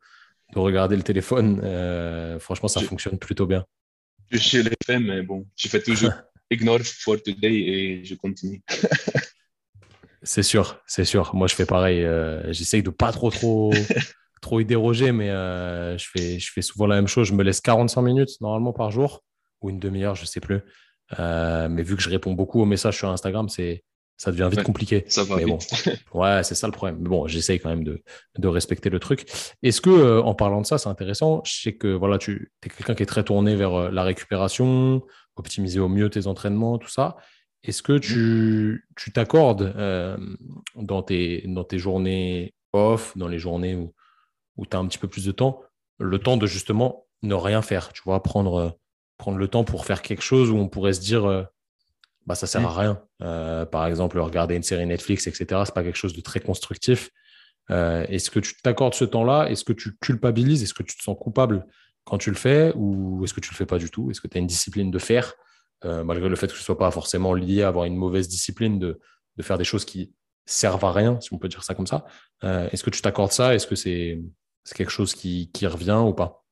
de, 0.55 0.59
regarder 0.59 0.97
le 0.97 1.03
téléphone. 1.03 1.61
Euh, 1.64 2.39
franchement, 2.39 2.68
ça 2.68 2.80
fonctionne 2.80 3.18
plutôt 3.18 3.47
bien. 3.47 3.64
Je 4.30 4.59
l'ai 4.59 4.76
fait, 4.84 4.99
mais 4.99 5.22
bon, 5.22 5.47
je 5.57 5.68
fais 5.68 5.82
toujours 5.82 6.12
ignore 6.51 6.80
for 6.80 7.20
today 7.22 7.55
et 7.55 8.05
je 8.05 8.14
continue. 8.14 8.62
c'est 10.22 10.43
sûr, 10.43 10.80
c'est 10.87 11.05
sûr. 11.05 11.34
Moi, 11.34 11.47
je 11.47 11.55
fais 11.55 11.66
pareil. 11.66 12.05
Euh, 12.05 12.53
j'essaye 12.53 12.82
de 12.82 12.91
pas 12.91 13.12
trop, 13.12 13.30
trop, 13.30 13.72
trop 14.43 14.61
y 14.61 14.64
déroger, 14.64 15.12
mais 15.12 15.28
je, 15.28 16.07
fais, 16.12 16.39
je 16.39 16.53
fais 16.53 16.62
souvent 16.62 16.87
la 16.87 16.97
même 16.97 17.09
chose. 17.09 17.28
Je 17.28 17.34
me 17.34 17.43
laisse 17.43 17.61
45 17.61 18.03
minutes 18.03 18.41
normalement 18.41 18.72
par 18.72 18.91
jour 18.91 19.24
ou 19.62 19.70
une 19.70 19.78
demi-heure, 19.78 20.14
je 20.14 20.26
sais 20.26 20.41
plus. 20.41 20.61
Mais 21.18 21.82
vu 21.82 21.96
que 21.96 22.02
je 22.02 22.11
réponds 22.11 22.32
beaucoup 22.32 22.61
aux 22.61 22.66
messages 22.66 22.98
sur 22.98 23.09
Instagram, 23.11 23.48
c'est 23.48 23.84
ça 24.16 24.30
devient 24.30 24.48
vite 24.50 24.62
compliqué. 24.62 25.04
Ça 25.09 25.24
va 25.24 25.36
mais 25.36 25.44
vite. 25.44 25.70
Bon, 26.12 26.20
ouais, 26.20 26.42
c'est 26.42 26.54
ça 26.54 26.66
le 26.66 26.72
problème. 26.72 26.98
Mais 27.00 27.09
bon, 27.09 27.26
j'essaye 27.26 27.61
quand 27.61 27.68
même 27.68 27.84
de, 27.84 28.02
de, 28.38 28.48
respecter 28.48 28.88
le 28.88 28.98
truc. 28.98 29.26
Est-ce 29.62 29.80
que, 29.80 29.90
euh, 29.90 30.22
en 30.22 30.34
parlant 30.34 30.62
de 30.62 30.66
ça, 30.66 30.78
c'est 30.78 30.88
intéressant. 30.88 31.42
Je 31.44 31.52
sais 31.52 31.74
que 31.74 31.88
voilà, 31.88 32.16
tu 32.18 32.52
es 32.64 32.68
quelqu'un 32.68 32.94
qui 32.94 33.02
est 33.02 33.07
très 33.07 33.24
tourné 33.24 33.57
vers 33.57 33.74
euh, 33.74 33.90
la 33.90 34.04
récupération, 34.04 35.02
optimiser 35.36 35.80
au 35.80 35.88
mieux 35.88 36.09
tes 36.09 36.26
entraînements, 36.26 36.78
tout 36.78 36.88
ça. 36.88 37.16
Est-ce 37.62 37.82
que 37.82 37.98
tu 37.98 38.88
tu 38.96 39.12
t'accordes 39.12 39.74
euh, 39.76 40.16
dans, 40.76 41.02
tes, 41.02 41.42
dans 41.46 41.64
tes 41.64 41.78
journées 41.78 42.54
off, 42.72 43.16
dans 43.18 43.28
les 43.28 43.38
journées 43.38 43.74
où, 43.74 43.92
où 44.57 44.64
tu 44.64 44.76
as 44.76 44.80
un 44.80 44.86
petit 44.86 44.98
peu 44.98 45.09
plus 45.09 45.26
de 45.26 45.32
temps, 45.32 45.61
le 45.98 46.18
temps 46.18 46.36
de 46.36 46.46
justement 46.46 47.07
ne 47.22 47.34
rien 47.34 47.61
faire, 47.61 47.92
tu 47.92 48.02
vois, 48.04 48.22
prendre, 48.22 48.78
prendre 49.19 49.39
le 49.39 49.49
temps 49.49 49.64
pour 49.64 49.87
faire 49.87 50.03
quelque 50.03 50.23
chose 50.23 50.51
où 50.51 50.57
on 50.57 50.69
pourrait 50.69 50.93
se 50.93 51.01
dire 51.01 51.47
bah, 52.27 52.35
ça 52.35 52.47
sert 52.47 52.67
à 52.67 52.73
mm. 52.73 52.79
rien. 52.79 53.03
Euh, 53.23 53.64
par 53.64 53.87
exemple, 53.87 54.19
regarder 54.19 54.57
une 54.57 54.62
série 54.62 54.87
Netflix, 54.87 55.27
etc., 55.27 55.62
c'est 55.64 55.75
pas 55.75 55.85
quelque 55.85 55.97
chose 55.97 56.12
de 56.12 56.21
très 56.21 56.41
constructif. 56.41 57.11
Euh, 57.71 58.05
est-ce 58.09 58.31
que 58.31 58.41
tu 58.41 58.61
t'accordes 58.62 58.95
ce 58.95 59.05
temps-là? 59.05 59.49
Est-ce 59.49 59.64
que 59.64 59.73
tu 59.73 59.97
culpabilises? 59.99 60.62
Est-ce 60.62 60.75
que 60.75 60.83
tu 60.83 60.97
te 60.97 61.03
sens 61.03 61.17
coupable 61.19 61.67
quand 62.05 62.19
tu 62.19 62.31
le 62.31 62.37
fais? 62.37 62.73
Ou 62.75 63.25
est-ce 63.25 63.33
que 63.33 63.41
tu 63.41 63.51
le 63.51 63.57
fais 63.57 63.67
pas 63.67 63.79
du 63.79 63.91
tout? 63.91 64.11
Est-ce 64.11 64.21
que 64.21 64.29
tu 64.29 64.37
as 64.37 64.41
une 64.41 64.47
discipline 64.47 64.91
de 64.91 64.99
faire, 64.99 65.35
euh, 65.85 66.05
malgré 66.05 66.29
le 66.29 66.37
fait 66.37 66.49
que 66.49 66.57
ce 66.57 66.62
soit 66.62 66.79
pas 66.79 66.91
forcément 66.91 67.33
lié 67.33 67.62
à 67.62 67.69
avoir 67.69 67.85
une 67.85 67.97
mauvaise 67.97 68.29
discipline 68.29 68.79
de, 68.79 69.01
de 69.37 69.43
faire 69.43 69.59
des 69.59 69.64
choses 69.64 69.85
qui 69.85 70.12
servent 70.45 70.85
à 70.85 70.93
rien, 70.93 71.21
si 71.21 71.33
on 71.33 71.39
peut 71.39 71.49
dire 71.49 71.64
ça 71.64 71.75
comme 71.75 71.89
ça 71.89 72.05
Est-ce 72.43 72.85
que 72.85 72.91
tu 72.91 73.03
t'accordes 73.03 73.33
ça? 73.33 73.55
Est-ce 73.55 73.67
que 73.67 73.75
c'est 73.75 74.21
quelque 74.77 74.93
chose 74.93 75.12
qui, 75.14 75.51
qui, 75.53 75.67
revient 75.67 76.01
ou 76.05 76.12
pas? 76.12 76.45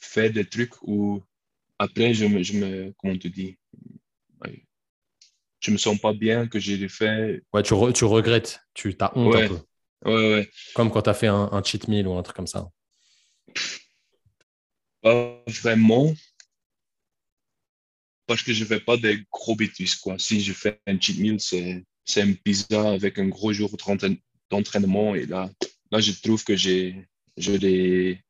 Fais 0.00 0.30
des 0.30 0.44
trucs 0.44 0.80
où 0.82 1.22
après, 1.78 2.14
je 2.14 2.26
me, 2.26 2.42
je 2.42 2.52
me, 2.54 2.94
comment 2.98 3.16
te 3.16 3.28
dis, 3.28 3.56
je 5.60 5.70
me 5.70 5.76
sens 5.76 5.98
pas 5.98 6.12
bien 6.12 6.46
que 6.46 6.58
j'ai 6.58 6.88
fait. 6.88 7.42
Ouais, 7.52 7.62
tu, 7.62 7.74
tu 7.94 8.04
regrettes, 8.04 8.60
tu 8.74 8.94
as 9.00 9.16
honte 9.16 9.34
ouais. 9.34 9.44
un 9.44 9.48
peu. 9.48 9.58
Ouais, 10.04 10.34
ouais. 10.34 10.50
Comme 10.74 10.90
quand 10.90 11.02
tu 11.02 11.10
as 11.10 11.14
fait 11.14 11.26
un, 11.26 11.48
un, 11.52 11.62
cheat 11.62 11.88
meal 11.88 12.06
ou 12.06 12.14
un 12.14 12.22
truc 12.22 12.36
comme 12.36 12.46
ça. 12.46 12.68
Pas 15.02 15.42
vraiment. 15.46 16.12
Parce 18.26 18.42
que 18.42 18.52
je 18.52 18.64
fais 18.64 18.80
pas 18.80 18.96
des 18.96 19.24
gros 19.32 19.56
bêtises, 19.56 19.96
quoi. 19.96 20.18
Si 20.18 20.40
je 20.40 20.52
fais 20.52 20.80
un 20.86 21.00
cheat 21.00 21.18
meal, 21.18 21.40
c'est, 21.40 21.84
c'est 22.04 22.22
une 22.22 22.36
pizza 22.36 22.90
avec 22.90 23.18
un 23.18 23.28
gros 23.28 23.52
jour 23.52 23.74
d'entraînement. 24.50 25.14
Et 25.14 25.26
là, 25.26 25.50
là, 25.90 26.00
je 26.00 26.12
trouve 26.12 26.44
que 26.44 26.54
j'ai, 26.54 27.08
je 27.36 27.52
l'ai, 27.52 28.22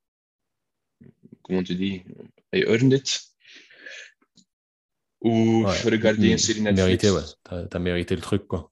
comment 1.48 1.62
tu 1.62 1.74
dis, 1.74 2.02
I 2.52 2.62
earned 2.66 2.92
it 2.92 3.28
ou 5.20 5.64
regarder 5.84 6.30
une 6.30 6.38
série 6.38 6.60
Netflix. 6.60 6.86
Mérité, 6.86 7.10
ouais. 7.10 7.22
T'as 7.44 7.66
as 7.72 7.78
mérité 7.78 8.14
le 8.14 8.20
truc, 8.20 8.46
quoi. 8.46 8.70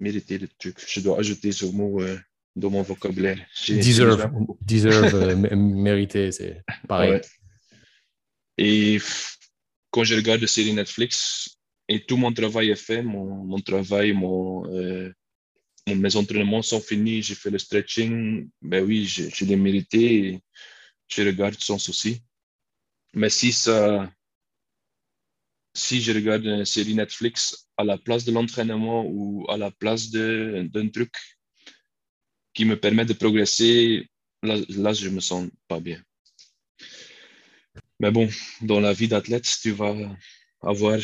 Mérité 0.00 0.38
le 0.38 0.48
truc. 0.58 0.76
Je 0.86 1.00
dois 1.00 1.18
ajouter 1.20 1.52
ce 1.52 1.66
mot 1.66 2.02
euh, 2.02 2.18
dans 2.56 2.70
mon 2.70 2.82
vocabulaire. 2.82 3.38
Deserve, 3.68 4.30
deserve 4.60 5.14
euh, 5.14 5.36
mérité, 5.56 6.32
c'est 6.32 6.62
pareil. 6.88 7.20
Et 8.58 8.98
quand 9.90 10.04
je 10.04 10.16
regarde 10.16 10.40
la 10.40 10.46
série 10.46 10.72
Netflix 10.72 11.56
et 11.88 12.04
tout 12.04 12.16
mon 12.16 12.32
travail 12.32 12.70
est 12.70 12.76
fait, 12.76 13.02
mon, 13.02 13.44
mon 13.44 13.60
travail, 13.60 14.12
mon, 14.12 14.66
euh, 14.72 15.12
mes 15.86 16.16
entraînements 16.16 16.62
sont 16.62 16.80
finis, 16.80 17.22
j'ai 17.22 17.34
fait 17.34 17.50
le 17.50 17.58
stretching, 17.58 18.48
ben 18.62 18.84
oui, 18.84 19.04
je, 19.04 19.28
je 19.32 19.44
l'ai 19.44 19.56
mérité 19.56 20.40
je 21.08 21.22
regarde 21.22 21.58
sans 21.58 21.78
souci. 21.78 22.22
Mais 23.14 23.30
si 23.30 23.52
je 23.52 24.12
regarde 26.12 26.44
une 26.44 26.64
série 26.64 26.94
Netflix 26.94 27.68
à 27.76 27.84
la 27.84 27.98
place 27.98 28.24
de 28.24 28.32
l'entraînement 28.32 29.04
ou 29.06 29.46
à 29.48 29.56
la 29.56 29.70
place 29.70 30.10
d'un 30.10 30.88
truc 30.88 31.14
qui 32.52 32.64
me 32.64 32.78
permet 32.78 33.04
de 33.04 33.12
progresser, 33.12 34.08
là, 34.42 34.92
je 34.92 35.08
me 35.08 35.20
sens 35.20 35.48
pas 35.68 35.80
bien. 35.80 36.02
Mais 38.00 38.10
bon, 38.10 38.28
dans 38.62 38.80
la 38.80 38.92
vie 38.92 39.08
d'athlète, 39.08 39.48
tu 39.62 39.70
vas 39.70 39.94
avoir 40.60 40.98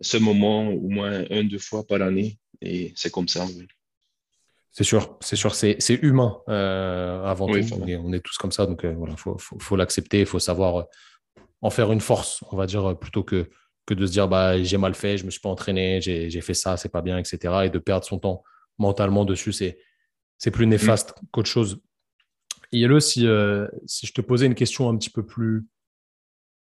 ce 0.00 0.16
moment 0.16 0.68
au 0.68 0.88
moins 0.88 1.24
un, 1.30 1.44
deux 1.44 1.58
fois 1.58 1.86
par 1.86 2.02
année 2.02 2.38
et 2.60 2.92
c'est 2.96 3.10
comme 3.10 3.28
ça. 3.28 3.46
C'est 4.72 4.84
sûr, 4.84 5.18
c'est 5.20 5.36
sûr, 5.36 5.54
c'est 5.54 5.98
humain 6.02 6.38
euh, 6.48 7.24
avant 7.24 7.46
tout. 7.46 7.58
On 7.72 8.12
est, 8.12 8.20
tous 8.20 8.38
comme 8.38 8.52
ça, 8.52 8.66
donc 8.66 8.84
euh, 8.84 8.94
voilà, 8.96 9.16
faut, 9.16 9.36
faut 9.38 9.76
l'accepter, 9.76 10.20
il 10.20 10.26
faut 10.26 10.38
savoir 10.38 10.86
en 11.60 11.70
faire 11.70 11.90
une 11.90 12.00
force, 12.00 12.44
on 12.52 12.56
va 12.56 12.66
dire, 12.66 12.96
plutôt 12.98 13.24
que 13.24 13.50
que 13.90 13.94
de 13.94 14.06
se 14.06 14.12
dire 14.12 14.28
bah, 14.28 14.62
j'ai 14.62 14.78
mal 14.78 14.94
fait, 14.94 15.18
je 15.18 15.24
me 15.24 15.30
suis 15.30 15.40
pas 15.40 15.48
entraîné, 15.48 16.00
j'ai 16.00 16.40
fait 16.40 16.54
ça, 16.54 16.76
c'est 16.76 16.88
pas 16.88 17.02
bien, 17.02 17.18
etc. 17.18 17.62
Et 17.64 17.70
de 17.70 17.78
perdre 17.78 18.04
son 18.04 18.18
temps 18.18 18.44
mentalement 18.78 19.24
dessus, 19.24 19.52
c'est 19.52 20.50
plus 20.52 20.66
néfaste 20.66 21.10
mm. 21.10 21.26
qu'autre 21.32 21.48
chose. 21.48 21.82
Yellow, 22.72 23.00
si, 23.00 23.26
euh, 23.26 23.66
si 23.86 24.06
je 24.06 24.12
te 24.12 24.20
posais 24.20 24.46
une 24.46 24.54
question 24.54 24.88
un 24.88 24.96
petit 24.96 25.10
peu 25.10 25.26
plus 25.26 25.66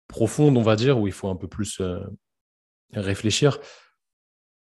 profonde, 0.09 0.57
on 0.57 0.63
va 0.63 0.77
dire, 0.77 0.99
où 0.99 1.07
il 1.07 1.13
faut 1.13 1.29
un 1.29 1.37
peu 1.37 1.47
plus 1.47 1.81
euh, 1.81 2.01
réfléchir, 2.95 3.59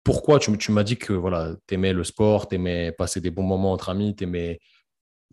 pourquoi 0.05 0.39
tu, 0.39 0.71
m'as 0.71 0.85
dit 0.85 0.97
que 0.97 1.13
voilà, 1.13 1.57
tu 1.67 1.75
aimais 1.75 1.93
le 1.93 2.05
sport, 2.05 2.49
tu 2.49 2.57
aimais 2.57 2.93
passer 2.93 3.21
des 3.21 3.31
bons 3.31 3.43
moments 3.43 3.73
entre 3.73 3.89
amis, 3.89 4.15
tu 4.15 4.25
aimais 4.25 4.61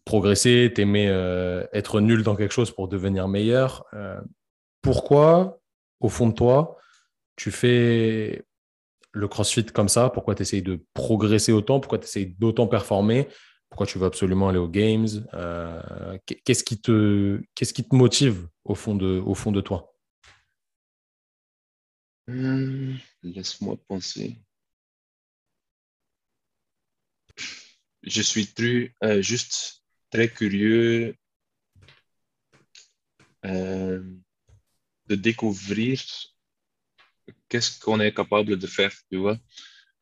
progresser, 0.06 0.72
tu 0.74 0.82
aimais 0.82 1.08
euh, 1.10 1.66
être 1.74 2.00
nul 2.00 2.24
dans 2.24 2.36
quelque 2.36 2.54
chose 2.54 2.72
pour 2.72 2.88
devenir 2.88 3.28
meilleur. 3.28 3.86
pourquoi, 4.82 5.60
au 6.00 6.10
fond 6.10 6.28
de 6.28 6.34
toi, 6.34 6.78
tu 7.36 7.52
fais 7.52 8.44
le 9.12 9.28
CrossFit 9.28 9.66
comme 9.66 9.90
ça? 9.90 10.10
Pourquoi 10.10 10.36
tu 10.36 10.42
essayes 10.44 10.62
de 10.62 10.84
progresser 10.94 11.52
autant? 11.52 11.80
Pourquoi 11.80 12.00
tu 12.00 12.06
essayes 12.06 12.36
d'autant 12.40 12.68
performer? 12.68 13.28
Pourquoi 13.70 13.88
tu 13.88 13.98
veux 13.98 14.06
absolument 14.06 14.50
aller 14.50 14.58
aux 14.58 14.68
Games? 14.68 15.08
Euh, 15.34 16.18
Qu'est-ce 16.46 16.64
qui, 16.64 16.82
te, 16.82 17.42
motive 17.92 18.48
au 18.66 18.76
fond 18.76 18.96
de, 18.96 19.22
au 19.26 19.34
fond 19.34 19.52
de 19.52 19.62
toi? 19.62 19.94
Hum, 22.28 22.98
Laisse-moi 23.24 23.78
penser. 23.88 24.38
Je 28.04 28.22
suis 28.22 28.48
très, 28.48 28.94
euh, 29.04 29.22
juste 29.22 29.84
très 30.10 30.30
curieux 30.30 31.16
euh, 33.46 34.04
de 35.08 35.16
découvrir 35.16 36.02
qu'est-ce 37.50 37.80
qu'on 37.80 38.00
est 38.00 38.14
capable 38.14 38.58
de 38.58 38.68
faire, 38.68 38.94
tu 39.12 39.18
vois. 39.18 39.38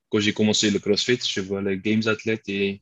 Quand 0.09 0.19
j'ai 0.19 0.33
commencé 0.33 0.71
le 0.71 0.79
CrossFit, 0.79 1.19
je 1.27 1.41
vois 1.41 1.61
les 1.61 1.77
Games 1.77 2.07
athlètes 2.07 2.47
et 2.49 2.81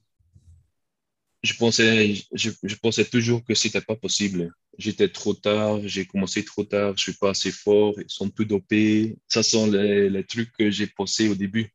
je 1.43 1.53
pensais, 1.53 2.15
je, 2.33 2.75
pensais 2.75 3.05
toujours 3.05 3.43
que 3.43 3.53
c'était 3.55 3.81
pas 3.81 3.95
possible. 3.95 4.53
J'étais 4.77 5.09
trop 5.09 5.33
tard, 5.33 5.79
j'ai 5.87 6.05
commencé 6.05 6.43
trop 6.43 6.63
tard, 6.63 6.95
je 6.97 7.03
suis 7.03 7.13
pas 7.13 7.31
assez 7.31 7.51
fort, 7.51 7.93
ils 7.99 8.09
sont 8.09 8.29
tout 8.29 8.45
dopés. 8.45 9.17
Ça 9.27 9.43
sont 9.43 9.69
les, 9.71 10.09
les 10.09 10.23
trucs 10.25 10.51
que 10.53 10.69
j'ai 10.69 10.87
pensé 10.87 11.29
au 11.29 11.35
début. 11.35 11.73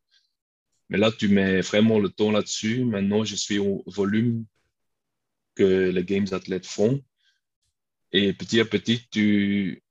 Mais 0.88 0.98
là, 0.98 1.10
tu 1.10 1.28
mets 1.28 1.60
vraiment 1.60 1.98
le 1.98 2.10
temps 2.10 2.30
là-dessus. 2.30 2.84
Maintenant, 2.84 3.24
je 3.24 3.36
suis 3.36 3.58
au 3.58 3.82
volume 3.86 4.44
que 5.54 5.90
les 5.90 6.04
Games 6.04 6.26
athlètes 6.32 6.66
font. 6.66 7.02
Et 8.12 8.32
petit 8.32 8.60
à 8.60 8.64
petit, 8.64 9.06
tu, 9.10 9.82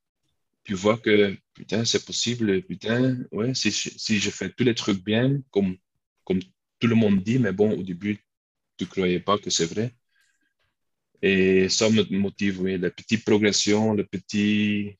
tu 0.63 0.73
vois 0.75 0.97
que, 0.97 1.35
putain, 1.53 1.85
c'est 1.85 2.05
possible, 2.05 2.61
putain, 2.63 3.17
ouais, 3.31 3.53
si, 3.55 3.71
si, 3.71 4.19
je 4.19 4.29
fais 4.29 4.49
tous 4.51 4.63
les 4.63 4.75
trucs 4.75 5.03
bien, 5.03 5.41
comme, 5.51 5.77
comme 6.23 6.39
tout 6.79 6.87
le 6.87 6.95
monde 6.95 7.23
dit, 7.23 7.39
mais 7.39 7.51
bon, 7.51 7.71
au 7.77 7.83
début, 7.83 8.17
tu 8.77 8.85
ne 8.85 8.89
croyais 8.89 9.19
pas 9.19 9.37
que 9.39 9.49
c'est 9.49 9.65
vrai. 9.65 9.95
Et 11.21 11.69
ça 11.69 11.89
me 11.89 12.03
motive, 12.17 12.61
oui, 12.61 12.77
la 12.77 12.89
petite 12.91 13.23
progression, 13.25 13.93
le 13.93 14.05
petit. 14.05 14.97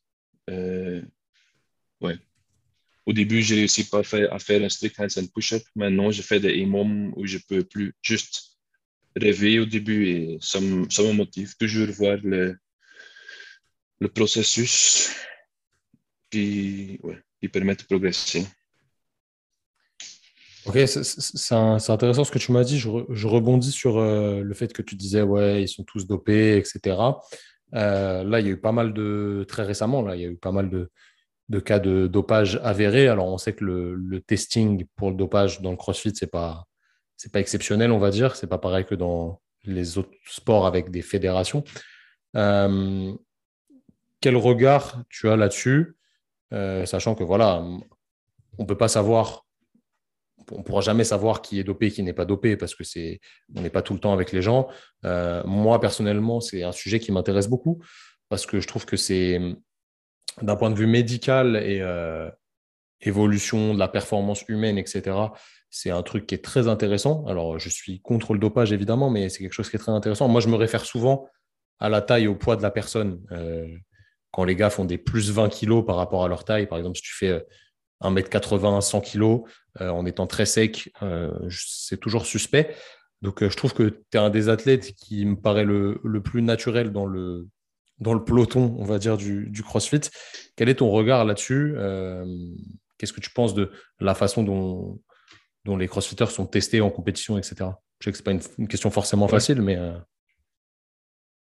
Euh, 0.49 1.01
ouais. 2.01 2.17
Au 3.05 3.13
début, 3.13 3.41
j'ai 3.41 3.55
réussi 3.55 3.89
pas 3.89 3.99
à 3.99 4.03
faire, 4.03 4.33
à 4.33 4.39
faire 4.39 4.63
un 4.63 4.69
strict 4.69 4.99
handstand 4.99 5.27
push-up. 5.33 5.63
Maintenant, 5.75 6.11
je 6.11 6.21
fais 6.21 6.39
des 6.39 6.53
EMOM 6.59 7.13
où 7.15 7.25
je 7.25 7.39
peux 7.47 7.63
plus 7.63 7.93
juste 8.01 8.57
rêver 9.15 9.59
au 9.59 9.65
début 9.65 10.07
et 10.07 10.37
ça 10.41 10.59
me, 10.59 11.13
motive. 11.13 11.55
Toujours 11.57 11.87
voir 11.89 12.17
le, 12.23 12.57
processus 14.13 15.09
qui 16.29 16.99
permet 17.51 17.75
de 17.75 17.83
progresser. 17.83 18.45
Ok, 20.65 20.77
c'est 20.85 21.55
intéressant 21.55 22.23
ce 22.23 22.31
que 22.31 22.37
tu 22.37 22.51
m'as 22.51 22.63
dit. 22.63 22.77
Je, 22.77 23.27
rebondis 23.27 23.71
sur 23.71 23.97
euh, 23.97 24.41
le 24.41 24.53
fait 24.53 24.71
que 24.71 24.83
tu 24.83 24.95
disais, 24.95 25.23
ouais, 25.23 25.63
ils 25.63 25.67
sont 25.67 25.83
tous 25.83 26.05
dopés, 26.05 26.55
etc. 26.57 26.97
Euh, 27.73 28.23
là, 28.23 28.39
il 28.39 28.45
y 28.45 28.49
a 28.49 28.51
eu 28.51 28.61
pas 28.61 28.71
mal 28.71 28.93
de, 28.93 29.43
très 29.47 29.63
récemment, 29.63 30.03
là, 30.03 30.15
il 30.15 30.21
y 30.21 30.25
a 30.25 30.27
eu 30.27 30.37
pas 30.37 30.51
mal 30.51 30.69
de, 30.69 30.91
cas 31.59 31.79
de 31.79 32.07
dopage 32.07 32.59
avérés. 32.63 33.07
Alors, 33.07 33.27
on 33.27 33.37
sait 33.37 33.53
que 33.53 33.63
le, 33.65 34.21
testing 34.21 34.85
pour 34.95 35.09
le 35.09 35.15
dopage 35.15 35.61
dans 35.61 35.71
le 35.71 35.77
CrossFit, 35.77 36.13
c'est 36.15 36.31
pas, 36.31 36.65
c'est 37.17 37.31
pas 37.31 37.39
exceptionnel, 37.39 37.91
on 37.91 37.99
va 37.99 38.09
dire. 38.09 38.35
C'est 38.35 38.47
pas 38.47 38.57
pareil 38.57 38.85
que 38.85 38.95
dans 38.95 39.41
les 39.63 39.97
autres 39.97 40.11
sports 40.25 40.65
avec 40.65 40.91
des 40.91 41.01
fédérations. 41.01 41.63
Euh, 42.35 43.13
quel 44.19 44.35
regard 44.35 45.03
tu 45.09 45.29
as 45.29 45.35
là-dessus, 45.35 45.95
sachant 46.51 47.15
que 47.15 47.23
voilà, 47.23 47.63
on 48.57 48.65
peut 48.65 48.77
pas 48.77 48.87
savoir 48.87 49.45
on 50.51 50.63
pourra 50.63 50.81
jamais 50.81 51.03
savoir 51.03 51.41
qui 51.41 51.59
est 51.59 51.63
dopé 51.63 51.87
et 51.87 51.91
qui 51.91 52.03
n'est 52.03 52.13
pas 52.13 52.25
dopé 52.25 52.57
parce 52.57 52.75
que 52.75 52.83
c'est 52.83 53.19
on 53.55 53.61
n'est 53.61 53.69
pas 53.69 53.81
tout 53.81 53.93
le 53.93 53.99
temps 53.99 54.13
avec 54.13 54.31
les 54.31 54.41
gens. 54.41 54.67
Euh, 55.05 55.43
moi, 55.45 55.79
personnellement, 55.79 56.41
c'est 56.41 56.63
un 56.63 56.71
sujet 56.71 56.99
qui 56.99 57.11
m'intéresse 57.11 57.47
beaucoup 57.47 57.81
parce 58.29 58.45
que 58.45 58.59
je 58.59 58.67
trouve 58.67 58.85
que 58.85 58.97
c'est 58.97 59.39
d'un 60.41 60.55
point 60.55 60.69
de 60.69 60.75
vue 60.75 60.87
médical 60.87 61.55
et 61.57 61.81
euh, 61.81 62.29
évolution 63.01 63.73
de 63.73 63.79
la 63.79 63.87
performance 63.87 64.43
humaine, 64.47 64.77
etc. 64.77 65.17
C'est 65.69 65.91
un 65.91 66.03
truc 66.03 66.27
qui 66.27 66.35
est 66.35 66.43
très 66.43 66.67
intéressant. 66.67 67.25
Alors, 67.27 67.59
je 67.59 67.69
suis 67.69 68.01
contre 68.01 68.33
le 68.33 68.39
dopage, 68.39 68.71
évidemment, 68.71 69.09
mais 69.09 69.29
c'est 69.29 69.39
quelque 69.39 69.53
chose 69.53 69.69
qui 69.69 69.75
est 69.75 69.79
très 69.79 69.91
intéressant. 69.91 70.27
Moi, 70.27 70.41
je 70.41 70.49
me 70.49 70.55
réfère 70.55 70.85
souvent 70.85 71.27
à 71.79 71.89
la 71.89 72.01
taille 72.01 72.25
et 72.25 72.27
au 72.27 72.35
poids 72.35 72.55
de 72.55 72.61
la 72.61 72.71
personne. 72.71 73.21
Euh, 73.31 73.67
quand 74.31 74.43
les 74.43 74.55
gars 74.55 74.69
font 74.69 74.85
des 74.85 74.97
plus 74.97 75.31
20 75.31 75.49
kilos 75.49 75.85
par 75.85 75.95
rapport 75.95 76.23
à 76.23 76.27
leur 76.27 76.43
taille, 76.43 76.67
par 76.67 76.77
exemple, 76.77 76.97
si 76.97 77.03
tu 77.03 77.13
fais 77.13 77.45
1m80, 78.01 78.81
100 78.81 79.01
kg, 79.01 79.43
en 79.79 80.05
étant 80.05 80.27
très 80.27 80.45
sec, 80.45 80.91
euh, 81.01 81.31
c'est 81.49 81.99
toujours 81.99 82.25
suspect. 82.25 82.75
Donc, 83.21 83.43
euh, 83.43 83.49
je 83.49 83.57
trouve 83.57 83.73
que 83.73 83.83
tu 83.83 84.17
es 84.17 84.17
un 84.17 84.29
des 84.29 84.49
athlètes 84.49 84.93
qui 84.93 85.25
me 85.25 85.35
paraît 85.35 85.65
le, 85.65 85.99
plus 86.23 86.41
naturel 86.41 86.91
dans 86.91 87.05
le, 87.05 87.47
dans 88.01 88.13
le 88.13 88.23
peloton, 88.23 88.75
on 88.77 88.83
va 88.83 88.97
dire, 88.99 89.15
du, 89.15 89.63
CrossFit. 89.63 90.01
Quel 90.55 90.69
est 90.69 90.75
ton 90.75 90.89
regard 90.89 91.23
là-dessus 91.23 91.75
euh, 91.77 92.25
Qu'est-ce 92.97 93.13
que 93.13 93.21
tu 93.21 93.29
penses 93.29 93.53
de 93.53 93.71
la 93.99 94.15
façon 94.15 94.43
dont, 94.43 94.99
dont 95.65 95.77
les 95.77 95.87
CrossFitters 95.87 96.31
sont 96.31 96.47
testés 96.47 96.81
en 96.81 96.89
compétition, 96.89 97.37
etc. 97.37 97.55
Je 97.99 98.05
sais 98.05 98.11
que 98.11 98.17
ce 98.17 98.23
n'est 98.23 98.39
pas 98.39 98.45
une, 98.57 98.67
question 98.67 98.91
forcément 98.91 99.27
facile, 99.27 99.61
mais. 99.61 99.77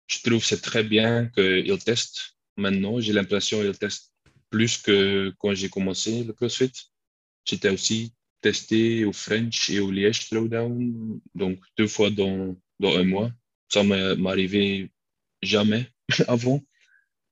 Je 0.07 0.21
trouve 0.21 0.39
que 0.39 0.45
c'est 0.45 0.61
très 0.61 0.83
bien 0.83 1.27
qu'ils 1.27 1.83
testent 1.83 2.37
maintenant. 2.57 2.99
J'ai 2.99 3.13
l'impression 3.13 3.61
qu'ils 3.61 3.77
testent 3.77 4.11
plus 4.49 4.77
que 4.77 5.33
quand 5.37 5.53
j'ai 5.53 5.69
commencé 5.69 6.23
le 6.23 6.33
CrossFit. 6.33 6.71
J'étais 7.45 7.69
aussi 7.69 8.13
testé 8.41 9.05
au 9.05 9.13
French 9.13 9.69
et 9.69 9.79
au 9.79 9.91
Liège 9.91 10.29
Throwdown, 10.29 11.19
donc 11.35 11.59
deux 11.77 11.87
fois 11.87 12.09
dans, 12.09 12.55
dans 12.79 12.95
un 12.97 13.03
mois. 13.03 13.31
Ça 13.69 13.83
m'est 13.83 14.27
arrivé 14.27 14.91
jamais 15.41 15.91
avant. 16.27 16.61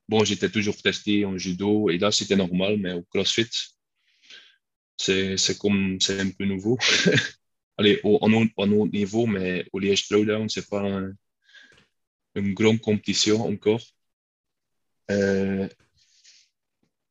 Bon, 0.07 0.23
j'étais 0.23 0.49
toujours 0.49 0.77
testé 0.81 1.25
en 1.25 1.37
judo 1.37 1.89
et 1.89 1.97
là, 1.97 2.11
c'était 2.11 2.35
normal, 2.35 2.77
mais 2.77 2.93
au 2.93 3.03
CrossFit, 3.03 3.49
c'est 4.97 5.57
comme, 5.57 5.99
c'est 5.99 6.19
un 6.19 6.29
peu 6.29 6.45
nouveau. 6.45 6.77
Allez, 7.77 7.99
au, 8.03 8.17
en, 8.21 8.31
haut 8.33 8.87
niveau, 8.87 9.25
mais 9.25 9.65
au 9.73 9.79
Liège 9.79 10.07
Throwdown, 10.07 10.47
c'est 10.49 10.69
pas 10.69 10.83
une 12.35 12.53
grande 12.53 12.79
compétition 12.81 13.45
encore. 13.45 13.81
Euh, 15.11 15.67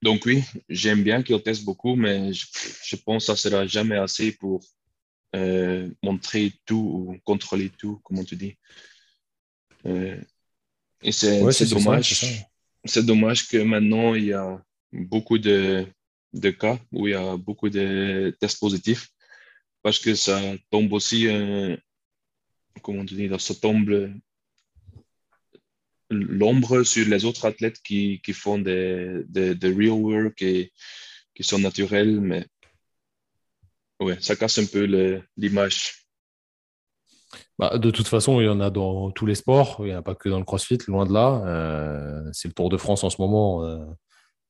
donc 0.03 0.27
oui, 0.27 0.43
j'aime 0.69 1.03
bien 1.03 1.23
qu'il 1.23 1.41
teste 1.43 1.65
beaucoup, 1.65 1.97
mais 1.97 2.33
je, 2.33 2.97
pense 2.97 3.27
que 3.27 3.35
ça 3.35 3.37
sera 3.37 3.67
jamais 3.67 3.97
assez 3.97 4.33
pour 4.33 4.61
euh, 5.35 5.91
montrer 6.03 6.53
tout 6.67 6.77
ou 6.77 7.19
contrôler 7.25 7.71
tout, 7.71 8.01
comme 8.05 8.19
on 8.19 8.25
te 8.25 8.35
dit. 8.35 8.57
Euh, 9.87 10.21
et 11.05 11.12
c'est 11.12 11.68
dommage. 11.68 12.24
C'est 12.86 13.07
dommage 13.07 13.48
que 13.48 13.59
maintenant, 13.59 14.14
il 14.14 14.24
y 14.26 14.32
a 14.32 14.62
beaucoup 14.92 15.38
de, 15.38 15.86
de, 16.32 16.50
cas 16.50 16.78
où 16.92 17.07
il 17.07 17.12
y 17.12 17.14
a 17.14 17.36
beaucoup 17.36 17.70
de 17.70 18.36
tests 18.40 18.59
positifs 18.59 19.09
parce 19.82 19.98
que 19.98 20.14
ça 20.14 20.40
tombe 20.70 20.92
aussi, 20.92 21.28
euh, 21.28 21.76
comment 22.82 23.05
dit, 23.05 23.30
ça 23.38 23.55
tombe 23.55 24.11
l'ombre 26.11 26.82
sur 26.84 27.07
les 27.09 27.24
autres 27.24 27.46
athlètes 27.46 27.80
qui, 27.82 28.20
qui 28.22 28.32
font 28.32 28.59
des, 28.59 29.22
des, 29.28 29.72
real 29.72 29.90
work 29.90 30.40
et 30.42 30.72
qui 31.34 31.42
sont 31.42 31.59
naturels, 31.59 32.20
mais 32.20 32.46
ouais, 34.00 34.16
ça 34.20 34.36
casse 34.36 34.59
un 34.59 34.66
peu 34.66 34.84
l'image. 35.36 36.03
Bah, 37.59 37.78
de 37.78 37.90
toute 37.90 38.09
façon, 38.09 38.40
il 38.40 38.46
y 38.46 38.48
en 38.48 38.61
a 38.61 38.70
dans 38.70 39.11
tous 39.11 39.26
les 39.26 39.36
sports, 39.36 39.76
il 39.80 39.86
n'y 39.86 39.94
en 39.94 39.98
a 39.98 40.02
pas 40.02 40.14
que 40.14 40.28
dans 40.28 40.38
le 40.38 40.44
crossfit, 40.44 40.78
loin 40.88 41.07
de 41.07 41.12
là. 41.12 41.42
Euh, 41.46 42.22
c'est 42.32 42.48
le 42.48 42.55
Tour 42.55 42.68
de 42.68 42.76
France 42.76 43.05
en 43.05 43.11
ce 43.11 43.20
moment. 43.20 43.64
Euh, 43.64 43.78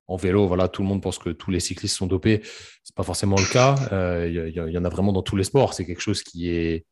en 0.07 0.17
vélo, 0.17 0.47
voilà, 0.47 0.69
tout 0.69 0.83
le 0.83 0.89
monde 0.89 1.03
pense 1.03 1.19
que 1.19 1.31
tous 1.31 1.51
les 1.51 1.61
cyclistes 1.61 1.97
sont 1.97 2.07
dopés. 2.07 2.41
Ce 2.43 2.49
n'est 2.49 2.95
pas 2.95 3.03
forcément 3.03 3.37
le 3.37 3.53
cas. 3.53 3.75
Euh, 3.93 4.29
il 4.29 4.73
y, 4.73 4.79
en 4.79 4.85
a 4.85 4.89
vraiment 4.89 5.13
dans 5.13 5.23
tous 5.23 5.37
les 5.37 5.45
sports. 5.45 5.75
C'est 5.75 5.87
quelque 5.87 6.03
chose 6.03 6.23
qui 6.23 6.51
est. 6.51 6.87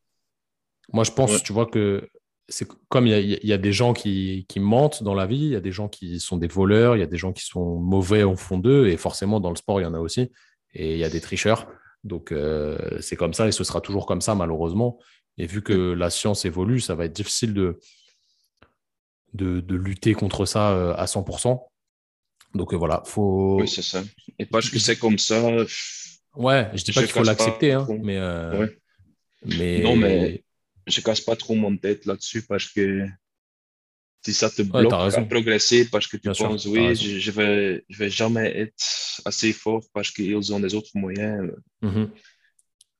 Moi, 0.91 1.03
je 1.03 1.11
pense, 1.11 1.43
tu 1.43 1.53
vois, 1.53 1.65
que 1.65 2.09
c'est 2.49 2.67
comme 2.89 3.07
il 3.07 3.39
y, 3.43 3.53
a 3.53 3.57
des 3.57 3.71
gens 3.71 3.93
qui, 3.93 4.45
mentent 4.57 5.01
dans 5.01 5.13
la 5.13 5.25
vie, 5.25 5.37
il 5.37 5.51
y 5.51 5.55
a 5.55 5.61
des 5.61 5.71
gens 5.71 5.87
qui 5.87 6.19
sont 6.19 6.37
des 6.37 6.47
voleurs, 6.47 6.95
il 6.95 6.99
y 6.99 7.03
a 7.03 7.07
des 7.07 7.17
gens 7.17 7.31
qui 7.31 7.45
sont 7.45 7.77
mauvais 7.79 8.23
au 8.23 8.35
fond 8.35 8.57
d'eux, 8.57 8.87
et 8.87 8.97
forcément 8.97 9.39
dans 9.39 9.49
le 9.49 9.55
sport, 9.55 9.79
il 9.79 9.83
y 9.83 9.87
en 9.87 9.93
a 9.93 9.99
aussi, 9.99 10.31
et 10.73 10.93
il 10.93 10.99
y 10.99 11.03
a 11.03 11.09
des 11.09 11.21
tricheurs. 11.21 11.67
Donc 12.03 12.31
euh, 12.31 12.77
c'est 12.99 13.15
comme 13.15 13.33
ça, 13.33 13.47
et 13.47 13.51
ce 13.51 13.63
sera 13.63 13.79
toujours 13.79 14.05
comme 14.05 14.21
ça, 14.21 14.35
malheureusement. 14.35 14.99
Et 15.37 15.47
vu 15.47 15.61
que 15.61 15.73
la 15.93 16.09
science 16.09 16.45
évolue, 16.45 16.79
ça 16.79 16.95
va 16.95 17.05
être 17.05 17.13
difficile 17.13 17.53
de, 17.53 17.79
de, 19.33 19.75
lutter 19.75 20.13
contre 20.13 20.45
ça 20.45 20.71
euh, 20.71 20.93
à 20.95 21.05
100%. 21.05 21.59
Donc 22.53 22.73
euh, 22.73 22.77
voilà, 22.77 23.01
faut. 23.05 23.59
Oui, 23.61 23.67
c'est 23.67 23.81
ça. 23.81 24.03
Et 24.37 24.45
parce 24.45 24.69
que 24.69 24.77
c'est 24.77 24.97
comme 24.97 25.17
ça. 25.17 25.41
Ouais, 26.35 26.69
je 26.73 26.83
dis 26.83 26.91
pas 26.91 27.01
qu'il 27.01 27.11
faut 27.11 27.23
l'accepter, 27.23 27.73
hein, 27.73 27.87
mais, 28.01 28.19
mais. 29.45 29.79
Non, 29.79 29.95
mais 29.95 30.43
je 30.85 31.01
casse 31.01 31.21
pas 31.21 31.35
trop 31.35 31.55
mon 31.55 31.75
tête 31.77 32.05
là-dessus 32.05 32.43
parce 32.43 32.67
que 32.67 33.07
si 34.25 34.33
ça 34.33 34.49
te 34.49 34.61
bloque 34.61 34.93
à 34.93 35.21
progresser 35.21 35.89
parce 35.89 36.07
que 36.07 36.17
tu 36.17 36.29
penses, 36.29 36.65
oui, 36.65 36.95
je, 36.95 37.29
ne 37.29 37.35
vais, 37.35 37.85
je 37.89 37.97
vais 37.97 38.09
jamais 38.09 38.57
être 38.57 39.21
assez 39.25 39.51
fort 39.51 39.83
parce 39.93 40.11
qu'ils 40.11 40.53
ont 40.53 40.59
des 40.59 40.75
autres 40.75 40.91
moyens. 40.95 41.51
Mm-hmm. 41.81 42.09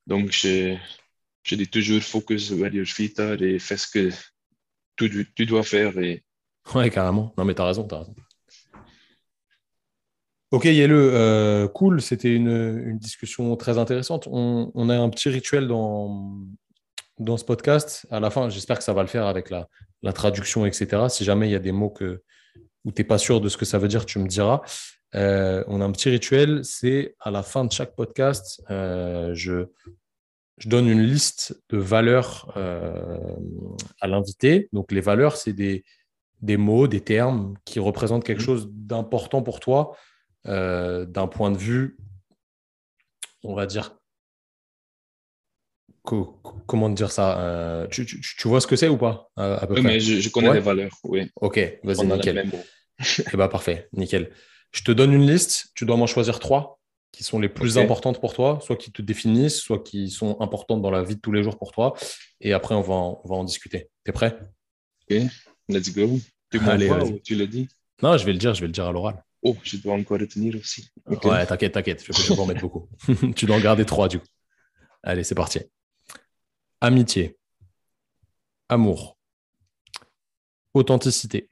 Donc, 0.07 0.31
je, 0.31 0.75
je 1.43 1.55
dis 1.55 1.67
toujours 1.67 2.01
focus 2.01 2.53
feet 2.85 3.19
are 3.19 3.41
et 3.41 3.59
fais 3.59 3.77
ce 3.77 3.87
que 3.87 4.09
tu, 4.95 5.27
tu 5.35 5.45
dois 5.45 5.63
faire. 5.63 5.97
Et... 5.99 6.23
Ouais, 6.73 6.89
carrément. 6.89 7.33
Non, 7.37 7.45
mais 7.45 7.53
tu 7.53 7.61
as 7.61 7.65
raison, 7.65 7.87
as 7.91 7.99
raison. 7.99 8.15
Ok, 10.51 10.65
Yelle, 10.65 10.91
euh, 10.93 11.67
cool. 11.67 12.01
C'était 12.01 12.33
une, 12.33 12.83
une, 12.85 12.99
discussion 12.99 13.55
très 13.55 13.77
intéressante. 13.77 14.27
On, 14.31 14.71
on, 14.75 14.89
a 14.89 14.95
un 14.95 15.09
petit 15.09 15.29
rituel 15.29 15.67
dans, 15.67 16.37
dans 17.19 17.37
ce 17.37 17.43
podcast. 17.43 18.05
À 18.11 18.19
la 18.19 18.29
fin, 18.29 18.49
j'espère 18.49 18.77
que 18.77 18.83
ça 18.83 18.93
va 18.93 19.01
le 19.01 19.07
faire 19.07 19.25
avec 19.25 19.49
la, 19.49 19.67
traduction, 20.13 20.65
etc. 20.65 21.09
Si 21.09 21.23
jamais 21.23 21.47
il 21.47 21.51
y 21.51 21.55
a 21.55 21.59
des 21.59 21.71
mots 21.71 21.89
que, 21.89 22.21
où 22.85 22.91
tu 22.91 23.01
n'es 23.01 23.07
pas 23.07 23.17
sûr 23.17 23.41
de 23.41 23.49
ce 23.49 23.57
que 23.57 23.65
ça 23.65 23.79
veut 23.79 23.87
dire, 23.87 24.05
tu 24.05 24.19
me 24.19 24.27
diras. 24.27 24.61
Euh, 25.15 25.63
on 25.67 25.81
a 25.81 25.85
un 25.85 25.91
petit 25.91 26.09
rituel, 26.09 26.61
c'est 26.63 27.15
à 27.19 27.31
la 27.31 27.43
fin 27.43 27.65
de 27.65 27.71
chaque 27.71 27.95
podcast, 27.95 28.63
euh, 28.69 29.33
je, 29.33 29.67
je, 30.57 30.69
donne 30.69 30.87
une 30.87 31.01
liste 31.01 31.61
de 31.69 31.77
valeurs 31.77 32.53
euh, 32.57 33.35
à 34.01 34.07
l'invité. 34.07 34.69
Donc 34.73 34.91
les 34.91 35.01
valeurs, 35.01 35.37
c'est 35.37 35.53
des, 35.53 35.83
des, 36.41 36.57
mots, 36.57 36.87
des 36.87 37.01
termes 37.01 37.55
qui 37.65 37.79
représentent 37.79 38.23
quelque 38.23 38.41
mmh. 38.41 38.45
chose 38.45 38.69
d'important 38.71 39.41
pour 39.41 39.59
toi 39.59 39.95
d'un 40.45 41.27
point 41.31 41.51
de 41.51 41.57
vue, 41.57 41.95
on 43.43 43.55
va 43.55 43.65
dire, 43.65 43.95
comment 46.03 46.89
dire 46.89 47.11
ça 47.11 47.39
euh, 47.39 47.87
tu, 47.87 48.05
vois 48.45 48.61
ce 48.61 48.67
que 48.67 48.75
c'est 48.75 48.89
ou 48.89 48.97
pas 48.97 49.31
Oui, 49.37 49.81
mais 49.81 49.99
je, 49.99 50.29
connais 50.29 50.53
les 50.53 50.59
valeurs, 50.59 50.97
oui. 51.03 51.31
Ok, 51.37 51.59
vas-y, 51.83 52.05
nickel. 52.05 52.45
Eh 52.99 53.23
bah, 53.31 53.37
ben, 53.37 53.47
parfait, 53.47 53.87
nickel. 53.93 54.31
Je 54.71 54.83
te 54.83 54.91
donne 54.91 55.13
une 55.13 55.25
liste, 55.25 55.71
tu 55.75 55.85
dois 55.85 55.97
m'en 55.97 56.07
choisir 56.07 56.39
trois. 56.39 56.79
Qui 57.13 57.23
sont 57.23 57.39
les 57.39 57.47
plus 57.47 57.77
importantes 57.77 58.19
pour 58.19 58.33
toi, 58.33 58.59
soit 58.61 58.75
qui 58.75 58.91
te 58.91 59.01
définissent, 59.01 59.59
soit 59.59 59.81
qui 59.81 60.09
sont 60.09 60.35
importantes 60.41 60.81
dans 60.81 60.89
la 60.89 61.03
vie 61.03 61.15
de 61.15 61.21
tous 61.21 61.31
les 61.31 61.43
jours 61.43 61.57
pour 61.57 61.71
toi. 61.71 61.93
Et 62.41 62.53
après, 62.53 62.73
on 62.73 62.81
va 62.81 62.95
en, 62.95 63.21
on 63.23 63.29
va 63.29 63.35
en 63.35 63.43
discuter. 63.43 63.87
T'es 64.03 64.11
prêt? 64.11 64.37
Ok, 65.09 65.21
let's 65.69 65.93
go. 65.93 66.19
Tu 66.51 66.57
ou 66.57 67.19
tu 67.23 67.35
le 67.35 67.47
dis? 67.47 67.67
Non, 68.01 68.17
je 68.17 68.25
vais 68.25 68.33
le 68.33 68.39
dire, 68.39 68.53
je 68.55 68.61
vais 68.61 68.67
le 68.67 68.73
dire 68.73 68.85
à 68.85 68.91
l'oral. 68.91 69.23
Oh, 69.43 69.55
je 69.63 69.77
dois 69.77 69.93
encore 69.93 70.19
retenir 70.19 70.55
aussi. 70.55 70.89
Ouais, 71.05 71.45
t'inquiète, 71.45 71.73
t'inquiète, 71.73 72.03
je 72.03 72.11
vais 72.11 72.35
pas 72.35 72.41
en 72.41 72.45
mettre 72.47 72.61
beaucoup. 72.61 72.89
tu 73.35 73.45
dois 73.45 73.57
en 73.57 73.61
garder 73.61 73.85
trois, 73.85 74.07
du 74.07 74.19
coup. 74.19 74.27
Allez, 75.03 75.23
c'est 75.23 75.35
parti. 75.35 75.59
Amitié, 76.81 77.37
amour, 78.69 79.17
authenticité, 80.73 81.49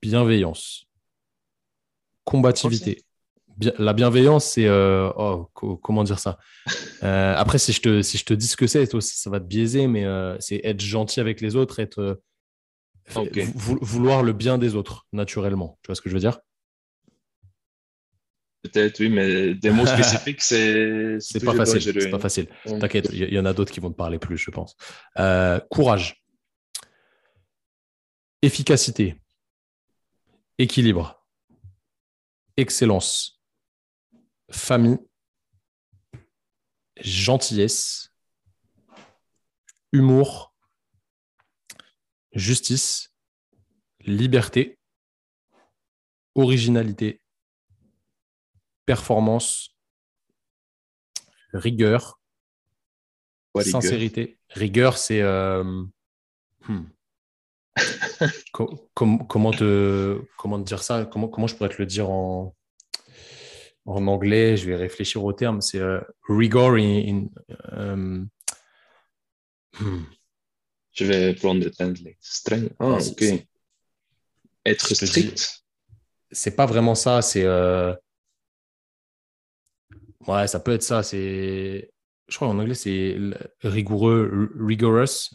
bienveillance, 0.00 0.86
combativité. 2.24 3.04
La 3.78 3.92
bienveillance, 3.92 4.44
c'est. 4.44 4.66
Euh, 4.66 5.10
oh, 5.16 5.50
comment 5.82 6.04
dire 6.04 6.18
ça? 6.18 6.38
Euh, 7.02 7.34
Après, 7.36 7.58
si 7.58 7.72
je, 7.72 7.80
te, 7.80 8.02
si 8.02 8.18
je 8.18 8.24
te 8.24 8.34
dis 8.34 8.46
ce 8.46 8.56
que 8.56 8.66
c'est, 8.66 8.86
ça 9.00 9.30
va 9.30 9.40
te 9.40 9.46
biaiser, 9.46 9.86
mais 9.86 10.04
euh, 10.04 10.36
c'est 10.38 10.60
être 10.64 10.80
gentil 10.80 11.20
avec 11.20 11.40
les 11.40 11.56
autres, 11.56 11.80
être. 11.80 12.20
Vouloir 13.06 14.22
le 14.22 14.32
bien 14.32 14.56
des 14.56 14.76
autres, 14.76 15.06
naturellement. 15.12 15.78
Tu 15.82 15.88
vois 15.88 15.94
ce 15.96 16.00
que 16.00 16.08
je 16.08 16.14
veux 16.14 16.20
dire? 16.20 16.38
Peut-être, 18.62 19.00
oui, 19.00 19.08
mais 19.08 19.54
des 19.54 19.70
mots 19.70 19.86
spécifiques, 19.86 20.42
c'est. 20.42 21.18
C'est 21.20 21.44
pas 21.44 21.54
facile. 21.54 21.80
C'est 21.80 22.10
pas 22.10 22.18
facile. 22.18 22.46
T'inquiète, 22.64 23.08
il 23.12 23.32
y, 23.32 23.38
en 23.38 23.46
a 23.46 23.52
d'autres 23.52 23.72
qui 23.72 23.80
vont 23.80 23.90
te 23.90 23.96
parler 23.96 24.18
plus, 24.18 24.38
je 24.38 24.50
pense. 24.50 24.76
courage. 25.70 26.22
Efficacité. 28.42 29.16
Équilibre. 30.58 31.26
Excellence. 32.56 33.39
Famille. 34.50 34.98
Gentillesse. 37.00 38.12
Humour. 39.92 40.54
Justice. 42.32 43.14
Liberté. 44.00 44.78
Originalité. 46.34 47.20
Performance. 48.86 49.76
Rigueur. 51.52 52.20
sincérité. 53.62 54.38
Rigueur, 54.50 54.98
c'est. 54.98 55.22
Euh, 55.22 55.84
hmm 56.68 56.84
comment, 58.52 59.52
te, 59.52 60.20
comment 60.36 60.58
dire 60.58 60.82
ça? 60.82 61.06
Comment, 61.06 61.28
comment 61.28 61.46
je 61.46 61.54
pourrais 61.54 61.70
te 61.70 61.78
le 61.78 61.86
dire 61.86 62.10
en, 62.10 62.54
en 63.90 64.06
anglais 64.06 64.56
Je 64.56 64.66
vais 64.66 64.76
réfléchir 64.76 65.24
au 65.24 65.32
terme. 65.32 65.60
C'est 65.60 65.78
euh, 65.78 66.00
rigor 66.28 66.74
in. 66.74 67.26
Euh, 67.72 68.24
hmm. 69.80 70.04
Je 70.92 71.04
vais 71.04 71.34
prendre 71.34 71.62
le 71.64 71.70
template. 71.70 72.16
Ah, 72.78 72.98
ok. 72.98 73.24
Être 74.66 74.94
strict. 74.94 75.64
C'est 76.30 76.56
pas 76.56 76.66
vraiment 76.66 76.94
ça. 76.94 77.22
C'est. 77.22 77.44
Euh, 77.44 77.94
ouais, 80.26 80.46
ça 80.46 80.60
peut 80.60 80.72
être 80.72 80.82
ça. 80.82 81.02
C'est. 81.02 81.90
Je 82.28 82.36
crois 82.36 82.48
en 82.48 82.58
anglais, 82.58 82.74
c'est 82.74 83.16
rigoureux, 83.62 84.52
rigorous 84.56 85.30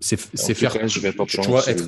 c'est 0.00 0.54
faire. 0.54 0.88
je 0.88 1.00
vais 1.00 1.12
pas 1.12 1.26
tu 1.26 1.40
vois, 1.42 1.68
être, 1.68 1.86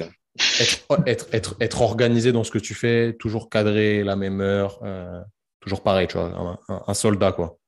être, 1.07 1.29
être, 1.33 1.57
être, 1.61 1.83
organisé 1.83 2.33
dans 2.33 2.45
ce 2.45 2.51
que 2.51 2.59
tu 2.59 2.75
fais, 2.75 3.15
toujours 3.19 3.51
cadré, 3.51 4.03
la 4.03 4.17
même 4.17 4.41
heure, 4.41 4.81
euh, 4.83 5.21
toujours 5.61 5.83
pareil, 5.83 6.07
tu 6.09 6.17
vois, 6.17 6.61
un, 6.69 6.95
soldat, 6.95 7.33
quoi. 7.33 7.59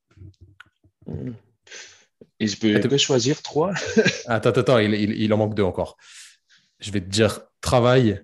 Et 2.41 2.47
je 2.47 2.59
peux, 2.59 2.97
choisir 2.97 3.43
trois? 3.43 3.73
Attends, 4.27 4.51
attends, 4.51 4.79
il, 4.79 4.95
il, 4.95 5.33
en 5.33 5.37
manque 5.37 5.55
deux 5.55 5.63
encore. 5.63 5.97
Je 6.81 6.91
vais 6.91 7.01
te 7.01 7.09
dire 7.09 7.41
travail 7.61 8.23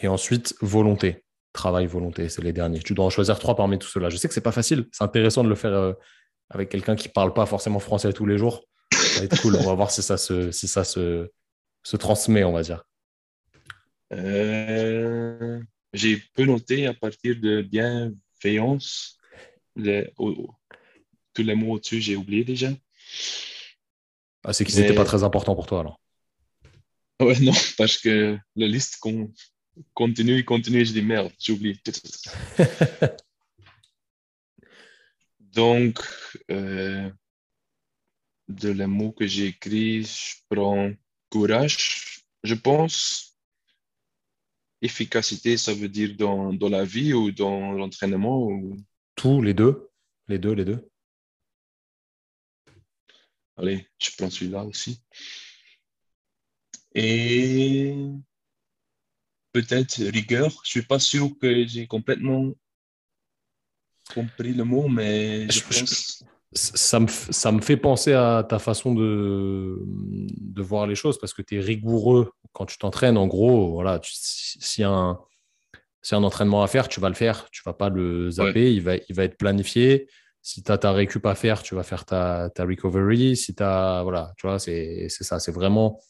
et 0.00 0.08
ensuite 0.08 0.54
volonté. 0.60 1.24
Travail, 1.52 1.86
volonté, 1.86 2.28
c'est 2.28 2.42
les 2.42 2.52
derniers. 2.52 2.80
Tu 2.80 2.94
dois 2.94 3.06
en 3.06 3.10
choisir 3.10 3.38
trois 3.38 3.56
parmi 3.56 3.78
tout 3.78 3.88
cela. 3.88 4.10
Je 4.10 4.16
sais 4.16 4.28
que 4.28 4.34
c'est 4.34 4.40
pas 4.40 4.52
facile. 4.52 4.86
C'est 4.92 5.04
intéressant 5.04 5.42
de 5.42 5.48
le 5.48 5.54
faire 5.54 5.72
euh, 5.72 5.92
avec 6.50 6.68
quelqu'un 6.68 6.96
qui 6.96 7.08
parle 7.08 7.32
pas 7.32 7.46
forcément 7.46 7.78
français 7.78 8.12
tous 8.12 8.26
les 8.26 8.38
jours. 8.38 8.64
Ça 8.92 9.20
va 9.20 9.24
être 9.24 9.40
cool. 9.40 9.56
On 9.56 9.64
va 9.64 9.74
voir 9.74 9.90
si 9.90 10.02
ça 10.02 10.16
se, 10.16 10.50
si 10.50 10.68
ça 10.68 10.84
se, 10.84 11.30
se 11.86 11.96
transmet, 11.96 12.42
on 12.42 12.50
va 12.50 12.62
dire. 12.62 12.82
Euh, 14.12 15.62
j'ai 15.92 16.20
peu 16.34 16.44
noté 16.44 16.88
à 16.88 16.94
partir 16.94 17.36
de 17.40 17.62
bienveillance. 17.62 19.18
Les, 19.76 20.10
tous 20.16 21.44
les 21.44 21.54
mots 21.54 21.74
au-dessus, 21.74 22.00
j'ai 22.00 22.16
oublié 22.16 22.42
déjà. 22.42 22.72
Ah, 24.42 24.52
c'est 24.52 24.64
qu'ils 24.64 24.80
n'étaient 24.80 24.96
pas 24.96 25.04
très 25.04 25.22
importants 25.22 25.54
pour 25.54 25.66
toi 25.66 25.80
alors. 25.80 26.00
Ouais, 27.20 27.38
non, 27.38 27.52
parce 27.78 27.98
que 27.98 28.36
la 28.56 28.66
liste 28.66 28.96
continue 29.94 30.44
continue, 30.44 30.84
je 30.84 30.92
dis 30.92 31.02
merde, 31.02 31.30
j'ai 31.38 31.52
oublié. 31.52 31.78
Donc, 35.38 36.00
euh, 36.50 37.08
de 38.48 38.70
les 38.70 38.86
mots 38.86 39.12
que 39.12 39.26
j'ai 39.26 39.46
écrits, 39.46 40.02
je 40.02 40.34
prends 40.48 40.90
courage, 41.36 42.22
je 42.42 42.54
pense. 42.54 43.36
Efficacité, 44.82 45.56
ça 45.56 45.74
veut 45.74 45.88
dire 45.88 46.16
dans, 46.16 46.52
dans 46.52 46.68
la 46.68 46.84
vie 46.84 47.12
ou 47.12 47.30
dans 47.32 47.72
l'entraînement 47.72 48.42
ou... 48.42 48.76
Tous, 49.14 49.42
les 49.42 49.54
deux. 49.54 49.90
Les 50.28 50.38
deux, 50.38 50.52
les 50.52 50.64
deux. 50.64 50.88
Allez, 53.56 53.88
je 53.98 54.10
prends 54.16 54.30
celui-là 54.30 54.64
aussi. 54.64 55.02
Et 56.94 57.94
peut-être 59.52 60.02
rigueur. 60.04 60.50
Je 60.64 60.70
suis 60.70 60.82
pas 60.82 60.98
sûr 60.98 61.30
que 61.40 61.66
j'ai 61.66 61.86
complètement 61.86 62.52
compris 64.14 64.52
le 64.52 64.64
mot, 64.64 64.88
mais 64.88 65.50
je, 65.50 65.62
pense 65.62 66.24
ça 66.52 67.00
me, 67.00 67.08
ça 67.08 67.52
me 67.52 67.60
fait 67.60 67.76
penser 67.76 68.12
à 68.12 68.44
ta 68.48 68.58
façon 68.58 68.94
de, 68.94 69.78
de 69.84 70.62
voir 70.62 70.86
les 70.86 70.94
choses 70.94 71.18
parce 71.18 71.34
que 71.34 71.42
tu 71.42 71.56
es 71.56 71.60
rigoureux 71.60 72.30
quand 72.52 72.66
tu 72.66 72.78
t'entraînes. 72.78 73.16
En 73.16 73.26
gros, 73.26 73.72
voilà, 73.72 74.00
s'il 74.02 74.82
y, 74.82 74.84
a 74.84 74.90
un, 74.90 75.18
un 76.12 76.22
entraînement 76.22 76.62
à 76.62 76.66
faire, 76.66 76.88
tu 76.88 77.00
vas 77.00 77.08
le 77.08 77.14
faire. 77.14 77.48
Tu 77.50 77.62
vas 77.64 77.74
pas 77.74 77.88
le 77.88 78.30
zapper. 78.30 78.72
Il, 78.72 78.82
va, 78.82 78.96
il 78.96 79.14
va 79.14 79.24
être 79.24 79.36
planifié. 79.36 80.08
Si 80.40 80.62
tu 80.62 80.70
as 80.70 80.78
ta 80.78 80.92
récup 80.92 81.26
à 81.26 81.34
faire, 81.34 81.62
tu 81.62 81.74
vas 81.74 81.82
faire 81.82 82.04
ta, 82.04 82.50
ta 82.54 82.64
recovery. 82.64 83.36
Si 83.36 83.54
as. 83.58 84.02
Voilà, 84.02 84.32
tu 84.38 84.46
vois, 84.46 84.58
c'est 84.58 85.08
ça. 85.08 85.40
C'est 85.40 85.52
vraiment. 85.52 86.00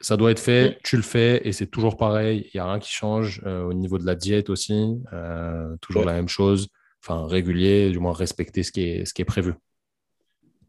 Ça 0.00 0.18
doit 0.18 0.30
être 0.32 0.40
fait, 0.40 0.78
tu 0.84 0.96
le 0.96 1.02
fais 1.02 1.40
et 1.48 1.52
c'est 1.52 1.66
toujours 1.66 1.96
pareil. 1.96 2.50
Il 2.52 2.58
n'y 2.58 2.60
a 2.60 2.66
rien 2.66 2.78
qui 2.78 2.92
change 2.92 3.40
euh, 3.46 3.62
au 3.62 3.72
niveau 3.72 3.96
de 3.96 4.04
la 4.04 4.14
diète 4.14 4.50
aussi. 4.50 4.96
Euh, 5.14 5.74
toujours 5.80 6.04
la 6.04 6.12
même 6.12 6.28
chose 6.28 6.68
enfin 7.04 7.26
régulier, 7.26 7.90
du 7.90 7.98
moins 7.98 8.12
respecter 8.12 8.62
ce 8.62 8.72
qui 8.72 8.80
est, 8.82 9.04
ce 9.04 9.12
qui 9.12 9.22
est 9.22 9.26
prévu. 9.26 9.54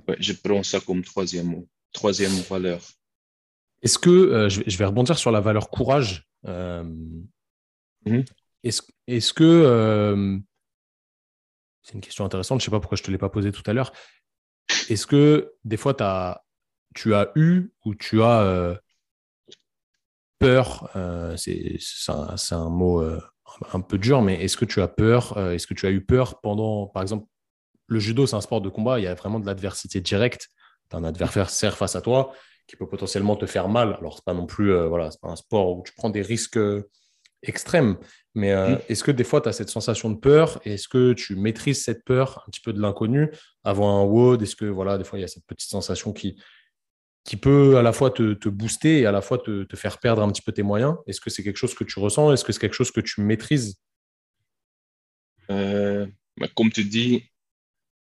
Ouais, 0.08 0.18
je 0.20 0.34
prends 0.34 0.64
ça 0.64 0.80
comme 0.80 1.04
troisième, 1.04 1.66
troisième 1.94 2.34
valeur. 2.50 2.82
Est-ce 3.82 3.98
que, 3.98 4.10
euh, 4.10 4.50
je, 4.50 4.78
vais 4.78 4.86
rebondir 4.86 5.18
sur 5.18 5.32
la 5.32 5.40
valeur 5.40 5.70
courage. 5.70 6.28
Euh, 6.46 6.84
mhm. 8.06 8.26
Est-ce 8.64 8.82
est 9.08 9.34
que, 9.34 9.44
euh, 9.44 10.38
c'est 11.84 11.94
une 11.94 12.02
question 12.02 12.26
intéressante, 12.26 12.60
je 12.60 12.64
ne 12.64 12.66
sais 12.66 12.72
pas 12.72 12.80
pourquoi 12.80 12.98
je 12.98 13.04
ne 13.04 13.06
te 13.06 13.12
l'ai 13.12 13.18
pas 13.18 13.30
posée 13.30 13.52
tout 13.52 13.64
à 13.66 13.74
l'heure. 13.74 13.94
Est-ce 14.90 15.08
que 15.08 15.54
des 15.64 15.78
fois, 15.78 15.96
as, 16.02 16.44
tu 16.96 17.14
as 17.14 17.32
eu 17.36 17.72
ou 17.86 17.96
tu 17.96 18.22
as 18.24 18.80
peur, 20.40 20.90
c'est 21.38 21.78
un, 22.08 22.36
un, 22.52 22.70
mot 22.70 23.04
un 23.74 23.82
peu 23.82 23.98
dur, 23.98 24.22
mais 24.22 24.44
est-ce 24.44 24.58
que 24.58 24.66
tu 24.66 24.82
as 24.82 24.88
peur 24.88 25.38
euh, 25.38 25.52
Est-ce 25.52 25.68
que 25.68 25.74
tu 25.74 25.86
as 25.86 25.92
eu 25.92 26.04
peur 26.04 26.40
pendant, 26.42 26.88
par 26.88 27.02
exemple, 27.02 27.26
le 27.88 28.00
judo, 28.00 28.26
c'est 28.26 28.36
un 28.36 28.42
sport 28.42 28.62
de 28.62 28.70
combat, 28.70 29.00
il 29.00 29.04
y 29.04 29.08
a 29.08 29.14
vraiment 29.14 29.40
de 29.40 29.46
l'adversité 29.46 30.02
directe. 30.02 30.50
Tu 30.90 30.96
as 30.96 31.00
un 31.00 31.04
adversaire 31.04 31.78
face 31.78 31.96
à 31.96 32.02
toi 32.02 32.34
qui 32.68 32.76
peut 32.76 32.88
potentiellement 32.88 33.36
te 33.36 33.46
faire 33.46 33.70
mal. 33.70 33.96
Alors, 34.00 34.16
c'est 34.16 34.26
pas 34.26 34.34
non 34.34 34.48
plus, 34.48 34.72
euh, 34.72 34.88
voilà, 34.88 35.12
c'est 35.12 35.22
pas 35.22 35.30
un 35.30 35.36
sport 35.36 35.78
où 35.78 35.84
tu 35.84 35.94
prends 35.96 36.10
des 36.10 36.24
risques 36.24 36.58
euh, 36.58 36.90
extrêmes. 37.44 37.98
Mais 38.34 38.56
mm. 38.56 38.80
est-ce 38.90 39.04
que 39.04 39.12
des 39.12 39.24
fois, 39.24 39.40
tu 39.40 39.50
as 39.50 39.54
cette 39.54 39.70
sensation 39.70 40.10
de 40.10 40.18
peur 40.18 40.60
Est-ce 40.66 40.88
que 40.88 41.14
tu 41.14 41.36
maîtrises 41.36 41.84
cette 41.84 42.04
peur, 42.04 42.44
un 42.48 42.50
petit 42.50 42.62
peu 42.62 42.74
de 42.74 42.82
l'inconnu, 42.82 43.32
avant 43.64 44.02
un 44.02 44.04
WOD? 44.04 44.42
Est-ce 44.42 44.56
que, 44.56 44.66
voilà, 44.66 44.98
des 44.98 45.04
fois, 45.04 45.20
il 45.20 45.22
y 45.22 45.26
a 45.26 45.28
cette 45.28 45.46
petite 45.46 45.70
sensation 45.70 46.12
qui, 46.12 46.38
qui 47.26 47.38
peut 47.38 47.76
à 47.78 47.82
la 47.82 47.92
fois 47.92 48.12
te, 48.12 48.48
booster 48.48 49.00
et 49.00 49.06
à 49.06 49.12
la 49.12 49.22
fois 49.22 49.40
te, 49.40 49.66
faire 49.76 50.00
perdre 50.00 50.22
un 50.22 50.32
petit 50.32 50.44
peu 50.44 50.52
tes 50.52 50.64
moyens 50.64 50.96
Est-ce 51.08 51.20
que 51.20 51.30
c'est 51.30 51.44
quelque 51.44 51.58
chose 51.58 51.74
que 51.74 51.84
tu 51.84 52.00
ressens? 52.00 52.32
Est-ce 52.32 52.46
que 52.46 52.54
c'est 52.54 52.60
quelque 52.60 52.76
chose 52.76 52.92
que 52.92 53.02
tu 53.02 53.22
maîtrises? 53.22 53.82
Euh, 55.50 56.06
bah, 56.38 56.48
Comme 56.56 56.72
tu 56.72 56.86
dis, 56.86 57.30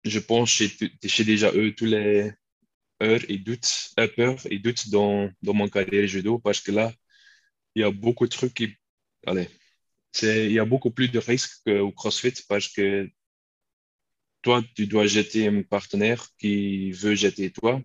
je 0.04 0.20
pense 0.20 0.56
que 0.56 0.88
j'ai 1.02 1.24
déjà 1.24 1.52
eu 1.54 1.74
tous 1.74 1.84
les 1.84 2.32
heures 3.02 3.20
et 3.28 3.38
doutes, 3.38 3.90
euh, 3.98 4.08
peurs 4.08 4.40
et 4.50 4.58
doutes 4.60 4.88
dans, 4.88 5.28
dans 5.42 5.54
mon 5.54 5.68
carrière 5.68 6.06
judo 6.06 6.38
parce 6.38 6.60
que 6.60 6.70
là, 6.70 6.92
il 7.74 7.82
y 7.82 7.84
a 7.84 7.90
beaucoup 7.90 8.24
de 8.24 8.30
trucs 8.30 8.54
qui. 8.54 8.76
Allez, 9.26 9.48
il 10.22 10.52
y 10.52 10.58
a 10.60 10.64
beaucoup 10.64 10.90
plus 10.90 11.08
de 11.08 11.18
risques 11.18 11.60
qu'au 11.66 11.92
CrossFit 11.92 12.34
parce 12.48 12.68
que 12.68 13.10
toi, 14.42 14.62
tu 14.76 14.86
dois 14.86 15.06
jeter 15.06 15.48
un 15.48 15.62
partenaire 15.62 16.28
qui 16.38 16.92
veut 16.92 17.14
jeter 17.16 17.50
toi. 17.50 17.80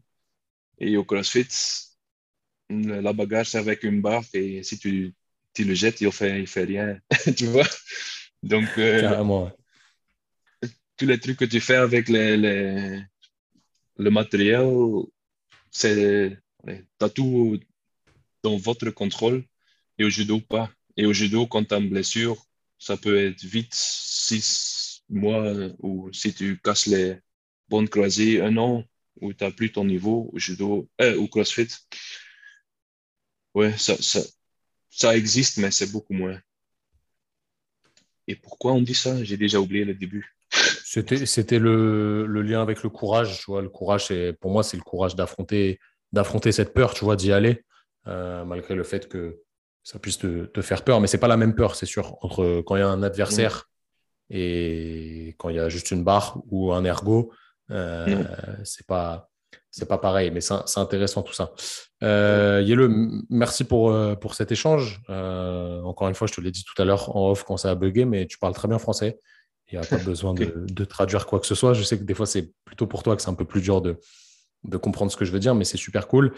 Et 0.79 0.97
au 0.97 1.03
CrossFit, 1.03 1.47
la 2.69 3.13
bagarre, 3.13 3.45
c'est 3.45 3.57
avec 3.57 3.83
une 3.83 4.01
barre 4.01 4.23
et 4.33 4.63
si 4.63 4.77
tu, 4.79 5.13
tu 5.53 5.63
le 5.63 5.73
jettes, 5.73 6.01
il 6.01 6.07
ne 6.07 6.11
fait, 6.11 6.39
il 6.39 6.47
fait 6.47 6.63
rien. 6.63 6.99
tu 7.37 7.45
vois? 7.45 7.67
Donc, 8.41 8.67
euh, 8.77 9.49
tous 10.97 11.05
les 11.05 11.19
trucs 11.19 11.37
que 11.37 11.45
tu 11.45 11.59
fais 11.59 11.75
avec 11.75 12.09
les, 12.09 12.37
les, 12.37 13.01
le 13.97 14.09
matériel, 14.09 14.67
c'est, 15.71 16.37
tu 16.65 17.05
as 17.05 17.09
tout 17.09 17.59
dans 18.41 18.57
votre 18.57 18.89
contrôle 18.89 19.43
et 19.97 20.03
au 20.03 20.09
judo, 20.09 20.39
pas. 20.39 20.69
Et 20.97 21.05
au 21.05 21.13
judo, 21.13 21.47
quand 21.47 21.63
tu 21.63 21.73
as 21.73 21.77
une 21.77 21.89
blessure, 21.89 22.37
ça 22.77 22.97
peut 22.97 23.17
être 23.27 23.43
vite 23.43 23.73
six 23.73 25.03
mois 25.09 25.53
ou 25.79 26.11
si 26.11 26.33
tu 26.33 26.59
casses 26.59 26.87
les 26.87 27.17
bonnes 27.69 27.89
croisées, 27.89 28.41
un 28.41 28.57
an 28.57 28.83
où 29.21 29.33
tu 29.33 29.43
n'as 29.43 29.51
plus 29.51 29.71
ton 29.71 29.85
niveau 29.85 30.29
au 30.33 30.39
judo, 30.39 30.89
euh, 31.01 31.17
au 31.17 31.27
crossfit. 31.27 31.67
Ouais, 33.53 33.77
ça, 33.77 33.95
ça, 33.97 34.19
ça 34.89 35.15
existe, 35.15 35.57
mais 35.57 35.71
c'est 35.71 35.91
beaucoup 35.91 36.13
moins. 36.13 36.39
Et 38.27 38.35
pourquoi 38.35 38.73
on 38.73 38.81
dit 38.81 38.95
ça? 38.95 39.23
J'ai 39.23 39.37
déjà 39.37 39.59
oublié 39.59 39.85
le 39.85 39.93
début. 39.93 40.35
C'était, 40.85 41.57
le, 41.59 42.25
le, 42.25 42.41
lien 42.41 42.61
avec 42.61 42.83
le 42.83 42.89
courage. 42.89 43.39
Tu 43.39 43.45
vois, 43.47 43.61
le 43.61 43.69
courage, 43.69 44.13
pour 44.39 44.51
moi, 44.51 44.63
c'est 44.63 44.77
le 44.77 44.83
courage 44.83 45.15
d'affronter, 45.15 45.79
d'affronter 46.11 46.51
cette 46.51 46.73
peur, 46.73 46.93
tu 46.93 47.03
vois, 47.03 47.15
d'y 47.15 47.31
aller, 47.31 47.63
euh, 48.07 48.45
malgré 48.45 48.75
le 48.75 48.83
fait 48.83 49.07
que 49.07 49.41
ça 49.83 49.99
puisse 49.99 50.19
te, 50.19 50.45
te 50.45 50.61
faire 50.61 50.83
peur. 50.83 51.01
Mais 51.01 51.07
c'est 51.07 51.17
pas 51.17 51.27
la 51.27 51.37
même 51.37 51.55
peur, 51.55 51.75
c'est 51.75 51.87
sûr, 51.87 52.17
entre 52.21 52.61
quand 52.61 52.75
il 52.75 52.79
y 52.79 52.83
a 52.83 52.87
un 52.87 53.03
adversaire 53.03 53.69
et 54.29 55.35
quand 55.37 55.49
il 55.49 55.55
y 55.55 55.59
a 55.59 55.69
juste 55.69 55.91
une 55.91 56.03
barre 56.03 56.41
ou 56.49 56.73
un 56.73 56.85
ergot. 56.85 57.33
Euh, 57.71 58.23
c'est 58.63 58.85
pas 58.85 59.29
c'est 59.71 59.87
pas 59.87 59.97
pareil, 59.97 60.29
mais 60.29 60.39
c'est 60.39 60.77
intéressant 60.77 61.23
tout 61.23 61.33
ça. 61.33 61.51
Euh, 62.03 62.63
merci 63.29 63.63
pour, 63.63 63.91
euh, 63.91 64.15
pour 64.15 64.35
cet 64.35 64.51
échange. 64.51 65.01
Euh, 65.09 65.81
encore 65.81 66.07
une 66.07 66.13
fois, 66.13 66.27
je 66.27 66.33
te 66.33 66.41
l'ai 66.41 66.51
dit 66.51 66.63
tout 66.63 66.79
à 66.79 66.85
l'heure 66.85 67.15
en 67.15 67.31
off 67.31 67.43
quand 67.43 67.57
ça 67.57 67.71
a 67.71 67.75
bugué, 67.75 68.05
mais 68.05 68.27
tu 68.27 68.37
parles 68.37 68.53
très 68.53 68.67
bien 68.67 68.77
français. 68.77 69.19
Il 69.71 69.79
n'y 69.79 69.83
a 69.83 69.87
pas 69.87 69.97
besoin 70.05 70.35
de, 70.35 70.65
de, 70.67 70.85
traduire 70.85 71.25
quoi 71.25 71.39
que 71.39 71.47
ce 71.47 71.55
soit. 71.55 71.73
Je 71.73 71.81
sais 71.81 71.97
que 71.97 72.03
des 72.03 72.13
fois, 72.13 72.27
c'est 72.27 72.51
plutôt 72.65 72.85
pour 72.85 73.01
toi 73.01 73.15
que 73.15 73.23
c'est 73.23 73.29
un 73.29 73.33
peu 73.33 73.45
plus 73.45 73.61
dur 73.61 73.81
de, 73.81 73.97
de 74.63 74.77
comprendre 74.77 75.11
ce 75.11 75.17
que 75.17 75.25
je 75.25 75.31
veux 75.31 75.39
dire, 75.39 75.55
mais 75.55 75.65
c'est 75.65 75.77
super 75.77 76.07
cool. 76.07 76.33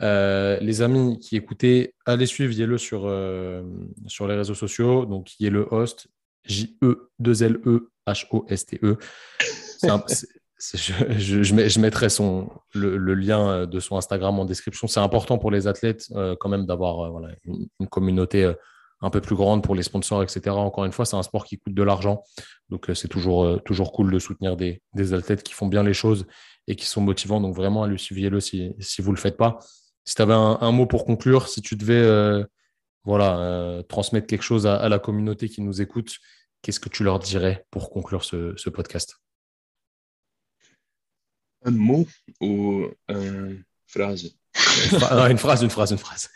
Euh, 0.00 0.58
les 0.60 0.80
amis 0.82 1.18
qui 1.18 1.36
écoutaient, 1.36 1.94
allez 2.06 2.26
suivre 2.26 2.52
Yele 2.52 2.78
sur, 2.78 3.02
euh, 3.04 3.62
sur 4.06 4.28
les 4.28 4.34
réseaux 4.34 4.54
sociaux. 4.54 5.04
Donc, 5.04 5.38
Yele 5.38 5.66
Host, 5.70 6.08
J-E-2-L-E-H-O-S-T-E. 6.44 8.96
Je, 10.58 11.80
mettrai 11.80 12.08
le, 12.74 13.14
lien 13.14 13.66
de 13.66 13.80
son 13.80 13.96
Instagram 13.96 14.38
en 14.38 14.44
description. 14.44 14.86
C'est 14.88 15.00
important 15.00 15.38
pour 15.38 15.50
les 15.50 15.66
athlètes 15.66 16.06
euh, 16.16 16.34
quand 16.38 16.48
même 16.48 16.66
d'avoir 16.66 17.10
voilà, 17.10 17.28
une, 17.44 17.68
communauté 17.88 18.52
un 19.00 19.10
peu 19.10 19.20
plus 19.20 19.36
grande 19.36 19.62
pour 19.62 19.74
les 19.74 19.84
sponsors, 19.84 20.22
etc. 20.22 20.50
Encore 20.50 20.84
une 20.84 20.92
fois, 20.92 21.04
c'est 21.04 21.16
un 21.16 21.22
sport 21.22 21.44
qui 21.44 21.58
coûte 21.58 21.74
de 21.74 21.82
l'argent. 21.82 22.22
Donc, 22.68 22.90
c'est 22.94 23.08
toujours, 23.08 23.62
toujours 23.62 23.92
cool 23.92 24.12
de 24.12 24.18
soutenir 24.18 24.56
des, 24.56 24.82
des, 24.94 25.12
athlètes 25.14 25.42
qui 25.42 25.54
font 25.54 25.68
bien 25.68 25.84
les 25.84 25.94
choses 25.94 26.26
et 26.68 26.76
qui 26.76 26.86
sont 26.86 27.00
motivants. 27.00 27.40
Donc 27.40 27.56
vraiment, 27.56 27.82
allez 27.82 27.98
suivez-le 27.98 28.40
si, 28.40 28.72
si 28.78 29.02
vous 29.02 29.10
ne 29.10 29.16
le 29.16 29.20
faites 29.20 29.36
pas. 29.36 29.58
Si 30.04 30.14
tu 30.14 30.22
avais 30.22 30.32
un, 30.32 30.72
mot 30.72 30.86
pour 30.86 31.04
conclure, 31.04 31.48
si 31.48 31.60
tu 31.60 31.76
devais 31.76 32.00
euh, 32.00 32.42
voilà, 33.04 33.38
euh, 33.40 33.82
transmettre 33.82 34.26
quelque 34.26 34.42
chose 34.42 34.66
à, 34.66 34.88
la 34.88 34.98
communauté 34.98 35.50
qui 35.50 35.60
nous 35.60 35.82
écoute, 35.82 36.16
qu'est-ce 36.62 36.80
que 36.80 36.88
tu 36.88 37.04
leur 37.04 37.18
dirais 37.18 37.66
pour 37.70 37.90
conclure 37.90 38.24
ce, 38.24 38.70
podcast? 38.70 39.16
Un 41.64 41.70
mot 41.72 42.06
ou 42.40 42.86
une 43.08 43.64
phrase? 43.86 44.36
Une 44.92 45.38
phrase, 45.38 45.62
une 45.62 45.70
phrase, 45.70 45.92
une 45.92 45.98
phrase. 45.98 46.30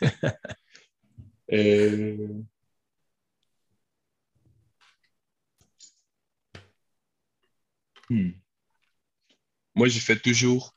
Euh, 1.51 2.41
hmm. 8.09 8.31
Moi, 9.75 9.87
je 9.87 9.99
fais 9.99 10.17
toujours 10.17 10.73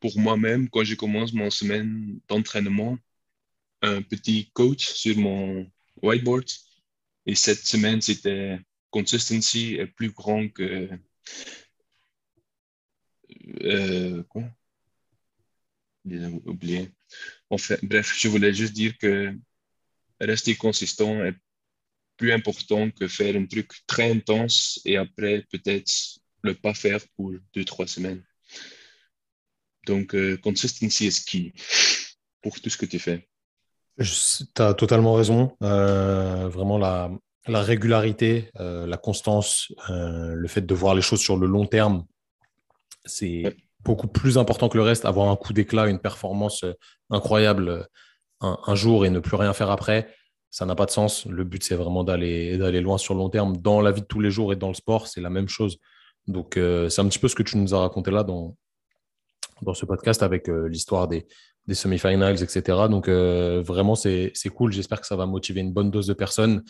pour 0.00 0.18
moi-même, 0.18 0.68
quand 0.68 0.84
je 0.84 0.94
commence 0.94 1.32
mon 1.32 1.50
semaine 1.50 2.20
d'entraînement, 2.28 2.98
un 3.82 4.02
petit 4.02 4.50
coach 4.52 4.86
sur 4.86 5.16
mon 5.16 5.70
whiteboard. 6.02 6.46
Et 7.26 7.34
cette 7.34 7.66
semaine, 7.66 8.00
c'était 8.00 8.58
consistency 8.90 9.76
est 9.76 9.86
plus 9.86 10.10
grand 10.10 10.48
que. 10.48 10.88
Euh, 13.60 14.22
quoi? 14.24 14.44
J'ai 16.04 16.26
oublié. 16.46 16.90
Enfin, 17.50 17.76
bref, 17.82 18.14
je 18.18 18.28
voulais 18.28 18.52
juste 18.52 18.72
dire 18.72 18.96
que 18.98 19.34
rester 20.20 20.56
consistant 20.56 21.24
est 21.24 21.34
plus 22.16 22.32
important 22.32 22.90
que 22.90 23.08
faire 23.08 23.36
un 23.36 23.46
truc 23.46 23.70
très 23.86 24.10
intense 24.10 24.80
et 24.84 24.96
après 24.96 25.44
peut-être 25.50 25.92
le 26.42 26.54
pas 26.54 26.74
faire 26.74 27.00
pour 27.16 27.32
deux, 27.54 27.64
trois 27.64 27.86
semaines. 27.86 28.22
Donc, 29.86 30.14
euh, 30.14 30.36
consistency 30.36 31.06
is 31.06 31.24
key 31.24 31.52
pour 32.40 32.60
tout 32.60 32.70
ce 32.70 32.76
que 32.76 32.86
tu 32.86 32.98
fais. 32.98 33.28
Tu 33.98 34.62
as 34.62 34.74
totalement 34.74 35.14
raison. 35.14 35.56
Euh, 35.62 36.48
vraiment, 36.48 36.78
la, 36.78 37.10
la 37.46 37.62
régularité, 37.62 38.50
euh, 38.58 38.86
la 38.86 38.96
constance, 38.96 39.72
le 39.88 40.46
fait 40.48 40.62
de 40.62 40.74
voir 40.74 40.94
les 40.94 41.02
choses 41.02 41.20
sur 41.20 41.36
le 41.36 41.46
long 41.46 41.66
terme, 41.66 42.06
c'est 43.04 43.56
beaucoup 43.80 44.08
plus 44.08 44.38
important 44.38 44.68
que 44.68 44.76
le 44.76 44.84
reste. 44.84 45.04
Avoir 45.04 45.28
un 45.28 45.36
coup 45.36 45.52
d'éclat, 45.52 45.88
une 45.88 45.98
performance 45.98 46.64
incroyable 47.10 47.88
un, 48.40 48.74
jour 48.74 49.06
et 49.06 49.10
ne 49.10 49.20
plus 49.20 49.36
rien 49.36 49.52
faire 49.52 49.70
après, 49.70 50.08
ça 50.50 50.66
n'a 50.66 50.74
pas 50.74 50.86
de 50.86 50.90
sens. 50.90 51.26
Le 51.26 51.44
but, 51.44 51.62
c'est 51.62 51.76
vraiment 51.76 52.04
d'aller 52.04 52.80
loin 52.80 52.98
sur 52.98 53.14
le 53.14 53.18
long 53.18 53.30
terme. 53.30 53.56
Dans 53.56 53.80
la 53.80 53.92
vie 53.92 54.02
de 54.02 54.06
tous 54.06 54.20
les 54.20 54.30
jours 54.30 54.52
et 54.52 54.56
dans 54.56 54.68
le 54.68 54.74
sport, 54.74 55.06
c'est 55.06 55.20
la 55.20 55.30
même 55.30 55.48
chose. 55.48 55.78
Donc, 56.26 56.54
c'est 56.54 57.00
un 57.00 57.08
petit 57.08 57.18
peu 57.18 57.28
ce 57.28 57.34
que 57.34 57.42
tu 57.42 57.56
nous 57.56 57.74
as 57.74 57.78
raconté 57.78 58.10
là 58.10 58.24
dans, 58.24 58.56
dans 59.62 59.74
ce 59.74 59.86
podcast 59.86 60.22
avec 60.22 60.48
euh, 60.48 60.68
l'histoire 60.68 61.08
des, 61.08 61.26
des 61.66 61.74
semi-finals, 61.74 62.42
etc. 62.42 62.62
Donc 62.90 63.08
euh, 63.08 63.62
vraiment, 63.64 63.94
c'est 63.94 64.32
cool. 64.54 64.72
J'espère 64.72 65.00
que 65.00 65.06
ça 65.06 65.16
va 65.16 65.26
motiver 65.26 65.60
une 65.60 65.72
bonne 65.72 65.90
dose 65.90 66.06
de 66.06 66.14
personnes. 66.14 66.62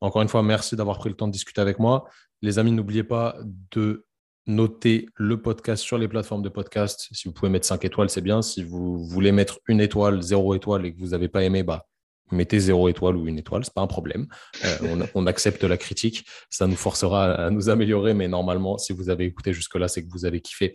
Encore 0.00 0.22
une 0.22 0.28
fois, 0.28 0.42
merci 0.42 0.76
d'avoir 0.76 0.98
pris 0.98 1.08
le 1.08 1.16
temps 1.16 1.28
de 1.28 1.32
discuter 1.32 1.60
avec 1.60 1.78
moi. 1.78 2.04
Les 2.42 2.58
amis, 2.58 2.72
n'oubliez 2.72 3.04
pas 3.04 3.36
de 3.70 4.04
noter 4.50 5.06
le 5.14 5.40
podcast 5.40 5.82
sur 5.82 5.98
les 5.98 6.08
plateformes 6.08 6.42
de 6.42 6.48
podcast. 6.48 7.08
Si 7.12 7.28
vous 7.28 7.32
pouvez 7.32 7.50
mettre 7.50 7.66
5 7.66 7.84
étoiles, 7.84 8.10
c'est 8.10 8.20
bien. 8.20 8.42
Si 8.42 8.62
vous 8.62 9.04
voulez 9.06 9.32
mettre 9.32 9.58
une 9.68 9.80
étoile, 9.80 10.22
zéro 10.22 10.54
étoile 10.54 10.86
et 10.86 10.92
que 10.92 10.98
vous 10.98 11.08
n'avez 11.08 11.28
pas 11.28 11.42
aimé, 11.42 11.62
bah, 11.62 11.86
mettez 12.30 12.58
zéro 12.58 12.88
étoile 12.88 13.16
ou 13.16 13.26
une 13.26 13.38
étoile, 13.38 13.64
c'est 13.64 13.74
pas 13.74 13.80
un 13.80 13.86
problème. 13.86 14.26
Euh, 14.64 15.06
on, 15.14 15.26
accepte 15.26 15.64
la 15.64 15.76
critique, 15.76 16.26
ça 16.48 16.66
nous 16.66 16.76
forcera 16.76 17.32
à 17.32 17.50
nous 17.50 17.68
améliorer, 17.68 18.14
mais 18.14 18.28
normalement, 18.28 18.78
si 18.78 18.92
vous 18.92 19.10
avez 19.10 19.24
écouté 19.24 19.52
jusque-là, 19.52 19.88
c'est 19.88 20.04
que 20.04 20.10
vous 20.10 20.24
avez 20.24 20.40
kiffé. 20.40 20.72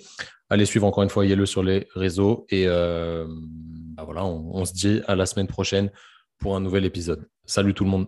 Allez 0.50 0.66
suivre 0.66 0.86
encore 0.86 1.04
une 1.04 1.10
fois 1.10 1.26
Yellow 1.26 1.46
sur 1.46 1.64
les 1.64 1.88
réseaux 1.96 2.46
et 2.50 2.66
euh, 2.68 3.26
bah 3.96 4.04
voilà, 4.04 4.26
on 4.26 4.66
se 4.66 4.74
dit 4.74 5.02
à 5.08 5.16
la 5.16 5.26
semaine 5.26 5.48
prochaine 5.48 5.92
pour 6.40 6.56
un 6.56 6.60
nouvel 6.60 6.86
épisode. 6.86 7.28
Salut 7.46 7.74
tout 7.74 7.84
le 7.84 7.90
monde. 7.90 8.08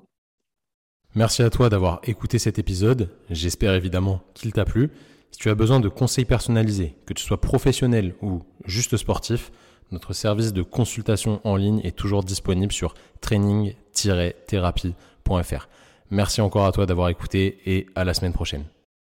Merci 1.15 1.41
à 1.41 1.49
toi 1.49 1.69
d'avoir 1.69 2.01
écouté 2.03 2.37
cet 2.37 2.59
épisode. 2.59 3.09
J'espère 3.29 3.73
évidemment 3.73 4.21
qu'il 4.33 4.51
t'a 4.51 4.65
plu. 4.65 4.91
Si 5.31 5.39
tu 5.39 5.49
as 5.49 5.55
besoin 5.55 5.79
de 5.79 5.89
conseils 5.89 6.25
personnalisés, 6.25 6.95
que 7.05 7.13
tu 7.13 7.23
sois 7.23 7.39
professionnel 7.39 8.15
ou 8.21 8.41
juste 8.65 8.97
sportif, 8.97 9.51
notre 9.91 10.13
service 10.13 10.53
de 10.53 10.63
consultation 10.63 11.39
en 11.43 11.55
ligne 11.55 11.81
est 11.83 11.95
toujours 11.95 12.23
disponible 12.23 12.73
sur 12.73 12.93
training-thérapie.fr. 13.21 15.67
Merci 16.09 16.41
encore 16.41 16.65
à 16.65 16.71
toi 16.71 16.85
d'avoir 16.85 17.09
écouté 17.09 17.59
et 17.65 17.87
à 17.95 18.03
la 18.03 18.13
semaine 18.13 18.33
prochaine. 18.33 18.65